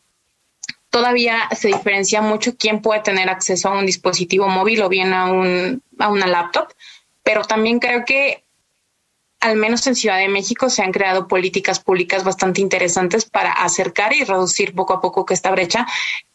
todavía 0.91 1.49
se 1.57 1.69
diferencia 1.69 2.21
mucho 2.21 2.57
quién 2.57 2.81
puede 2.81 3.01
tener 3.01 3.29
acceso 3.29 3.69
a 3.69 3.79
un 3.79 3.87
dispositivo 3.87 4.49
móvil 4.49 4.83
o 4.83 4.89
bien 4.89 5.13
a, 5.13 5.33
un, 5.33 5.83
a 5.99 6.09
una 6.09 6.27
laptop, 6.27 6.69
pero 7.23 7.45
también 7.45 7.79
creo 7.79 8.05
que 8.05 8.45
al 9.41 9.57
menos 9.57 9.87
en 9.87 9.95
Ciudad 9.95 10.19
de 10.19 10.29
México 10.29 10.69
se 10.71 10.83
han 10.83 10.93
creado 10.93 11.29
políticas 11.29 11.81
públicas 11.81 12.25
bastante 12.25 12.61
interesantes 12.61 13.25
para 13.25 13.53
acercar 13.53 14.13
y 14.13 14.25
reducir 14.25 14.75
poco 14.75 14.95
a 14.95 15.01
poco 15.01 15.25
que 15.25 15.35
esta 15.35 15.51
brecha 15.51 15.87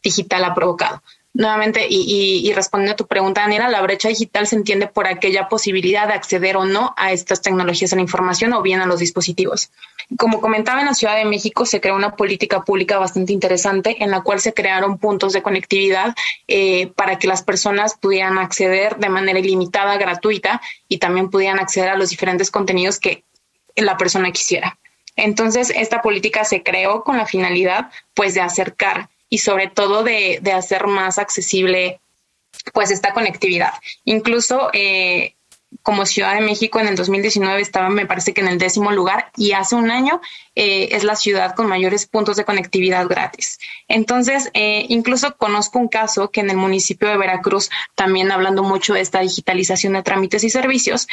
digital 0.02 0.44
ha 0.46 0.56
provocado 0.56 1.02
nuevamente, 1.34 1.86
y, 1.90 2.52
respondiendo 2.54 2.94
a 2.94 2.96
tu 2.96 3.08
pregunta, 3.08 3.42
Daniela, 3.42 3.68
la 3.70 3.82
brecha 3.82 4.10
digital 4.10 4.46
se 4.48 4.56
entiende 4.56 4.88
por 4.88 5.08
aquella 5.08 5.50
posibilidad 5.50 6.08
de 6.08 6.14
acceder 6.14 6.58
o 6.58 6.66
no 6.66 6.94
a 6.96 7.12
estas 7.12 7.42
tecnologías 7.42 7.90
de 7.90 7.96
la 7.96 8.04
información 8.04 8.54
o 8.54 8.62
bien 8.62 8.82
a 8.82 8.86
los 8.86 9.00
dispositivos. 9.00 9.72
Como 10.18 10.42
comentaba, 10.42 10.82
en 10.82 10.86
la 10.86 10.94
Ciudad 10.94 11.16
de 11.16 11.26
México 11.26 11.66
se 11.66 11.82
creó 11.82 11.96
una 11.96 12.16
política 12.16 12.64
pública 12.64 13.00
bastante 13.00 13.34
interesante 13.34 14.04
en 14.04 14.12
la 14.12 14.22
cual 14.22 14.40
se 14.40 14.54
crearon 14.54 15.00
puntos 15.00 15.34
de 15.34 15.42
conectividad 15.42 16.14
eh, 16.48 16.88
para 16.96 17.18
que 17.18 17.28
las 17.28 17.42
personas 17.42 17.96
pudieran 17.96 18.38
acceder 18.38 18.98
de 18.98 19.10
manera 19.10 19.40
ilimitada, 19.40 19.98
gratuita 19.98 20.62
y 20.88 21.00
también 21.00 21.30
pudieran 21.30 21.60
acceder 21.60 21.90
a 21.90 21.98
los 21.98 22.12
diferentes 22.12 22.52
contenidos 22.52 23.00
que 23.00 23.24
la 23.76 23.98
persona 23.98 24.32
quisiera. 24.32 24.78
Entonces, 25.16 25.72
esta 25.76 26.02
política 26.02 26.44
se 26.44 26.64
creó 26.64 27.04
con 27.04 27.18
la 27.18 27.26
finalidad, 27.26 27.92
pues, 28.14 28.34
de 28.34 28.42
acercar 28.42 29.10
y 29.34 29.40
sobre 29.40 29.68
todo 29.68 30.04
de, 30.04 30.40
hacer 30.56 30.86
más 30.86 31.18
accesible 31.18 32.00
pues 32.72 32.92
esta 32.92 33.14
conectividad. 33.14 33.74
Incluso 34.06 34.70
eh, 34.74 35.34
como 35.82 36.06
Ciudad 36.06 36.36
de 36.36 36.42
México 36.42 36.80
en 36.80 36.88
el 36.88 36.96
2019 36.96 37.60
estaba, 37.60 37.90
me 37.90 38.06
parece 38.06 38.36
que 38.36 38.42
en 38.42 38.48
el 38.48 38.60
décimo 38.60 38.92
lugar 38.92 39.32
y 39.36 39.54
hace 39.54 39.74
un 39.74 39.90
año 39.90 40.22
eh, 40.54 40.90
es 40.92 41.04
la 41.04 41.16
ciudad 41.16 41.56
con 41.56 41.66
mayores 41.66 42.06
puntos 42.06 42.38
de 42.38 42.46
conectividad 42.46 43.08
gratis. 43.08 43.58
Entonces, 43.88 44.52
eh, 44.54 44.86
incluso 44.90 45.36
conozco 45.36 45.80
un 45.80 45.88
caso 45.88 46.30
que 46.30 46.42
en 46.42 46.52
el 46.52 46.58
municipio 46.58 47.10
de 47.10 47.18
Veracruz, 47.18 47.72
también 47.96 48.32
hablando 48.32 48.62
mucho 48.62 48.94
de 48.94 49.02
esta 49.02 49.22
digitalización 49.22 49.94
de 49.94 50.04
trámites 50.04 50.44
y 50.44 50.52
servicios, 50.52 51.08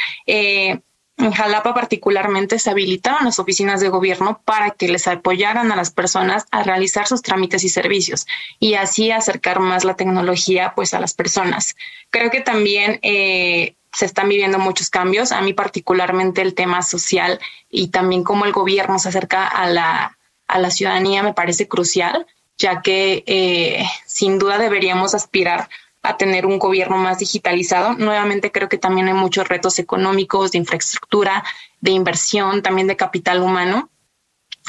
en 1.21 1.31
Jalapa 1.31 1.73
particularmente 1.73 2.59
se 2.59 2.69
habilitaron 2.69 3.25
las 3.25 3.39
oficinas 3.39 3.79
de 3.79 3.89
gobierno 3.89 4.41
para 4.43 4.71
que 4.71 4.87
les 4.87 5.07
apoyaran 5.07 5.71
a 5.71 5.75
las 5.75 5.91
personas 5.91 6.45
a 6.51 6.63
realizar 6.63 7.07
sus 7.07 7.21
trámites 7.21 7.63
y 7.63 7.69
servicios 7.69 8.27
y 8.59 8.73
así 8.73 9.11
acercar 9.11 9.59
más 9.59 9.85
la 9.85 9.95
tecnología 9.95 10.73
pues 10.75 10.93
a 10.93 10.99
las 10.99 11.13
personas. 11.13 11.75
Creo 12.09 12.31
que 12.31 12.41
también 12.41 12.99
eh, 13.03 13.75
se 13.93 14.05
están 14.05 14.29
viviendo 14.29 14.59
muchos 14.59 14.89
cambios, 14.89 15.31
a 15.31 15.41
mí 15.41 15.53
particularmente 15.53 16.41
el 16.41 16.55
tema 16.55 16.81
social 16.81 17.39
y 17.69 17.89
también 17.89 18.23
cómo 18.23 18.45
el 18.45 18.51
gobierno 18.51 18.99
se 18.99 19.09
acerca 19.09 19.47
a 19.47 19.69
la, 19.69 20.17
a 20.47 20.59
la 20.59 20.71
ciudadanía 20.71 21.23
me 21.23 21.33
parece 21.33 21.67
crucial, 21.67 22.25
ya 22.57 22.81
que 22.81 23.23
eh, 23.27 23.85
sin 24.05 24.39
duda 24.39 24.57
deberíamos 24.57 25.13
aspirar 25.13 25.69
a 26.03 26.17
tener 26.17 26.45
un 26.45 26.59
gobierno 26.59 26.97
más 26.97 27.19
digitalizado. 27.19 27.93
Nuevamente 27.93 28.51
creo 28.51 28.69
que 28.69 28.77
también 28.77 29.07
hay 29.07 29.13
muchos 29.13 29.47
retos 29.47 29.77
económicos, 29.79 30.51
de 30.51 30.57
infraestructura, 30.57 31.43
de 31.79 31.91
inversión, 31.91 32.61
también 32.61 32.87
de 32.87 32.97
capital 32.97 33.41
humano. 33.41 33.89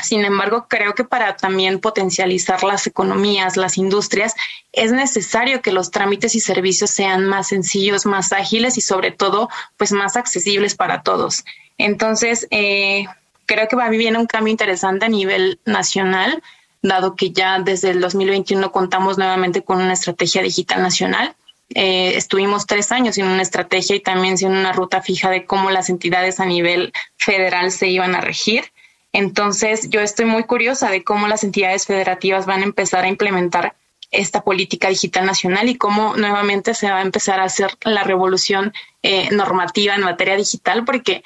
Sin 0.03 0.25
embargo, 0.25 0.67
creo 0.69 0.95
que 0.95 1.05
para 1.05 1.37
también 1.37 1.79
potencializar 1.79 2.65
las 2.65 2.87
economías, 2.87 3.57
las 3.57 3.77
industrias, 3.77 4.35
es 4.73 4.91
necesario 4.91 5.61
que 5.61 5.73
los 5.73 5.91
trámites 5.91 6.35
y 6.35 6.41
servicios 6.41 6.91
sean 6.91 7.27
más 7.27 7.49
sencillos, 7.49 8.07
más 8.07 8.33
ágiles 8.33 8.79
y 8.79 8.81
sobre 8.81 9.11
todo, 9.11 9.49
pues 9.77 9.93
más 9.93 10.17
accesibles 10.17 10.75
para 10.75 11.03
todos. 11.03 11.45
Entonces, 11.77 12.47
eh, 12.51 13.07
creo 13.47 13.69
que 13.69 13.77
va 13.77 13.87
a 13.87 13.91
vivir 13.91 14.17
un 14.17 14.27
cambio 14.27 14.51
interesante 14.51 15.07
a 15.07 15.09
nivel 15.09 15.61
nacional 15.67 16.43
dado 16.83 17.15
que 17.15 17.31
ya 17.31 17.61
desde 17.61 17.91
el 17.91 18.01
2021 18.01 18.73
contamos 18.73 19.17
nuevamente 19.17 19.63
con 19.63 19.81
una 19.81 19.93
estrategia 19.93 20.43
digital 20.43 20.83
nacional. 20.83 21.35
Eh, 21.75 22.17
estuvimos 22.17 22.67
tres 22.67 22.93
años 22.93 23.15
sin 23.15 23.25
una 23.25 23.41
estrategia 23.41 23.97
y 23.97 24.01
también 24.01 24.37
sin 24.37 24.51
una 24.51 24.73
ruta 24.73 25.01
fija 25.01 25.31
de 25.31 25.47
cómo 25.47 25.71
las 25.71 25.89
entidades 25.89 26.41
a 26.41 26.45
nivel 26.45 26.93
federal 27.17 27.71
se 27.71 27.89
iban 27.89 28.15
a 28.15 28.21
regir. 28.21 28.65
Entonces, 29.13 29.89
yo 29.91 30.01
estoy 30.01 30.27
muy 30.27 30.45
curiosa 30.45 30.91
de 30.91 31.05
cómo 31.05 31.29
las 31.29 31.45
entidades 31.45 31.87
federativas 31.87 32.47
van 32.47 32.61
a 32.61 32.65
empezar 32.65 33.05
a 33.05 33.09
implementar 33.09 33.75
esta 34.11 34.43
política 34.43 34.89
digital 34.89 35.25
nacional 35.25 35.69
y 35.69 35.77
cómo 35.77 36.17
nuevamente 36.17 36.75
se 36.75 36.91
va 36.91 36.99
a 36.99 37.03
empezar 37.03 37.41
a 37.41 37.45
hacer 37.45 37.71
la 37.83 38.05
revolución 38.05 38.73
eh, 39.03 39.31
normativa 39.31 39.95
en 39.95 40.03
materia 40.03 40.37
digital, 40.37 40.85
porque 40.85 41.23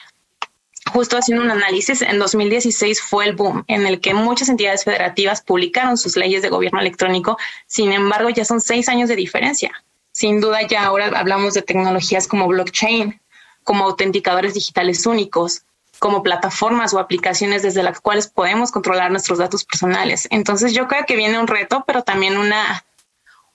justo 0.93 1.17
haciendo 1.17 1.45
un 1.45 1.51
análisis, 1.51 2.03
en 2.03 2.19
2016 2.19 3.01
fue 3.01 3.27
el 3.27 3.37
boom 3.37 3.65
en 3.67 3.87
el 3.87 4.01
que 4.01 4.15
muchas 4.15 4.49
entidades 4.49 4.85
federativas 4.85 5.43
publicaron 5.43 5.97
sus 5.97 6.17
leyes 6.17 6.43
de 6.43 6.49
gobierno 6.49 6.81
electrónico. 6.81 7.39
Sin 7.67 7.93
embargo, 7.93 8.31
ya 8.31 8.45
son 8.45 8.61
seis 8.61 8.89
años 8.89 9.09
de 9.09 9.17
diferencia. 9.17 9.73
Sin 10.13 10.41
duda, 10.41 10.63
ya 10.67 10.85
ahora 10.85 11.07
hablamos 11.19 11.55
de 11.55 11.63
tecnologías 11.63 12.27
como 12.27 12.49
blockchain, 12.49 13.21
como 13.65 13.85
autenticadores 13.85 14.55
digitales 14.55 15.05
únicos, 15.07 15.63
como 15.99 16.23
plataformas 16.23 16.95
o 16.95 16.99
aplicaciones 16.99 17.63
desde 17.63 17.83
las 17.83 18.01
cuales 18.01 18.29
podemos 18.29 18.71
controlar 18.71 19.11
nuestros 19.11 19.39
datos 19.39 19.65
personales. 19.65 20.29
Entonces, 20.31 20.73
yo 20.73 20.89
creo 20.89 21.05
que 21.07 21.17
viene 21.17 21.39
un 21.39 21.47
reto, 21.47 21.85
pero 21.87 22.03
también 22.03 22.37
una 22.37 22.85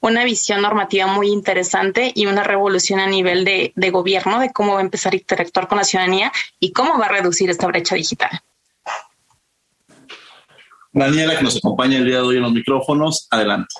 una 0.01 0.25
visión 0.25 0.61
normativa 0.61 1.07
muy 1.07 1.29
interesante 1.29 2.11
y 2.13 2.25
una 2.25 2.43
revolución 2.43 2.99
a 2.99 3.07
nivel 3.07 3.45
de, 3.45 3.91
gobierno 3.91 4.39
de 4.39 4.51
cómo 4.51 4.73
va 4.73 4.79
a 4.79 4.83
empezar 4.83 5.13
a 5.13 5.15
interactuar 5.15 5.67
con 5.67 5.77
la 5.77 5.83
ciudadanía 5.83 6.31
y 6.59 6.71
cómo 6.73 6.97
va 6.99 7.05
a 7.05 7.09
reducir 7.09 7.49
esta 7.49 7.67
brecha 7.67 7.95
digital. 7.95 8.31
Daniela, 10.91 11.37
que 11.37 11.43
nos 11.43 11.55
acompaña 11.55 11.99
el 11.99 12.05
día 12.05 12.17
de 12.17 12.21
hoy 12.21 12.35
en 12.37 12.41
los 12.41 12.51
micrófonos, 12.51 13.27
adelante. 13.29 13.73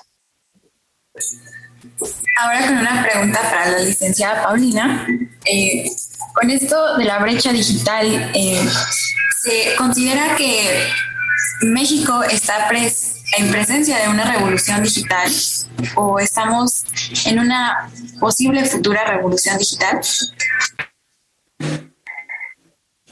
Ahora 2.40 2.66
con 2.66 2.78
una 2.78 3.02
pregunta 3.02 3.40
para 3.42 3.70
la 3.72 3.78
licenciada 3.80 4.44
Paulina. 4.44 5.06
Eh, 5.44 5.90
con 6.32 6.50
esto 6.50 6.96
de 6.96 7.04
la 7.04 7.18
brecha 7.18 7.52
digital, 7.52 8.30
eh, 8.34 8.64
¿se 9.42 9.74
considera 9.76 10.36
que 10.36 10.88
México 11.62 12.22
está 12.24 12.68
en 13.38 13.50
presencia 13.50 13.98
de 13.98 14.08
una 14.08 14.30
revolución 14.30 14.82
digital 14.82 15.30
o 15.94 16.18
estamos 16.18 16.84
en 17.26 17.38
una 17.38 17.90
posible 18.20 18.64
futura 18.64 19.04
revolución 19.04 19.58
digital? 19.58 20.00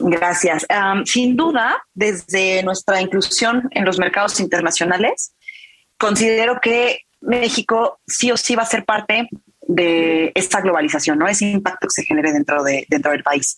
Gracias. 0.03 0.65
sin 1.05 1.35
duda, 1.35 1.83
desde 1.93 2.63
nuestra 2.63 3.01
inclusión 3.01 3.67
en 3.71 3.85
los 3.85 3.99
mercados 3.99 4.39
internacionales, 4.39 5.33
considero 5.97 6.59
que 6.59 7.01
México 7.21 7.99
sí 8.07 8.31
o 8.31 8.37
sí 8.37 8.55
va 8.55 8.63
a 8.63 8.65
ser 8.65 8.83
parte 8.83 9.29
de 9.73 10.31
esta 10.35 10.59
globalización, 10.61 11.17
¿no? 11.17 11.27
Ese 11.27 11.45
impacto 11.45 11.87
que 11.87 12.01
se 12.01 12.03
genere 12.03 12.33
dentro, 12.33 12.63
de, 12.63 12.85
dentro 12.89 13.11
del 13.11 13.23
país. 13.23 13.57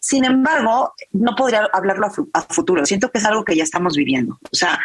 Sin 0.00 0.24
embargo, 0.24 0.94
no 1.12 1.34
podría 1.36 1.68
hablarlo 1.72 2.10
a, 2.32 2.42
futuro. 2.42 2.86
Siento 2.86 3.10
que 3.10 3.18
es 3.18 3.24
algo 3.24 3.44
que 3.44 3.54
ya 3.54 3.62
estamos 3.62 3.94
viviendo. 3.94 4.38
O 4.50 4.56
sea, 4.56 4.80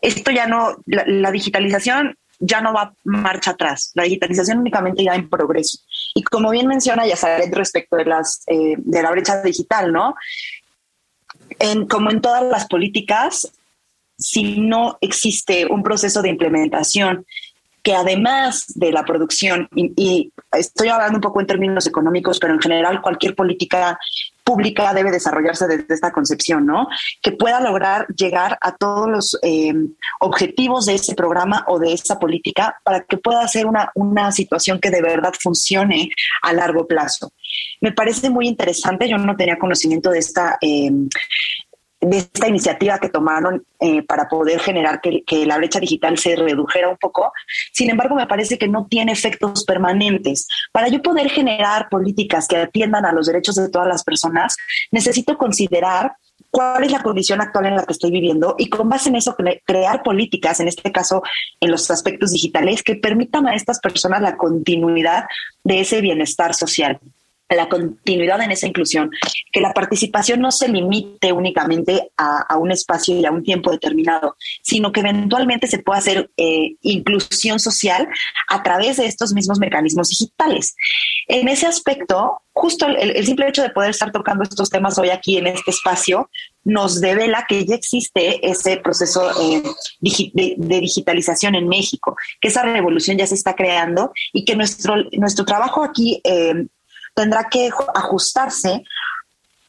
esto 0.00 0.30
ya 0.30 0.46
no, 0.46 0.76
la 0.86 1.30
digitalización 1.30 2.16
ya 2.38 2.60
no 2.60 2.74
va 2.74 2.94
marcha 3.04 3.52
atrás. 3.52 3.92
La 3.94 4.02
digitalización 4.02 4.58
únicamente 4.58 5.02
ya 5.02 5.14
en 5.14 5.30
progreso. 5.30 5.78
Y 6.14 6.22
como 6.22 6.50
bien 6.50 6.66
menciona 6.66 7.06
Yazaret 7.06 7.54
respecto 7.54 7.96
de, 7.96 8.04
las, 8.04 8.42
eh, 8.48 8.74
de 8.76 9.02
la 9.02 9.10
brecha 9.10 9.40
digital, 9.42 9.92
¿no? 9.92 10.14
En, 11.58 11.86
como 11.86 12.10
en 12.10 12.20
todas 12.20 12.44
las 12.44 12.66
políticas, 12.66 13.50
si 14.18 14.60
no 14.60 14.98
existe 15.00 15.66
un 15.66 15.82
proceso 15.82 16.20
de 16.20 16.28
implementación 16.28 17.24
que 17.82 17.94
además 17.94 18.66
de 18.74 18.92
la 18.92 19.04
producción, 19.04 19.68
y, 19.74 20.32
estoy 20.52 20.88
hablando 20.88 21.16
un 21.16 21.22
poco 21.22 21.40
en 21.40 21.46
términos 21.46 21.86
económicos, 21.86 22.38
pero 22.38 22.54
en 22.54 22.60
general 22.60 23.00
cualquier 23.02 23.34
política 23.34 23.98
pública 24.44 24.92
debe 24.92 25.10
desarrollarse 25.10 25.66
desde 25.66 25.94
esta 25.94 26.12
concepción, 26.12 26.66
¿no? 26.66 26.88
Que 27.22 27.32
pueda 27.32 27.60
lograr 27.60 28.06
llegar 28.08 28.58
a 28.60 28.76
todos 28.76 29.08
los 29.08 29.38
eh, 29.42 29.72
objetivos 30.20 30.86
de 30.86 30.94
ese 30.94 31.14
programa 31.14 31.64
o 31.68 31.78
de 31.78 31.92
esa 31.92 32.18
política 32.18 32.76
para 32.84 33.04
que 33.04 33.16
pueda 33.16 33.46
ser 33.48 33.66
una, 33.66 33.90
una 33.94 34.30
situación 34.30 34.78
que 34.78 34.90
de 34.90 35.02
verdad 35.02 35.32
funcione 35.40 36.10
a 36.42 36.52
largo 36.52 36.86
plazo. 36.86 37.32
Me 37.80 37.92
parece 37.92 38.30
muy 38.30 38.46
interesante, 38.46 39.08
yo 39.08 39.18
no 39.18 39.36
tenía 39.36 39.58
conocimiento 39.58 40.10
de 40.10 40.18
esta 40.18 40.58
eh, 40.60 40.90
de 42.02 42.18
esta 42.18 42.48
iniciativa 42.48 42.98
que 42.98 43.08
tomaron 43.08 43.64
eh, 43.78 44.02
para 44.02 44.28
poder 44.28 44.58
generar 44.58 45.00
que, 45.00 45.22
la 45.46 45.56
brecha 45.56 45.78
digital 45.78 46.18
se 46.18 46.34
redujera 46.34 46.88
un 46.88 46.96
poco. 46.96 47.32
Sin 47.72 47.90
embargo, 47.90 48.16
me 48.16 48.26
parece 48.26 48.58
que 48.58 48.68
no 48.68 48.86
tiene 48.86 49.12
efectos 49.12 49.64
permanentes. 49.64 50.48
Para 50.72 50.88
yo 50.88 51.00
poder 51.00 51.30
generar 51.30 51.88
políticas 51.88 52.48
que 52.48 52.56
atiendan 52.56 53.06
a 53.06 53.12
los 53.12 53.26
derechos 53.26 53.54
de 53.54 53.70
todas 53.70 53.86
las 53.86 54.02
personas, 54.02 54.56
necesito 54.90 55.38
considerar 55.38 56.12
cuál 56.50 56.82
es 56.84 56.90
la 56.90 57.02
condición 57.02 57.40
actual 57.40 57.66
en 57.66 57.76
la 57.76 57.84
que 57.84 57.92
estoy 57.92 58.10
viviendo 58.10 58.56
y 58.58 58.68
con 58.68 58.88
base 58.88 59.08
en 59.08 59.16
eso 59.16 59.36
crear 59.64 60.02
políticas, 60.02 60.58
en 60.58 60.68
este 60.68 60.90
caso 60.90 61.22
en 61.60 61.70
los 61.70 61.90
aspectos 61.90 62.32
digitales, 62.32 62.82
que 62.82 62.96
permitan 62.96 63.46
a 63.46 63.54
estas 63.54 63.78
personas 63.78 64.20
la 64.20 64.36
continuidad 64.36 65.24
de 65.62 65.80
ese 65.80 66.00
bienestar 66.00 66.52
social 66.52 66.98
la 67.56 67.68
continuidad 67.68 68.40
en 68.42 68.52
esa 68.52 68.66
inclusión, 68.66 69.10
que 69.52 69.60
la 69.60 69.72
participación 69.72 70.40
no 70.40 70.50
se 70.50 70.68
limite 70.68 71.32
únicamente 71.32 72.10
a, 72.16 72.56
un 72.56 72.70
espacio 72.70 73.18
y 73.18 73.24
a 73.24 73.30
un 73.30 73.42
tiempo 73.42 73.70
determinado, 73.70 74.36
sino 74.62 74.92
que 74.92 75.00
eventualmente 75.00 75.66
se 75.66 75.78
pueda 75.78 75.98
hacer 75.98 76.30
eh, 76.36 76.76
inclusión 76.82 77.58
social 77.58 78.08
a 78.48 78.62
través 78.62 78.98
de 78.98 79.06
estos 79.06 79.32
mismos 79.32 79.58
mecanismos 79.58 80.08
digitales. 80.08 80.74
En 81.28 81.48
ese 81.48 81.66
aspecto, 81.66 82.42
justo 82.52 82.86
el, 82.86 83.24
simple 83.24 83.48
hecho 83.48 83.62
de 83.62 83.70
poder 83.70 83.90
estar 83.90 84.12
tocando 84.12 84.44
estos 84.44 84.70
temas 84.70 84.98
hoy 84.98 85.10
aquí 85.10 85.38
en 85.38 85.46
este 85.46 85.70
espacio 85.70 86.30
nos 86.64 87.00
devela 87.00 87.44
que 87.48 87.64
ya 87.64 87.74
existe 87.74 88.46
ese 88.48 88.76
proceso 88.76 89.30
eh, 89.40 89.62
de, 90.00 90.80
digitalización 90.80 91.54
en 91.54 91.68
México, 91.68 92.16
que 92.40 92.48
esa 92.48 92.62
revolución 92.62 93.18
ya 93.18 93.26
se 93.26 93.34
está 93.34 93.54
creando 93.54 94.12
y 94.32 94.44
que 94.44 94.54
nuestro, 94.54 94.94
nuestro 95.12 95.44
trabajo 95.44 95.82
aquí 95.82 96.20
eh, 96.24 96.66
tendrá 97.14 97.48
que 97.50 97.70
ajustarse 97.94 98.84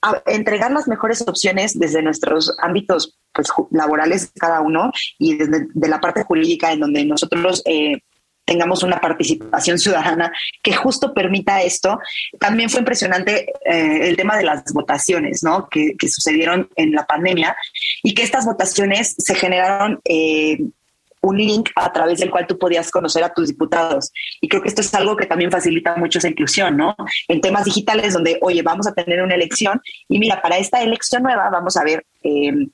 a 0.01 0.21
entregar 0.25 0.71
las 0.71 0.87
mejores 0.87 1.21
opciones 1.21 1.77
desde 1.79 2.01
nuestros 2.01 2.55
ámbitos 2.59 3.17
pues, 3.33 3.47
laborales 3.71 4.31
cada 4.37 4.61
uno 4.61 4.91
y 5.17 5.37
desde 5.37 5.67
de 5.73 5.87
la 5.87 5.99
parte 5.99 6.23
jurídica 6.23 6.71
en 6.71 6.81
donde 6.81 7.05
nosotros 7.05 7.61
eh, 7.65 8.01
tengamos 8.45 8.83
una 8.83 8.99
participación 8.99 9.79
ciudadana 9.79 10.31
que 10.61 10.73
justo 10.73 11.13
permita 11.13 11.61
esto. 11.61 11.99
También 12.39 12.69
fue 12.69 12.79
impresionante 12.79 13.51
eh, 13.65 14.09
el 14.09 14.17
tema 14.17 14.37
de 14.37 14.43
las 14.43 14.63
votaciones, 14.73 15.43
¿no? 15.43 15.69
Que, 15.69 15.95
que, 15.97 16.09
sucedieron 16.09 16.69
en 16.75 16.91
la 16.91 17.05
pandemia 17.05 17.55
y 18.03 18.13
que 18.13 18.23
estas 18.23 18.45
votaciones 18.45 19.15
se 19.17 19.35
generaron 19.35 20.01
eh, 20.03 20.57
un 21.23 21.37
link 21.37 21.69
a 21.75 21.91
través 21.91 22.19
del 22.19 22.29
cual 22.29 22.45
tú 22.45 22.57
podías 22.57 22.91
conocer 22.91 23.23
a 23.23 23.33
tus 23.33 23.47
diputados. 23.47 24.11
Y 24.41 24.47
creo 24.47 24.61
que 24.61 24.67
esto 24.69 24.81
es 24.81 24.93
algo 24.93 25.15
que 25.15 25.25
también 25.25 25.51
facilita 25.51 25.95
mucho 25.95 26.19
esa 26.19 26.27
inclusión, 26.27 26.77
¿no? 26.77 26.95
En 27.27 27.41
temas 27.41 27.65
digitales 27.65 28.13
donde, 28.13 28.37
oye, 28.41 28.61
vamos 28.61 28.87
a 28.87 28.93
tener 28.93 29.21
una 29.21 29.35
elección 29.35 29.81
y 30.09 30.19
mira, 30.19 30.41
para 30.41 30.57
esta 30.57 30.81
elección 30.81 31.23
nueva 31.23 31.49
vamos 31.49 31.77
a 31.77 31.83
ver 31.83 32.05
em, 32.23 32.69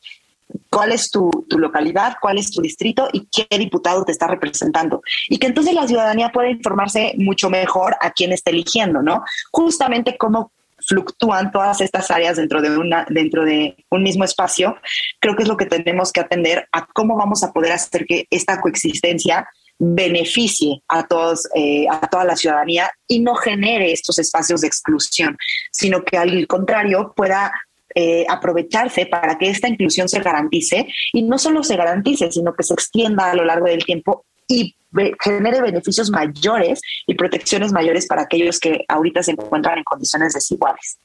cuál 0.69 0.91
es 0.91 1.11
tu, 1.11 1.29
tu, 1.47 1.59
localidad, 1.59 2.15
cuál 2.19 2.39
es 2.39 2.51
tu 2.51 2.61
distrito 2.61 3.07
y 3.13 3.27
qué 3.27 3.57
diputado 3.57 4.03
te 4.03 4.11
está 4.11 4.27
representando. 4.27 5.01
Y 5.27 5.37
que 5.37 5.47
entonces 5.47 5.75
la 5.75 5.87
ciudadanía 5.87 6.29
pueda 6.29 6.49
informarse 6.49 7.13
mucho 7.17 7.51
mejor 7.51 7.95
a 8.01 8.11
quién 8.11 8.31
está 8.31 8.49
eligiendo, 8.49 9.03
¿no? 9.03 9.23
Justamente 9.51 10.17
cómo 10.17 10.51
fluctúan 10.89 11.51
todas 11.51 11.81
estas 11.81 12.09
áreas 12.09 12.37
dentro 12.37 12.61
de, 12.61 12.75
una, 12.75 13.05
dentro 13.09 13.45
de 13.45 13.75
un 13.89 14.01
mismo 14.01 14.23
espacio, 14.23 14.75
creo 15.19 15.35
que 15.35 15.43
es 15.43 15.49
lo 15.49 15.55
que 15.55 15.67
tenemos 15.67 16.11
que 16.11 16.19
atender 16.19 16.67
a 16.71 16.87
cómo 16.87 17.15
vamos 17.15 17.43
a 17.43 17.53
poder 17.53 17.71
hacer 17.71 18.05
que 18.05 18.25
esta 18.31 18.59
coexistencia 18.59 19.47
beneficie 19.77 20.81
a 20.87 21.07
todos, 21.07 21.47
eh, 21.55 21.85
a 21.89 22.01
toda 22.07 22.25
la 22.25 22.35
ciudadanía 22.35 22.91
y 23.07 23.19
no 23.19 23.35
genere 23.35 23.91
estos 23.91 24.17
espacios 24.17 24.61
de 24.61 24.67
exclusión, 24.67 25.37
sino 25.71 26.03
que 26.03 26.17
al 26.17 26.47
contrario 26.47 27.13
pueda 27.15 27.53
eh, 27.95 28.25
aprovecharse 28.27 29.05
para 29.05 29.37
que 29.37 29.49
esta 29.49 29.69
inclusión 29.69 30.09
se 30.09 30.19
garantice 30.19 30.87
y 31.13 31.21
no 31.21 31.37
solo 31.37 31.63
se 31.63 31.77
garantice, 31.77 32.31
sino 32.31 32.53
que 32.53 32.63
se 32.63 32.73
extienda 32.73 33.31
a 33.31 33.35
lo 33.35 33.45
largo 33.45 33.67
del 33.67 33.85
tiempo 33.85 34.25
y 34.47 34.75
genere 35.21 35.61
beneficios 35.61 36.09
mayores 36.09 36.81
y 37.05 37.13
protecciones 37.15 37.71
mayores 37.71 38.07
para 38.07 38.23
aquellos 38.23 38.59
que 38.59 38.85
ahorita 38.87 39.23
se 39.23 39.31
encuentran 39.31 39.77
en 39.77 39.83
condiciones 39.83 40.33
desiguales. 40.33 40.99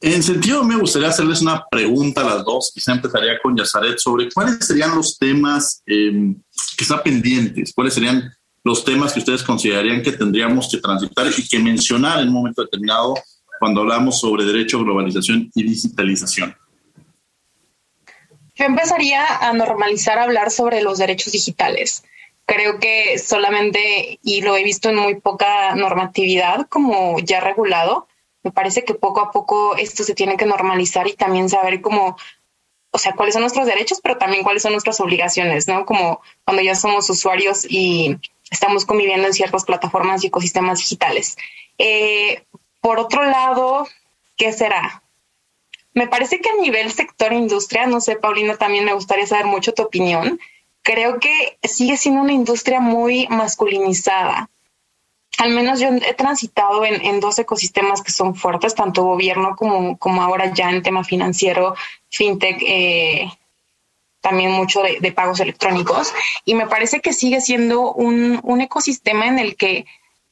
En 0.00 0.22
sentido, 0.22 0.62
me 0.62 0.76
gustaría 0.76 1.08
hacerles 1.08 1.40
una 1.40 1.64
pregunta 1.70 2.20
a 2.20 2.36
las 2.36 2.44
dos. 2.44 2.70
Quizá 2.72 2.92
empezaría 2.92 3.38
con 3.42 3.56
Yazaret 3.56 3.98
sobre 3.98 4.30
cuáles 4.30 4.64
serían 4.64 4.94
los 4.94 5.18
temas 5.18 5.82
em, 5.86 6.34
que 6.76 6.84
están 6.84 7.02
pendientes, 7.02 7.72
cuáles 7.74 7.94
serían 7.94 8.30
los 8.62 8.84
temas 8.84 9.12
que 9.12 9.20
ustedes 9.20 9.42
considerarían 9.42 10.02
que 10.02 10.12
tendríamos 10.12 10.68
que 10.70 10.78
transitar 10.78 11.28
y 11.36 11.48
que 11.48 11.58
mencionar 11.58 12.20
en 12.20 12.28
un 12.28 12.34
momento 12.34 12.62
determinado 12.62 13.14
cuando 13.58 13.80
hablamos 13.80 14.20
sobre 14.20 14.44
derecho, 14.44 14.78
globalización 14.80 15.50
y 15.54 15.62
digitalización. 15.62 16.54
Yo 18.56 18.64
empezaría 18.64 19.24
a 19.24 19.52
normalizar 19.52 20.18
hablar 20.18 20.50
sobre 20.50 20.80
los 20.80 20.98
derechos 20.98 21.32
digitales. 21.32 22.04
Creo 22.46 22.78
que 22.78 23.18
solamente, 23.18 24.18
y 24.22 24.40
lo 24.40 24.56
he 24.56 24.64
visto 24.64 24.88
en 24.88 24.96
muy 24.96 25.16
poca 25.16 25.74
normatividad 25.74 26.66
como 26.68 27.18
ya 27.18 27.40
regulado, 27.40 28.08
me 28.42 28.52
parece 28.52 28.84
que 28.84 28.94
poco 28.94 29.20
a 29.20 29.30
poco 29.30 29.76
esto 29.76 30.04
se 30.04 30.14
tiene 30.14 30.36
que 30.36 30.46
normalizar 30.46 31.06
y 31.08 31.14
también 31.14 31.50
saber 31.50 31.80
cómo, 31.80 32.16
o 32.92 32.98
sea, 32.98 33.12
cuáles 33.14 33.34
son 33.34 33.42
nuestros 33.42 33.66
derechos, 33.66 34.00
pero 34.00 34.16
también 34.16 34.42
cuáles 34.42 34.62
son 34.62 34.72
nuestras 34.72 35.00
obligaciones, 35.00 35.66
¿no? 35.68 35.84
Como 35.84 36.22
cuando 36.44 36.62
ya 36.62 36.76
somos 36.76 37.10
usuarios 37.10 37.66
y 37.68 38.16
estamos 38.50 38.86
conviviendo 38.86 39.26
en 39.26 39.34
ciertas 39.34 39.64
plataformas 39.64 40.22
y 40.22 40.28
ecosistemas 40.28 40.78
digitales. 40.78 41.36
Eh, 41.76 42.44
por 42.80 43.00
otro 43.00 43.24
lado, 43.24 43.86
¿qué 44.36 44.52
será? 44.52 45.02
Me 45.96 46.06
parece 46.06 46.42
que 46.42 46.50
a 46.50 46.60
nivel 46.60 46.92
sector 46.92 47.32
industria, 47.32 47.86
no 47.86 48.02
sé, 48.02 48.16
Paulina, 48.16 48.58
también 48.58 48.84
me 48.84 48.92
gustaría 48.92 49.26
saber 49.26 49.46
mucho 49.46 49.72
tu 49.72 49.82
opinión. 49.82 50.38
Creo 50.82 51.18
que 51.18 51.58
sigue 51.62 51.96
siendo 51.96 52.20
una 52.20 52.34
industria 52.34 52.80
muy 52.80 53.26
masculinizada. 53.28 54.50
Al 55.38 55.50
menos 55.52 55.80
yo 55.80 55.88
he 55.88 56.12
transitado 56.12 56.84
en, 56.84 57.18
dos 57.20 57.38
ecosistemas 57.38 58.02
que 58.02 58.12
son 58.12 58.34
fuertes, 58.34 58.74
tanto 58.74 59.04
gobierno 59.04 59.56
como, 59.56 59.96
como 59.96 60.20
ahora 60.20 60.52
ya 60.52 60.70
en 60.70 60.82
tema 60.82 61.02
financiero, 61.02 61.74
fintech, 62.10 62.58
eh, 62.60 63.30
también 64.20 64.50
mucho 64.50 64.82
de, 64.82 65.12
pagos 65.12 65.40
electrónicos. 65.40 66.12
Y 66.44 66.56
me 66.56 66.66
parece 66.66 67.00
que 67.00 67.14
sigue 67.14 67.40
siendo 67.40 67.94
un, 67.94 68.60
ecosistema 68.60 69.28
en 69.28 69.38
el 69.38 69.56
que 69.56 69.86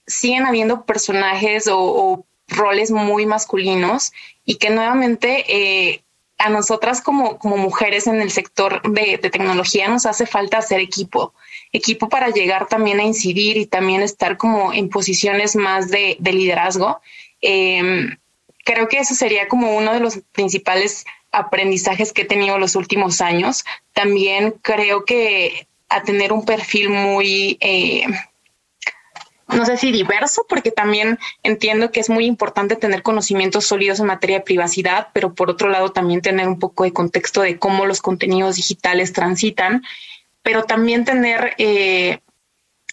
siguen 0.06 0.44
habiendo 0.44 0.84
personajes 0.84 1.70
o 1.72 2.26
roles 2.48 2.90
muy 2.90 3.24
masculinos 3.24 4.12
y 4.44 4.56
que 4.56 4.70
nuevamente 4.70 5.44
eh, 5.48 6.04
a 6.38 6.50
nosotras 6.50 7.00
como, 7.00 7.38
como 7.38 7.56
mujeres 7.56 8.06
en 8.06 8.20
el 8.20 8.30
sector 8.30 8.82
de, 8.90 9.18
tecnología 9.18 9.88
nos 9.88 10.06
hace 10.06 10.26
falta 10.26 10.58
hacer 10.58 10.80
equipo, 10.80 11.32
equipo 11.72 12.08
para 12.08 12.30
llegar 12.30 12.66
también 12.66 13.00
a 13.00 13.04
incidir 13.04 13.56
y 13.56 13.66
también 13.66 14.02
estar 14.02 14.36
como 14.36 14.72
en 14.72 14.88
posiciones 14.88 15.56
más 15.56 15.90
de, 15.90 16.18
liderazgo. 16.20 17.00
Em, 17.40 18.16
creo 18.64 18.88
que 18.88 18.98
eso 18.98 19.14
sería 19.14 19.48
como 19.48 19.76
uno 19.76 19.92
de 19.92 20.00
los 20.00 20.18
principales 20.32 21.04
aprendizajes 21.30 22.12
que 22.12 22.22
he 22.22 22.26
tenido 22.26 22.58
los 22.58 22.76
últimos 22.76 23.20
años. 23.20 23.64
También 23.92 24.54
creo 24.62 25.04
que 25.04 25.66
a 25.88 26.02
tener 26.02 26.32
un 26.32 26.44
perfil 26.44 26.90
muy... 26.90 27.56
Eh, 27.60 28.06
no 29.48 29.66
sé 29.66 29.76
si 29.76 29.92
diverso, 29.92 30.46
porque 30.48 30.70
también 30.70 31.18
entiendo 31.42 31.90
que 31.90 32.00
es 32.00 32.08
muy 32.08 32.26
importante 32.26 32.76
tener 32.76 33.02
conocimientos 33.02 33.66
sólidos 33.66 34.00
en 34.00 34.06
materia 34.06 34.38
de 34.38 34.44
privacidad, 34.44 35.08
pero 35.12 35.34
por 35.34 35.50
otro 35.50 35.68
lado 35.68 35.92
también 35.92 36.22
tener 36.22 36.48
un 36.48 36.58
poco 36.58 36.84
de 36.84 36.92
contexto 36.92 37.42
de 37.42 37.58
cómo 37.58 37.86
los 37.86 38.00
contenidos 38.00 38.56
digitales 38.56 39.12
transitan, 39.12 39.82
pero 40.42 40.64
también 40.64 41.04
tener 41.04 41.54
eh, 41.58 42.20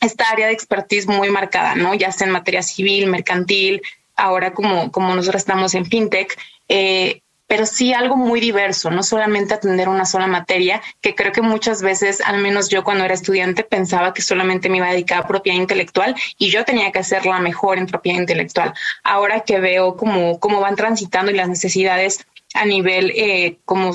esta 0.02 0.30
área 0.30 0.47
de 0.47 0.54
expertise 0.54 1.08
muy 1.08 1.30
marcada, 1.30 1.76
¿no? 1.76 1.93
Ya 1.93 2.12
sea 2.12 2.28
en 2.28 2.34
materia 2.34 2.64
civil, 2.64 3.08
mercantil, 3.08 3.82
ahora 4.16 4.54
como, 4.54 4.91
como 4.91 5.16
nosotros 5.16 5.41
estamos 5.41 5.74
en 5.74 5.86
fintech, 5.86 6.38
eh, 6.68 7.20
pero 7.52 7.66
sí 7.66 7.93
algo 7.93 8.16
muy 8.16 8.39
diverso, 8.39 8.89
no 8.91 9.04
solamente 9.04 9.54
atender 9.54 9.89
una 9.89 10.06
sola 10.06 10.26
materia, 10.26 10.82
que 11.02 11.16
creo 11.16 11.34
que 11.34 11.41
muchas 11.41 11.82
veces, 11.82 12.22
al 12.22 12.38
menos 12.38 12.70
yo 12.70 12.82
cuando 12.86 13.04
era 13.04 13.14
estudiante, 13.14 13.66
pensaba 13.66 14.14
que 14.14 14.22
solamente 14.22 14.70
me 14.70 14.78
iba 14.78 14.88
a 14.88 14.93
dedicar 14.93 15.20
a 15.20 15.28
propiedad 15.28 15.58
intelectual 15.58 16.16
y 16.38 16.49
yo 16.49 16.64
tenía 16.64 16.93
que 16.93 16.99
hacer 16.99 17.26
la 17.26 17.41
mejor 17.41 17.78
en 17.78 17.88
propiedad 17.88 18.20
intelectual. 18.20 18.74
Ahora 19.04 19.41
que 19.41 19.60
veo 19.60 19.97
cómo, 19.97 20.39
cómo 20.39 20.62
van 20.62 20.78
transitando 20.78 21.30
y 21.30 21.36
las 21.36 21.49
necesidades 21.49 22.26
a 22.54 22.64
nivel 22.64 23.12
eh, 23.18 23.58
como 23.66 23.91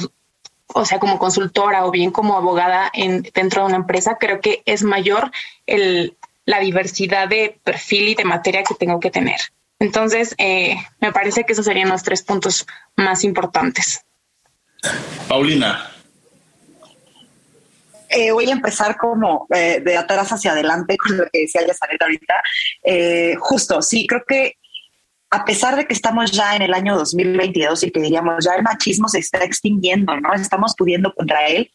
o 0.75 0.85
sea, 0.85 0.99
como 0.99 1.19
consultora 1.19 1.87
o 1.87 1.91
bien 1.91 2.11
como 2.11 2.37
abogada 2.37 2.91
en, 2.93 3.23
dentro 3.35 3.63
de 3.63 3.69
una 3.69 3.77
empresa, 3.77 4.19
creo 4.21 4.43
que 4.43 4.65
es 4.67 4.83
mayor 4.83 5.31
el, 5.65 6.15
la 6.45 6.61
diversidad 6.61 7.27
de 7.27 7.59
perfil 7.65 8.09
y 8.09 8.15
de 8.17 8.25
materia 8.27 8.65
que 8.65 8.75
tengo 8.75 9.01
que 9.01 9.11
tener. 9.11 9.41
Entonces, 9.79 10.35
eh, 10.39 10.77
me 11.01 11.13
parece 11.13 11.45
que 11.45 11.53
esos 11.53 11.65
serían 11.65 11.89
los 11.89 12.03
tres 12.03 12.23
puntos 12.23 12.67
más 12.97 13.25
importantes. 13.25 14.05
Paulina. 15.29 15.91
Eh, 18.09 18.31
voy 18.31 18.49
a 18.49 18.53
empezar 18.53 18.97
como 18.97 19.47
eh, 19.55 19.81
de 19.85 19.97
atrás 19.97 20.31
hacia 20.31 20.53
adelante 20.53 20.97
con 20.97 21.19
lo 21.19 21.25
que 21.31 21.41
decía 21.41 21.67
Yazaret 21.67 22.01
ahorita. 22.01 22.35
justo, 23.41 23.83
sí, 23.83 24.07
creo 24.07 24.23
que 24.27 24.55
a 25.31 25.45
pesar 25.45 25.77
de 25.77 25.87
que 25.87 25.93
estamos 25.93 26.31
ya 26.31 26.55
en 26.55 26.63
el 26.63 26.73
año 26.73 26.97
2022 26.97 27.83
y 27.83 27.91
que 27.91 28.01
diríamos 28.01 28.45
ya 28.45 28.55
el 28.55 28.63
machismo 28.63 29.09
se 29.09 29.19
está 29.19 29.39
extinguiendo, 29.45 30.19
¿no? 30.21 30.33
Estamos 30.35 30.75
pudiendo 30.77 31.13
contra 31.13 31.47
él. 31.49 31.71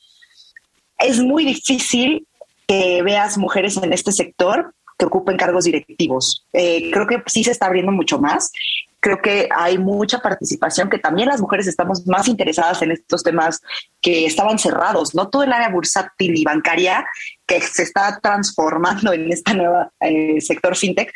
Es 0.98 1.20
muy 1.20 1.46
difícil 1.46 2.28
que 2.66 3.04
veas 3.04 3.38
mujeres 3.38 3.76
en 3.78 3.92
este 3.92 4.14
sector 4.14 4.74
que 5.02 5.06
ocupen 5.06 5.36
cargos 5.36 5.64
directivos. 5.64 6.46
Eh, 6.54 6.92
creo 6.92 7.08
que 7.08 7.24
sí 7.26 7.44
se 7.44 7.50
está 7.50 7.66
abriendo 7.66 7.92
mucho 7.92 8.20
más. 8.20 8.52
Creo 9.00 9.20
que 9.20 9.50
hay 9.52 9.80
mucha 9.80 10.20
participación, 10.20 10.92
que 10.92 11.00
también 11.00 11.28
las 11.28 11.42
mujeres 11.42 11.66
estamos 11.66 12.06
más 12.06 12.28
interesadas 12.28 12.84
en 12.84 12.92
estos 12.92 13.24
temas 13.24 13.62
que 14.00 14.28
estaban 14.28 14.60
cerrados, 14.60 15.16
¿no? 15.16 15.28
Todo 15.28 15.42
el 15.42 15.54
área 15.54 15.70
bursátil 15.70 16.38
y 16.38 16.44
bancaria 16.44 17.04
que 17.48 17.60
se 17.62 17.82
está 17.82 18.20
transformando 18.22 19.12
en 19.12 19.32
este 19.32 19.56
nuevo 19.56 19.92
eh, 20.02 20.40
sector 20.40 20.76
fintech, 20.76 21.12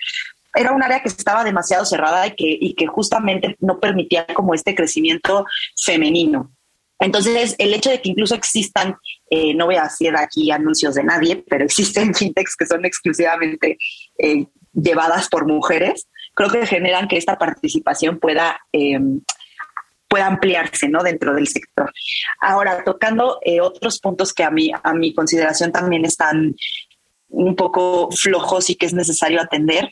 era 0.56 0.72
un 0.72 0.82
área 0.82 1.02
que 1.02 1.10
estaba 1.10 1.44
demasiado 1.44 1.86
cerrada 1.86 2.26
y 2.26 2.32
que, 2.32 2.58
y 2.60 2.74
que 2.74 2.88
justamente 2.88 3.56
no 3.60 3.80
permitía 3.80 4.26
como 4.34 4.56
este 4.56 4.74
crecimiento 4.74 5.46
femenino. 5.80 6.55
Entonces, 7.00 7.56
el 7.58 7.74
hecho 7.74 7.90
de 7.90 8.02
que 8.02 8.10
incluso 8.10 8.36
existan, 8.36 8.96
eh, 9.30 9.54
no 9.54 9.66
voy 9.66 9.76
a 9.76 9.84
hacer 9.84 10.16
aquí 10.16 10.52
anuncios 10.52 10.96
de 10.96 11.04
nadie, 11.04 11.44
pero 11.48 11.66
existen 11.66 12.14
fintechs 12.16 12.56
que 12.56 12.66
son 12.66 12.86
exclusivamente 12.86 13.78
eh, 14.18 14.46
llevadas 14.74 15.28
por 15.30 15.46
mujeres, 15.46 16.08
creo 16.34 16.50
que 16.50 16.66
generan 16.66 17.08
que 17.08 17.18
esta 17.18 17.38
participación 17.38 18.20
pueda, 18.20 18.60
eh, 18.72 19.00
pueda 20.08 20.28
ampliarse 20.28 20.88
¿no? 20.88 21.04
dentro 21.04 21.34
del 21.34 21.48
sector. 21.48 21.92
Ahora, 22.40 22.84
tocando 22.84 23.40
otros 23.62 24.00
puntos 24.00 24.34
que 24.34 24.44
a 24.44 24.52
mí, 24.52 24.72
a 24.84 24.94
mi 24.94 25.14
consideración 25.14 25.72
también 25.72 26.06
están 26.06 26.56
un 27.30 27.56
poco 27.56 28.10
flojos 28.12 28.70
y 28.70 28.76
que 28.76 28.86
es 28.86 28.94
necesario 28.94 29.42
atender, 29.42 29.90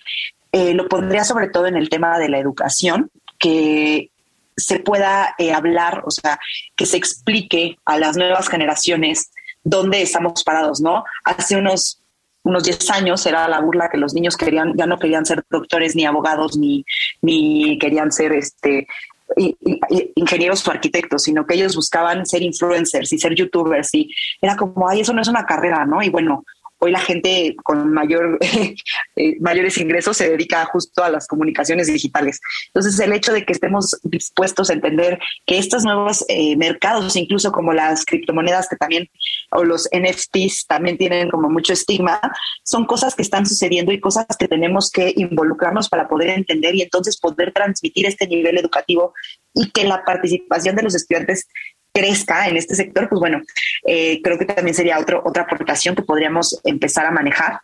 lo 0.51 0.87
pondría 0.87 1.23
sobre 1.23 1.47
todo 1.47 1.65
en 1.65 1.75
el 1.75 1.89
tema 1.89 2.19
de 2.19 2.29
la 2.29 2.39
educación, 2.39 3.09
que 3.39 4.11
se 4.55 4.79
pueda 4.79 5.35
eh, 5.37 5.53
hablar, 5.53 6.03
o 6.05 6.11
sea, 6.11 6.39
que 6.75 6.85
se 6.85 6.97
explique 6.97 7.77
a 7.85 7.97
las 7.97 8.17
nuevas 8.17 8.49
generaciones 8.49 9.31
dónde 9.63 10.01
estamos 10.01 10.43
parados, 10.43 10.81
¿no? 10.81 11.03
Hace 11.23 11.55
unos 11.55 11.99
unos 12.45 12.63
10 12.65 12.89
años 12.91 13.25
era 13.25 13.47
la 13.47 13.61
burla 13.61 13.89
que 13.89 13.97
los 13.97 14.13
niños 14.13 14.35
querían, 14.35 14.73
ya 14.75 14.85
no 14.85 14.99
querían 14.99 15.25
ser 15.25 15.45
doctores 15.49 15.95
ni 15.95 16.05
abogados 16.05 16.57
ni, 16.57 16.85
ni 17.21 17.77
querían 17.79 18.11
ser 18.11 18.33
este 18.33 18.85
ingenieros 20.15 20.67
o 20.67 20.71
arquitectos, 20.71 21.23
sino 21.23 21.45
que 21.45 21.55
ellos 21.55 21.75
buscaban 21.75 22.25
ser 22.25 22.43
influencers 22.43 23.11
y 23.13 23.17
ser 23.17 23.33
youtubers 23.33 23.93
y 23.93 24.13
era 24.41 24.55
como, 24.55 24.87
ay, 24.87 25.01
eso 25.01 25.13
no 25.13 25.21
es 25.21 25.27
una 25.27 25.45
carrera, 25.45 25.85
¿no? 25.85 26.03
Y 26.03 26.09
bueno, 26.09 26.45
hoy 26.83 26.91
la 26.91 26.99
gente 26.99 27.55
con 27.63 27.93
mayor, 27.93 28.37
eh, 29.15 29.37
mayores 29.39 29.77
ingresos 29.77 30.17
se 30.17 30.29
dedica 30.29 30.65
justo 30.65 31.01
a 31.01 31.09
las 31.09 31.27
comunicaciones 31.27 31.87
digitales. 31.87 32.41
Entonces, 32.67 32.99
el 32.99 33.13
hecho 33.13 33.31
de 33.31 33.45
que 33.45 33.53
estemos 33.53 33.97
dispuestos 34.03 34.69
a 34.69 34.73
entender 34.73 35.17
que 35.45 35.57
estos 35.57 35.85
nuevos 35.85 36.25
eh, 36.27 36.57
mercados, 36.57 37.15
incluso 37.15 37.53
como 37.53 37.71
las 37.71 38.03
criptomonedas 38.05 38.67
que 38.67 38.75
también, 38.75 39.09
o 39.51 39.63
los 39.63 39.87
NFTs 39.93 40.67
también 40.67 40.97
tienen 40.97 41.29
como 41.29 41.49
mucho 41.49 41.71
estigma, 41.71 42.19
son 42.63 42.85
cosas 42.85 43.15
que 43.15 43.21
están 43.21 43.45
sucediendo 43.45 43.93
y 43.93 44.01
cosas 44.01 44.25
que 44.37 44.49
tenemos 44.49 44.91
que 44.91 45.13
involucrarnos 45.15 45.87
para 45.87 46.09
poder 46.09 46.31
entender 46.31 46.75
y 46.75 46.81
entonces 46.81 47.17
poder 47.17 47.53
transmitir 47.53 48.07
este 48.07 48.27
nivel 48.27 48.57
educativo 48.57 49.13
y 49.53 49.69
que 49.71 49.85
la 49.85 50.03
participación 50.03 50.75
de 50.75 50.83
los 50.83 50.95
estudiantes 50.95 51.47
crezca 51.93 52.47
en 52.47 52.57
este 52.57 52.75
sector, 52.75 53.07
pues 53.07 53.19
bueno, 53.19 53.41
eh, 53.85 54.19
creo 54.23 54.37
que 54.37 54.45
también 54.45 54.75
sería 54.75 54.99
otro, 54.99 55.21
otra 55.23 55.43
aportación 55.43 55.95
que 55.95 56.01
podríamos 56.01 56.59
empezar 56.63 57.05
a 57.05 57.11
manejar. 57.11 57.59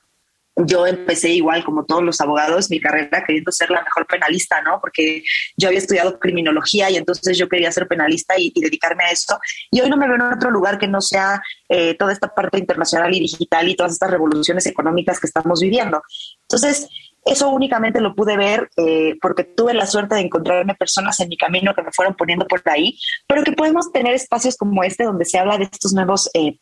Yo 0.55 0.85
empecé 0.85 1.29
igual 1.29 1.63
como 1.63 1.85
todos 1.85 2.03
los 2.03 2.19
abogados 2.19 2.69
mi 2.69 2.81
carrera 2.81 3.23
queriendo 3.25 3.51
ser 3.51 3.71
la 3.71 3.81
mejor 3.81 4.05
penalista, 4.05 4.61
¿no? 4.61 4.79
Porque 4.81 5.23
yo 5.55 5.69
había 5.69 5.79
estudiado 5.79 6.19
criminología 6.19 6.89
y 6.89 6.97
entonces 6.97 7.37
yo 7.37 7.47
quería 7.47 7.71
ser 7.71 7.87
penalista 7.87 8.35
y, 8.37 8.51
dedicarme 8.53 9.05
a 9.05 9.11
eso. 9.11 9.39
Y 9.71 9.79
hoy 9.79 9.89
no 9.89 9.95
me 9.95 10.05
veo 10.05 10.15
en 10.15 10.21
otro 10.21 10.51
lugar 10.51 10.77
que 10.77 10.87
no 10.87 10.99
sea 10.99 11.41
eh, 11.69 11.95
toda 11.95 12.11
esta 12.11 12.27
parte 12.35 12.57
internacional 12.57 13.13
y 13.15 13.21
digital 13.21 13.69
y 13.69 13.75
todas 13.75 13.93
estas 13.93 14.11
revoluciones 14.11 14.65
económicas 14.65 15.19
que 15.19 15.27
estamos 15.27 15.61
viviendo. 15.61 16.03
Entonces, 16.41 16.89
eso 17.25 17.49
únicamente 17.49 18.01
lo 18.01 18.15
pude 18.15 18.37
ver 18.37 18.69
eh, 18.77 19.15
porque 19.21 19.43
tuve 19.43 19.73
la 19.73 19.85
suerte 19.85 20.15
de 20.15 20.21
encontrarme 20.21 20.75
personas 20.75 21.19
en 21.19 21.29
mi 21.29 21.37
camino 21.37 21.75
que 21.75 21.83
me 21.83 21.91
fueron 21.91 22.15
poniendo 22.15 22.47
por 22.47 22.61
ahí, 22.65 22.97
pero 23.27 23.43
que 23.43 23.51
podemos 23.51 23.91
tener 23.91 24.13
espacios 24.13 24.57
como 24.57 24.83
este 24.83 25.03
donde 25.03 25.25
se 25.25 25.37
habla 25.37 25.57
de 25.57 25.65
estos 25.65 25.93
nuevos... 25.93 26.29
Eh, 26.33 26.59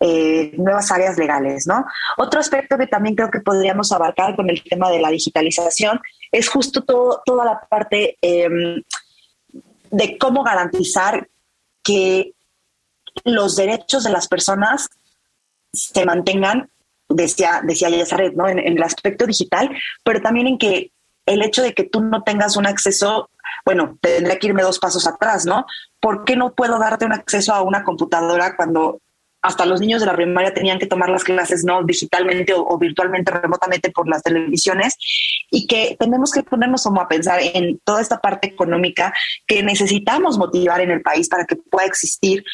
eh, 0.00 0.52
nuevas 0.58 0.92
áreas 0.92 1.16
legales, 1.16 1.66
¿no? 1.66 1.86
Otro 2.18 2.40
aspecto 2.40 2.76
que 2.76 2.86
también 2.86 3.14
creo 3.14 3.30
que 3.30 3.40
podríamos 3.40 3.90
abarcar 3.90 4.36
con 4.36 4.50
el 4.50 4.62
tema 4.62 4.90
de 4.90 5.00
la 5.00 5.08
digitalización 5.08 5.98
es 6.30 6.50
justo 6.50 6.82
toda 6.82 7.44
la 7.44 7.60
parte 7.70 8.18
em, 8.20 8.82
de 9.90 10.18
cómo 10.18 10.42
garantizar 10.42 11.26
que 11.82 12.34
los 13.24 13.56
derechos 13.56 14.04
de 14.04 14.10
las 14.10 14.28
personas 14.28 14.90
se 15.72 16.04
mantengan 16.04 16.70
decía, 17.14 17.60
decía 17.64 17.90
Yazaret, 17.90 18.34
¿no? 18.34 18.48
En, 18.48 18.58
el 18.58 18.82
aspecto 18.82 19.26
digital, 19.26 19.70
pero 20.04 20.20
también 20.20 20.46
en 20.46 20.58
que 20.58 20.90
el 21.26 21.42
hecho 21.42 21.62
de 21.62 21.72
que 21.72 21.84
tú 21.84 22.00
no 22.00 22.22
tengas 22.22 22.56
un 22.56 22.66
acceso, 22.66 23.30
bueno, 23.64 23.98
tendría 24.00 24.38
que 24.38 24.48
irme 24.48 24.62
dos 24.62 24.78
pasos 24.78 25.06
atrás, 25.06 25.46
¿no? 25.46 25.66
¿Por 26.00 26.24
qué 26.24 26.36
no 26.36 26.52
puedo 26.52 26.78
darte 26.78 27.04
un 27.04 27.12
acceso 27.12 27.54
a 27.54 27.62
una 27.62 27.84
computadora 27.84 28.56
cuando 28.56 28.98
hasta 29.42 29.66
los 29.66 29.80
niños 29.80 30.00
de 30.00 30.06
la 30.06 30.14
primaria 30.14 30.54
tenían 30.54 30.78
que 30.78 30.86
tomar 30.86 31.08
las 31.08 31.24
clases 31.24 31.64
no 31.64 31.82
digitalmente 31.82 32.54
o, 32.56 32.78
virtualmente, 32.78 33.32
remotamente 33.32 33.90
por 33.90 34.08
las 34.08 34.22
televisiones, 34.22 34.96
y 35.50 35.66
que 35.66 35.96
tenemos 35.98 36.30
que 36.30 36.44
ponernos 36.44 36.84
como 36.84 37.00
a 37.00 37.08
pensar 37.08 37.40
en 37.42 37.78
toda 37.84 38.00
esta 38.00 38.20
parte 38.20 38.48
económica 38.48 39.12
que 39.46 39.62
necesitamos 39.62 40.38
motivar 40.38 40.80
en 40.80 40.92
el 40.92 41.02
país 41.02 41.28
para 41.28 41.44
que 41.44 41.56
pueda 41.56 41.86
existir 41.86 42.44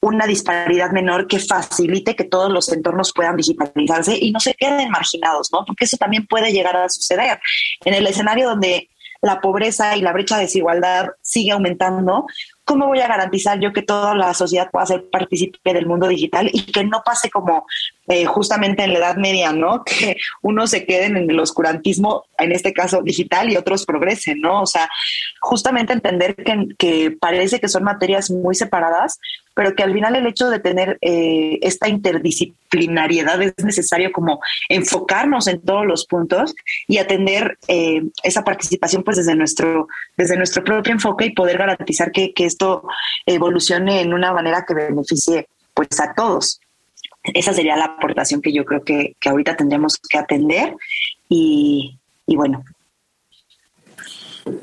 una 0.00 0.26
disparidad 0.26 0.90
menor 0.92 1.26
que 1.26 1.38
facilite 1.38 2.14
que 2.14 2.24
todos 2.24 2.50
los 2.50 2.70
entornos 2.72 3.12
puedan 3.12 3.36
digitalizarse 3.36 4.16
y 4.18 4.30
no 4.30 4.40
se 4.40 4.54
queden 4.54 4.90
marginados, 4.90 5.50
¿no? 5.52 5.64
Porque 5.64 5.84
eso 5.84 5.96
también 5.96 6.26
puede 6.26 6.52
llegar 6.52 6.76
a 6.76 6.88
suceder. 6.88 7.40
En 7.84 7.94
el 7.94 8.06
escenario 8.06 8.48
donde 8.48 8.88
la 9.22 9.40
pobreza 9.40 9.96
y 9.96 10.02
la 10.02 10.12
brecha 10.12 10.36
de 10.36 10.42
desigualdad 10.42 11.08
sigue 11.22 11.52
aumentando, 11.52 12.26
¿cómo 12.64 12.86
voy 12.86 13.00
a 13.00 13.08
garantizar 13.08 13.58
yo 13.60 13.72
que 13.72 13.82
toda 13.82 14.14
la 14.14 14.34
sociedad 14.34 14.70
pueda 14.70 14.86
ser 14.86 15.08
partícipe 15.10 15.72
del 15.72 15.86
mundo 15.86 16.06
digital 16.08 16.50
y 16.52 16.66
que 16.66 16.84
no 16.84 17.02
pase 17.04 17.30
como 17.30 17.66
eh, 18.08 18.24
justamente 18.26 18.84
en 18.84 18.92
la 18.92 18.98
Edad 18.98 19.16
Media, 19.16 19.52
¿no? 19.52 19.82
Que 19.98 20.16
unos 20.42 20.70
se 20.70 20.84
queden 20.84 21.16
en 21.16 21.30
el 21.30 21.40
oscurantismo, 21.40 22.24
en 22.38 22.52
este 22.52 22.72
caso 22.72 23.02
digital, 23.02 23.50
y 23.50 23.56
otros 23.56 23.84
progresen, 23.86 24.40
¿no? 24.40 24.62
O 24.62 24.66
sea, 24.66 24.88
justamente 25.40 25.92
entender 25.92 26.36
que, 26.36 26.66
que 26.78 27.10
parece 27.10 27.60
que 27.60 27.68
son 27.68 27.84
materias 27.84 28.30
muy 28.30 28.54
separadas, 28.54 29.18
pero 29.56 29.74
que 29.74 29.82
al 29.82 29.94
final 29.94 30.14
el 30.14 30.26
hecho 30.26 30.50
de 30.50 30.60
tener 30.60 30.98
eh, 31.00 31.58
esta 31.62 31.88
interdisciplinariedad 31.88 33.40
es 33.40 33.54
necesario 33.64 34.12
como 34.12 34.38
enfocarnos 34.68 35.46
en 35.46 35.62
todos 35.62 35.86
los 35.86 36.04
puntos 36.04 36.54
y 36.86 36.98
atender 36.98 37.56
eh, 37.66 38.02
esa 38.22 38.44
participación 38.44 39.02
pues 39.02 39.16
desde 39.16 39.34
nuestro, 39.34 39.88
desde 40.14 40.36
nuestro 40.36 40.62
propio 40.62 40.92
enfoque 40.92 41.24
y 41.24 41.30
poder 41.30 41.56
garantizar 41.56 42.12
que, 42.12 42.34
que 42.34 42.44
esto 42.44 42.82
evolucione 43.24 44.02
en 44.02 44.12
una 44.12 44.30
manera 44.30 44.66
que 44.68 44.74
beneficie 44.74 45.48
pues 45.72 45.88
a 46.00 46.12
todos. 46.12 46.60
Esa 47.24 47.54
sería 47.54 47.78
la 47.78 47.86
aportación 47.86 48.42
que 48.42 48.52
yo 48.52 48.66
creo 48.66 48.84
que, 48.84 49.16
que 49.18 49.30
ahorita 49.30 49.56
tendremos 49.56 49.96
que 49.96 50.18
atender 50.18 50.74
y, 51.30 51.98
y 52.26 52.36
bueno, 52.36 52.62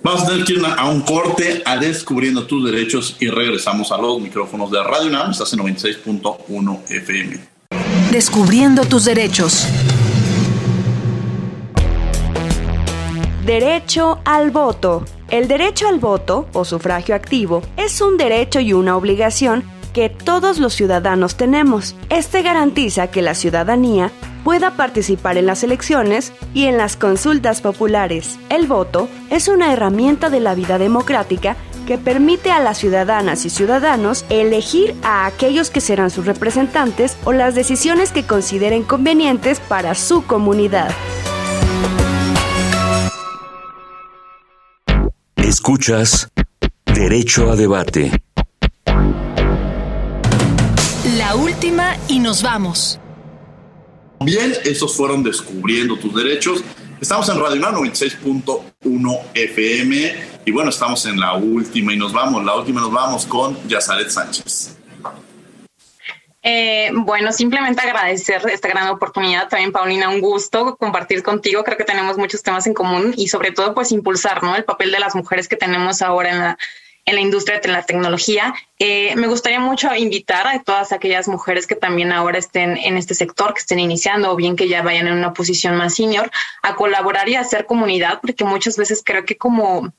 Vamos 0.01 0.23
a 0.23 0.27
tener 0.27 0.45
que 0.45 0.53
ir 0.53 0.61
a 0.65 0.89
un 0.89 1.01
corte 1.01 1.61
a 1.65 1.75
Descubriendo 1.75 2.47
tus 2.47 2.63
Derechos 2.71 3.17
y 3.19 3.27
regresamos 3.27 3.91
a 3.91 3.97
los 3.97 4.21
micrófonos 4.21 4.71
de 4.71 4.81
Radio 4.81 5.09
NAM. 5.09 5.31
Estás 5.31 5.51
en 5.51 5.59
96.1 5.59 6.89
FM. 6.89 7.39
Descubriendo 8.09 8.85
tus 8.85 9.03
derechos. 9.03 9.67
Derecho 13.45 14.21
al 14.23 14.51
voto 14.51 15.03
El 15.29 15.49
derecho 15.49 15.89
al 15.89 15.99
voto 15.99 16.47
o 16.53 16.63
sufragio 16.63 17.13
activo 17.13 17.61
es 17.75 17.99
un 17.99 18.15
derecho 18.15 18.61
y 18.61 18.71
una 18.71 18.95
obligación 18.95 19.65
que 19.93 20.07
todos 20.07 20.59
los 20.59 20.73
ciudadanos 20.73 21.35
tenemos. 21.35 21.93
Este 22.09 22.41
garantiza 22.41 23.07
que 23.07 23.21
la 23.21 23.35
ciudadanía 23.35 24.11
pueda 24.43 24.71
participar 24.71 25.37
en 25.37 25.45
las 25.45 25.63
elecciones 25.63 26.33
y 26.53 26.65
en 26.65 26.77
las 26.77 26.95
consultas 26.95 27.61
populares. 27.61 28.39
El 28.49 28.67
voto 28.67 29.09
es 29.29 29.47
una 29.47 29.71
herramienta 29.71 30.29
de 30.29 30.39
la 30.39 30.55
vida 30.55 30.77
democrática 30.77 31.55
que 31.85 31.97
permite 31.97 32.51
a 32.51 32.59
las 32.59 32.77
ciudadanas 32.77 33.45
y 33.45 33.49
ciudadanos 33.49 34.25
elegir 34.29 34.95
a 35.03 35.25
aquellos 35.25 35.69
que 35.69 35.81
serán 35.81 36.09
sus 36.09 36.25
representantes 36.25 37.17
o 37.25 37.33
las 37.33 37.55
decisiones 37.55 38.11
que 38.11 38.23
consideren 38.23 38.83
convenientes 38.83 39.59
para 39.59 39.95
su 39.95 40.25
comunidad. 40.25 40.91
Escuchas 45.35 46.29
Derecho 46.85 47.51
a 47.51 47.55
Debate. 47.55 48.11
La 51.17 51.35
última 51.35 51.97
y 52.07 52.19
nos 52.19 52.41
vamos. 52.41 52.99
Bien, 54.23 54.53
esos 54.63 54.95
fueron 54.95 55.21
Descubriendo 55.21 55.97
tus 55.97 56.15
Derechos. 56.15 56.63
Estamos 57.01 57.27
en 57.27 57.37
Radio 57.37 57.61
96.1 57.61 59.21
FM 59.33 60.15
y 60.45 60.51
bueno, 60.51 60.69
estamos 60.69 61.05
en 61.05 61.19
la 61.19 61.33
última 61.33 61.93
y 61.93 61.97
nos 61.97 62.13
vamos, 62.13 62.45
la 62.45 62.55
última 62.55 62.79
nos 62.79 62.91
vamos 62.91 63.25
con 63.25 63.57
Yazaret 63.67 64.09
Sánchez. 64.09 64.77
Eh, 66.41 66.91
bueno, 66.93 67.33
simplemente 67.33 67.81
agradecer 67.81 68.41
esta 68.49 68.69
gran 68.69 68.87
oportunidad. 68.89 69.49
También, 69.49 69.73
Paulina, 69.73 70.07
un 70.07 70.21
gusto 70.21 70.77
compartir 70.77 71.21
contigo. 71.21 71.63
Creo 71.65 71.77
que 71.77 71.83
tenemos 71.83 72.17
muchos 72.17 72.43
temas 72.43 72.65
en 72.65 72.73
común 72.73 73.13
y 73.17 73.27
sobre 73.27 73.51
todo, 73.51 73.73
pues 73.73 73.91
impulsar 73.91 74.41
¿no? 74.41 74.55
el 74.55 74.63
papel 74.63 74.91
de 74.91 74.99
las 74.99 75.15
mujeres 75.15 75.49
que 75.49 75.57
tenemos 75.57 76.01
ahora 76.01 76.29
en 76.31 76.39
la, 76.39 76.57
en 77.05 77.15
la 77.15 77.21
industria 77.21 77.59
de 77.59 77.69
la 77.69 77.83
tecnología. 77.83 78.53
Eh, 78.79 79.15
me 79.15 79.27
gustaría 79.27 79.59
mucho 79.59 79.93
invitar 79.95 80.47
a 80.47 80.63
todas 80.63 80.91
aquellas 80.91 81.27
mujeres 81.27 81.67
que 81.67 81.75
también 81.75 82.11
ahora 82.11 82.37
estén 82.37 82.77
en 82.77 82.97
este 82.97 83.13
sector, 83.13 83.53
que 83.53 83.59
estén 83.59 83.79
iniciando 83.79 84.31
o 84.31 84.35
bien 84.35 84.55
que 84.55 84.67
ya 84.67 84.81
vayan 84.81 85.07
en 85.07 85.13
una 85.13 85.33
posición 85.33 85.75
más 85.75 85.95
senior, 85.95 86.31
a 86.61 86.75
colaborar 86.75 87.27
y 87.27 87.35
a 87.35 87.41
hacer 87.41 87.65
comunidad, 87.65 88.19
porque 88.21 88.45
muchas 88.45 88.77
veces 88.77 89.01
creo 89.03 89.25
que 89.25 89.37
como, 89.37 89.93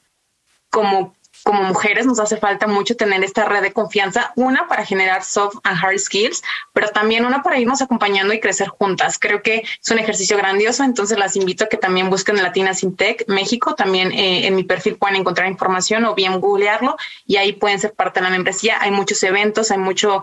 como 0.70 1.14
como 1.45 1.62
mujeres 1.62 2.07
nos 2.07 2.18
hace 2.18 2.38
falta 2.38 2.66
mucho 2.66 2.97
tener 2.97 3.22
esta 3.22 3.45
red 3.45 3.62
de 3.62 3.72
confianza, 3.72 4.32
una 4.34 4.66
para 4.66 4.84
generar 4.84 5.22
soft 5.22 5.59
and 5.62 5.78
hard 5.80 5.99
skills, 5.99 6.42
pero 6.72 6.88
también 6.88 7.24
una 7.26 7.42
para 7.42 7.59
irnos 7.59 7.82
acompañando 7.82 8.32
y 8.32 8.40
crecer 8.40 8.68
juntas. 8.68 9.18
Creo 9.18 9.42
que 9.42 9.59
es 9.59 9.90
un 9.90 9.99
ejercicio 9.99 10.36
grandioso, 10.38 10.82
entonces 10.82 11.18
las 11.18 11.36
invito 11.36 11.64
a 11.64 11.68
que 11.68 11.76
también 11.76 12.09
busquen 12.09 12.42
Latina 12.42 12.72
Sintec 12.74 13.28
México, 13.28 13.74
también 13.74 14.11
eh, 14.12 14.47
en 14.47 14.57
mi 14.57 14.64
perfil 14.64 14.97
pueden 14.97 15.16
encontrar 15.16 15.47
información 15.49 16.05
o 16.07 16.14
bien 16.14 16.40
googlearlo 16.40 16.97
y 17.26 17.36
ahí 17.36 17.53
pueden 17.53 17.78
ser 17.78 17.92
parte 17.92 18.20
de 18.20 18.24
la 18.24 18.30
membresía. 18.30 18.80
Hay 18.80 18.90
muchos 18.90 19.22
eventos, 19.22 19.70
hay 19.70 19.78
mucho 19.78 20.22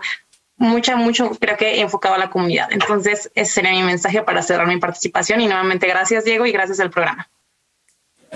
mucha, 0.56 0.96
mucho, 0.96 1.30
creo 1.40 1.56
que 1.56 1.80
enfocado 1.80 2.14
a 2.14 2.18
la 2.18 2.30
comunidad. 2.30 2.68
Entonces, 2.70 3.30
ese 3.34 3.52
sería 3.52 3.72
mi 3.72 3.82
mensaje 3.82 4.22
para 4.22 4.42
cerrar 4.42 4.68
mi 4.68 4.78
participación 4.78 5.40
y 5.40 5.46
nuevamente 5.46 5.88
gracias 5.88 6.24
Diego 6.24 6.46
y 6.46 6.52
gracias 6.52 6.78
al 6.78 6.90
programa. 6.90 7.28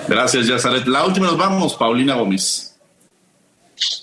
Gracias, 0.08 0.46
Yazaret. 0.46 0.86
La 0.86 1.04
última 1.04 1.26
nos 1.26 1.38
vamos, 1.38 1.74
Paulina 1.74 2.14
Gómez. 2.14 2.75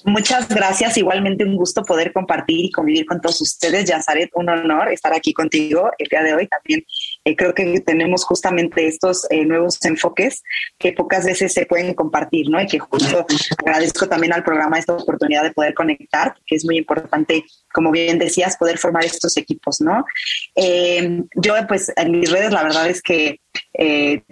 Muchas 0.05 0.47
gracias. 0.47 0.97
Igualmente 0.97 1.43
un 1.43 1.55
gusto 1.55 1.83
poder 1.83 2.13
compartir 2.13 2.65
y 2.65 2.71
convivir 2.71 3.05
con 3.05 3.21
todos 3.21 3.41
ustedes. 3.41 3.85
Yazaret, 3.85 4.29
un 4.35 4.49
honor 4.49 4.91
estar 4.91 5.13
aquí 5.13 5.33
contigo 5.33 5.91
el 5.97 6.07
día 6.07 6.23
de 6.23 6.33
hoy. 6.33 6.47
También 6.47 6.85
eh, 7.25 7.35
creo 7.35 7.53
que 7.53 7.79
tenemos 7.79 8.25
justamente 8.25 8.85
estos 8.85 9.25
eh, 9.29 9.45
nuevos 9.45 9.83
enfoques 9.85 10.43
que 10.77 10.91
pocas 10.91 11.25
veces 11.25 11.53
se 11.53 11.65
pueden 11.65 11.93
compartir, 11.93 12.49
¿no? 12.49 12.61
Y 12.61 12.67
que 12.67 12.79
justo 12.79 13.25
agradezco 13.59 14.07
también 14.07 14.33
al 14.33 14.43
programa 14.43 14.77
esta 14.77 14.93
oportunidad 14.93 15.43
de 15.43 15.51
poder 15.51 15.73
conectar, 15.73 16.35
que 16.45 16.55
es 16.55 16.65
muy 16.65 16.77
importante, 16.77 17.45
como 17.71 17.91
bien 17.91 18.19
decías, 18.19 18.57
poder 18.57 18.77
formar 18.77 19.05
estos 19.05 19.37
equipos, 19.37 19.79
¿no? 19.79 20.03
Eh, 20.55 21.23
yo, 21.35 21.55
pues, 21.67 21.93
en 21.95 22.19
mis 22.19 22.29
redes, 22.29 22.51
la 22.51 22.63
verdad 22.63 22.89
es 22.89 23.01
que 23.01 23.39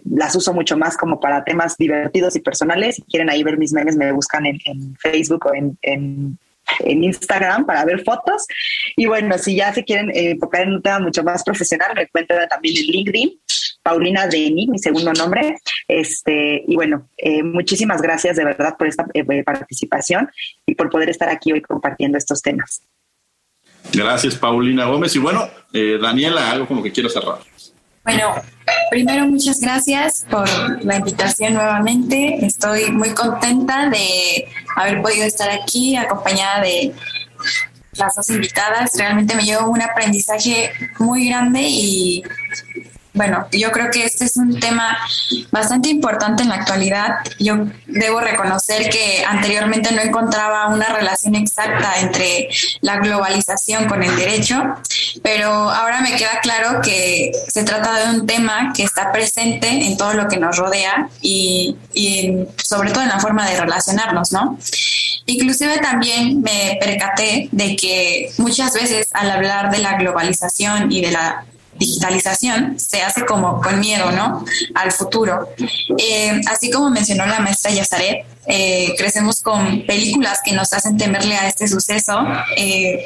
las 0.03 0.35
uso 0.35 0.53
mucho 0.53 0.77
más 0.77 0.97
como 0.97 1.19
para 1.19 1.43
temas 1.43 1.77
divertidos 1.77 2.35
y 2.35 2.41
personales. 2.41 2.95
Si 2.95 3.03
quieren 3.03 3.29
ahí 3.29 3.43
ver 3.43 3.57
mis 3.57 3.71
memes, 3.71 3.95
me 3.95 4.11
buscan 4.11 4.45
en, 4.45 4.95
Facebook 4.97 5.45
o 5.45 5.53
en, 5.53 5.77
en 5.81 6.37
en 6.79 7.03
Instagram 7.03 7.65
para 7.65 7.85
ver 7.85 8.03
fotos. 8.03 8.45
Y 8.95 9.05
bueno, 9.05 9.37
si 9.37 9.55
ya 9.55 9.73
se 9.73 9.83
quieren 9.83 10.11
enfocar 10.13 10.63
en 10.63 10.73
un 10.73 10.81
tema 10.81 10.99
mucho 10.99 11.23
más 11.23 11.43
profesional, 11.43 11.91
me 11.95 12.03
encuentran 12.03 12.47
también 12.47 12.77
en 12.77 12.85
LinkedIn, 12.85 13.39
Paulina 13.83 14.27
Deni, 14.27 14.67
mi 14.67 14.79
segundo 14.79 15.13
nombre. 15.13 15.57
Este, 15.87 16.63
y 16.67 16.75
bueno, 16.75 17.09
eh, 17.17 17.43
muchísimas 17.43 18.01
gracias 18.01 18.37
de 18.37 18.45
verdad 18.45 18.75
por 18.77 18.87
esta 18.87 19.05
eh, 19.13 19.43
participación 19.43 20.29
y 20.65 20.75
por 20.75 20.89
poder 20.89 21.09
estar 21.09 21.29
aquí 21.29 21.51
hoy 21.51 21.61
compartiendo 21.61 22.17
estos 22.17 22.41
temas. 22.41 22.81
Gracias, 23.93 24.35
Paulina 24.35 24.85
Gómez. 24.85 25.15
Y 25.15 25.19
bueno, 25.19 25.49
eh, 25.73 25.97
Daniela, 26.01 26.51
algo 26.51 26.67
como 26.67 26.83
que 26.83 26.91
quiero 26.91 27.09
cerrar. 27.09 27.39
Bueno, 28.03 28.33
primero 28.89 29.27
muchas 29.27 29.59
gracias 29.59 30.25
por 30.29 30.49
la 30.83 30.95
invitación 30.95 31.53
nuevamente. 31.53 32.43
Estoy 32.43 32.91
muy 32.91 33.11
contenta 33.11 33.89
de 33.89 34.47
haber 34.75 35.01
podido 35.03 35.25
estar 35.25 35.49
aquí 35.51 35.95
acompañada 35.95 36.61
de 36.61 36.93
las 37.93 38.15
dos 38.15 38.29
invitadas. 38.31 38.97
Realmente 38.97 39.35
me 39.35 39.43
llevo 39.43 39.69
un 39.69 39.83
aprendizaje 39.83 40.71
muy 40.97 41.29
grande 41.29 41.61
y 41.61 42.23
bueno, 43.13 43.45
yo 43.51 43.71
creo 43.71 43.91
que 43.91 44.05
este 44.05 44.25
es 44.25 44.37
un 44.37 44.57
tema 44.59 44.97
bastante 45.51 45.89
importante 45.89 46.43
en 46.43 46.49
la 46.49 46.55
actualidad. 46.55 47.15
Yo 47.39 47.65
debo 47.85 48.21
reconocer 48.21 48.89
que 48.89 49.25
anteriormente 49.27 49.91
no 49.91 50.01
encontraba 50.01 50.67
una 50.67 50.85
relación 50.85 51.35
exacta 51.35 51.99
entre 51.99 52.47
la 52.79 52.99
globalización 52.99 53.85
con 53.89 54.01
el 54.01 54.15
derecho, 54.15 54.63
pero 55.21 55.51
ahora 55.51 55.99
me 55.99 56.15
queda 56.15 56.39
claro 56.41 56.81
que 56.81 57.31
se 57.49 57.63
trata 57.63 57.99
de 57.99 58.19
un 58.19 58.25
tema 58.25 58.71
que 58.73 58.83
está 58.83 59.11
presente 59.11 59.67
en 59.67 59.97
todo 59.97 60.13
lo 60.13 60.29
que 60.29 60.37
nos 60.37 60.55
rodea 60.57 61.09
y, 61.21 61.75
y 61.93 62.47
sobre 62.63 62.91
todo 62.91 63.03
en 63.03 63.09
la 63.09 63.19
forma 63.19 63.49
de 63.49 63.59
relacionarnos, 63.59 64.31
¿no? 64.31 64.57
Inclusive 65.25 65.79
también 65.79 66.41
me 66.41 66.77
percaté 66.79 67.49
de 67.51 67.75
que 67.75 68.31
muchas 68.37 68.73
veces 68.73 69.09
al 69.11 69.29
hablar 69.29 69.69
de 69.69 69.79
la 69.79 69.97
globalización 69.97 70.91
y 70.91 71.01
de 71.01 71.11
la 71.11 71.45
digitalización 71.73 72.79
se 72.79 73.01
hace 73.01 73.25
como 73.25 73.61
con 73.61 73.79
miedo, 73.79 74.11
¿no? 74.11 74.45
Al 74.75 74.91
futuro. 74.91 75.49
Eh, 75.97 76.41
así 76.49 76.69
como 76.69 76.89
mencionó 76.89 77.25
la 77.25 77.39
maestra 77.39 77.71
Yazaret, 77.71 78.25
eh, 78.47 78.93
crecemos 78.97 79.41
con 79.41 79.85
películas 79.85 80.39
que 80.43 80.53
nos 80.53 80.73
hacen 80.73 80.97
temerle 80.97 81.35
a 81.35 81.47
este 81.47 81.67
suceso. 81.67 82.23
Eh, 82.57 83.03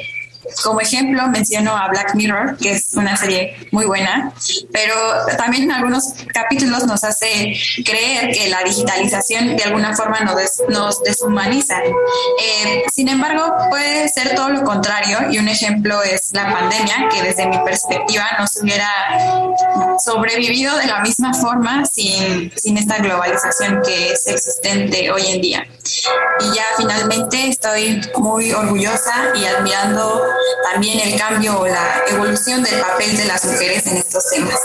como 0.62 0.80
ejemplo, 0.80 1.26
menciono 1.28 1.76
a 1.76 1.88
Black 1.88 2.14
Mirror, 2.14 2.56
que 2.56 2.72
es 2.72 2.94
una 2.94 3.16
serie 3.16 3.56
muy 3.72 3.86
buena, 3.86 4.32
pero 4.72 4.94
también 5.36 5.64
en 5.64 5.72
algunos 5.72 6.14
capítulos 6.32 6.84
nos 6.86 7.04
hace 7.04 7.56
creer 7.84 8.32
que 8.32 8.48
la 8.48 8.62
digitalización 8.62 9.56
de 9.56 9.62
alguna 9.64 9.94
forma 9.96 10.20
nos, 10.20 10.62
nos 10.68 11.02
deshumaniza. 11.02 11.78
Eh, 11.82 12.84
sin 12.92 13.08
embargo, 13.08 13.54
puede 13.70 14.08
ser 14.08 14.34
todo 14.34 14.50
lo 14.50 14.64
contrario 14.64 15.30
y 15.30 15.38
un 15.38 15.48
ejemplo 15.48 16.02
es 16.02 16.32
la 16.32 16.52
pandemia, 16.52 17.08
que 17.10 17.22
desde 17.22 17.46
mi 17.46 17.58
perspectiva 17.58 18.24
no 18.38 18.46
se 18.46 18.62
hubiera 18.62 18.88
sobrevivido 19.98 20.76
de 20.76 20.86
la 20.86 21.00
misma 21.00 21.34
forma 21.34 21.84
sin, 21.84 22.52
sin 22.56 22.78
esta 22.78 22.98
globalización 22.98 23.82
que 23.84 24.12
es 24.12 24.26
existente 24.26 25.10
hoy 25.10 25.26
en 25.26 25.40
día. 25.40 25.66
Y 26.40 26.54
ya 26.54 26.64
finalmente 26.76 27.48
estoy 27.48 28.00
muy 28.16 28.52
orgullosa 28.52 29.32
y 29.34 29.44
admirando 29.44 30.22
también 30.72 31.00
el 31.00 31.18
cambio 31.18 31.60
o 31.60 31.66
la 31.66 32.02
evolución 32.08 32.62
del 32.62 32.80
papel 32.80 33.16
de 33.16 33.24
las 33.26 33.44
mujeres 33.44 33.86
en 33.86 33.96
estos 33.98 34.28
temas. 34.30 34.60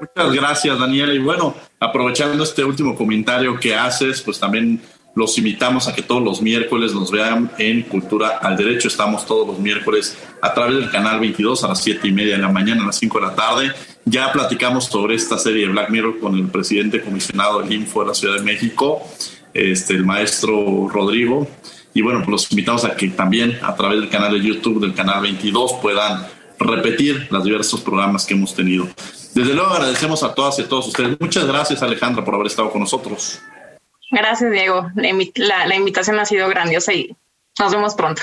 Muchas 0.00 0.32
gracias, 0.32 0.78
Daniela. 0.78 1.14
Y 1.14 1.18
bueno, 1.18 1.54
aprovechando 1.80 2.42
este 2.42 2.64
último 2.64 2.94
comentario 2.94 3.58
que 3.58 3.74
haces, 3.74 4.20
pues 4.22 4.38
también 4.38 4.80
los 5.16 5.38
invitamos 5.38 5.88
a 5.88 5.94
que 5.94 6.02
todos 6.02 6.22
los 6.22 6.42
miércoles 6.42 6.92
nos 6.92 7.10
vean 7.10 7.50
en 7.56 7.82
Cultura 7.82 8.38
al 8.42 8.56
Derecho. 8.56 8.88
Estamos 8.88 9.24
todos 9.26 9.46
los 9.46 9.58
miércoles 9.58 10.16
a 10.42 10.52
través 10.52 10.76
del 10.76 10.90
canal 10.90 11.18
22 11.20 11.64
a 11.64 11.68
las 11.68 11.82
7 11.82 12.06
y 12.06 12.12
media 12.12 12.36
de 12.36 12.42
la 12.42 12.50
mañana, 12.50 12.82
a 12.82 12.86
las 12.86 12.98
5 12.98 13.18
de 13.18 13.26
la 13.26 13.34
tarde. 13.34 13.72
Ya 14.04 14.30
platicamos 14.30 14.84
sobre 14.84 15.14
esta 15.14 15.38
serie 15.38 15.66
de 15.66 15.72
Black 15.72 15.88
Mirror 15.88 16.20
con 16.20 16.34
el 16.34 16.48
presidente 16.48 17.00
comisionado 17.00 17.62
del 17.62 17.72
Info 17.72 18.02
de 18.02 18.08
la 18.08 18.14
Ciudad 18.14 18.36
de 18.36 18.42
México, 18.42 19.02
este, 19.54 19.94
el 19.94 20.04
maestro 20.04 20.86
Rodrigo. 20.88 21.48
Y 21.96 22.02
bueno, 22.02 22.18
pues 22.18 22.28
los 22.28 22.52
invitamos 22.52 22.84
a 22.84 22.94
que 22.94 23.08
también 23.08 23.58
a 23.62 23.74
través 23.74 23.98
del 23.98 24.10
canal 24.10 24.30
de 24.30 24.46
YouTube 24.46 24.82
del 24.82 24.92
canal 24.92 25.22
22 25.22 25.78
puedan 25.80 26.26
repetir 26.58 27.26
los 27.30 27.42
diversos 27.42 27.80
programas 27.80 28.26
que 28.26 28.34
hemos 28.34 28.54
tenido. 28.54 28.86
Desde 29.34 29.54
luego 29.54 29.70
agradecemos 29.70 30.22
a 30.22 30.34
todas 30.34 30.58
y 30.58 30.62
a 30.62 30.68
todos 30.68 30.88
ustedes. 30.88 31.18
Muchas 31.18 31.46
gracias 31.46 31.82
Alejandra 31.82 32.22
por 32.22 32.34
haber 32.34 32.48
estado 32.48 32.70
con 32.70 32.82
nosotros. 32.82 33.40
Gracias 34.10 34.52
Diego. 34.52 34.90
La, 35.36 35.74
invitación 35.74 36.18
ha 36.18 36.26
sido 36.26 36.46
grandiosa 36.50 36.92
y 36.92 37.16
nos 37.58 37.72
vemos 37.72 37.94
pronto. 37.94 38.20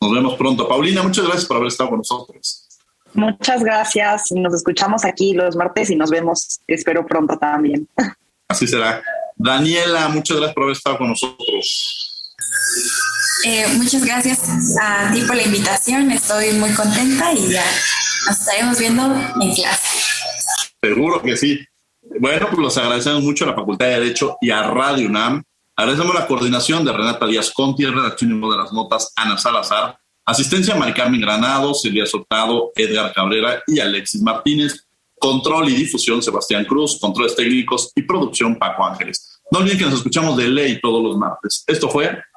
Nos 0.00 0.10
vemos 0.10 0.34
pronto. 0.36 0.66
Paulina, 0.66 1.02
muchas 1.02 1.26
gracias 1.26 1.44
por 1.44 1.58
haber 1.58 1.68
estado 1.68 1.90
con 1.90 1.98
nosotros. 1.98 2.66
Muchas 3.12 3.62
gracias. 3.62 4.32
Nos 4.32 4.54
escuchamos 4.54 5.04
aquí 5.04 5.34
los 5.34 5.56
martes 5.56 5.90
y 5.90 5.96
nos 5.96 6.08
vemos, 6.08 6.58
espero 6.66 7.04
pronto 7.04 7.36
también. 7.36 7.86
Así 8.48 8.66
será. 8.66 9.02
Daniela, 9.36 10.08
muchas 10.08 10.38
gracias 10.38 10.54
por 10.54 10.62
haber 10.62 10.76
estado 10.76 10.96
con 10.96 11.08
nosotros. 11.08 12.13
Eh, 13.46 13.66
muchas 13.76 14.04
gracias 14.04 14.40
a 14.80 15.12
ti 15.12 15.20
por 15.22 15.36
la 15.36 15.42
invitación. 15.42 16.10
Estoy 16.10 16.52
muy 16.52 16.70
contenta 16.70 17.32
y 17.32 17.52
ya 17.52 17.64
nos 18.26 18.40
estaremos 18.40 18.78
viendo 18.78 19.14
en 19.40 19.54
clase. 19.54 19.98
Seguro 20.82 21.20
que 21.22 21.36
sí. 21.36 21.60
Bueno, 22.20 22.46
pues 22.48 22.58
los 22.58 22.78
agradecemos 22.78 23.22
mucho 23.22 23.44
a 23.44 23.48
la 23.48 23.54
Facultad 23.54 23.86
de 23.86 24.00
Derecho 24.00 24.36
y 24.40 24.50
a 24.50 24.62
Radio 24.62 25.08
UNAM. 25.08 25.42
Agradecemos 25.76 26.14
la 26.14 26.26
coordinación 26.26 26.84
de 26.84 26.92
Renata 26.92 27.26
Díaz 27.26 27.50
Conti, 27.50 27.84
redacción 27.84 28.32
y 28.32 28.50
de 28.50 28.56
las 28.56 28.72
notas 28.72 29.12
Ana 29.16 29.36
Salazar, 29.36 29.98
asistencia 30.24 30.74
a 30.74 30.78
Mari 30.78 30.94
Carmen 30.94 31.20
Granado, 31.20 31.74
Silvia 31.74 32.06
Sotado, 32.06 32.70
Edgar 32.76 33.12
Cabrera 33.12 33.62
y 33.66 33.80
Alexis 33.80 34.22
Martínez, 34.22 34.86
control 35.18 35.68
y 35.68 35.74
difusión 35.74 36.22
Sebastián 36.22 36.64
Cruz, 36.64 36.98
controles 37.00 37.34
técnicos 37.34 37.90
y 37.94 38.02
producción 38.02 38.56
Paco 38.56 38.84
Ángeles. 38.86 39.40
No 39.50 39.58
olviden 39.58 39.78
que 39.78 39.84
nos 39.84 39.94
escuchamos 39.94 40.36
de 40.36 40.48
ley 40.48 40.80
todos 40.80 41.02
los 41.02 41.16
martes. 41.18 41.64
Esto 41.66 41.88
fue 41.88 42.22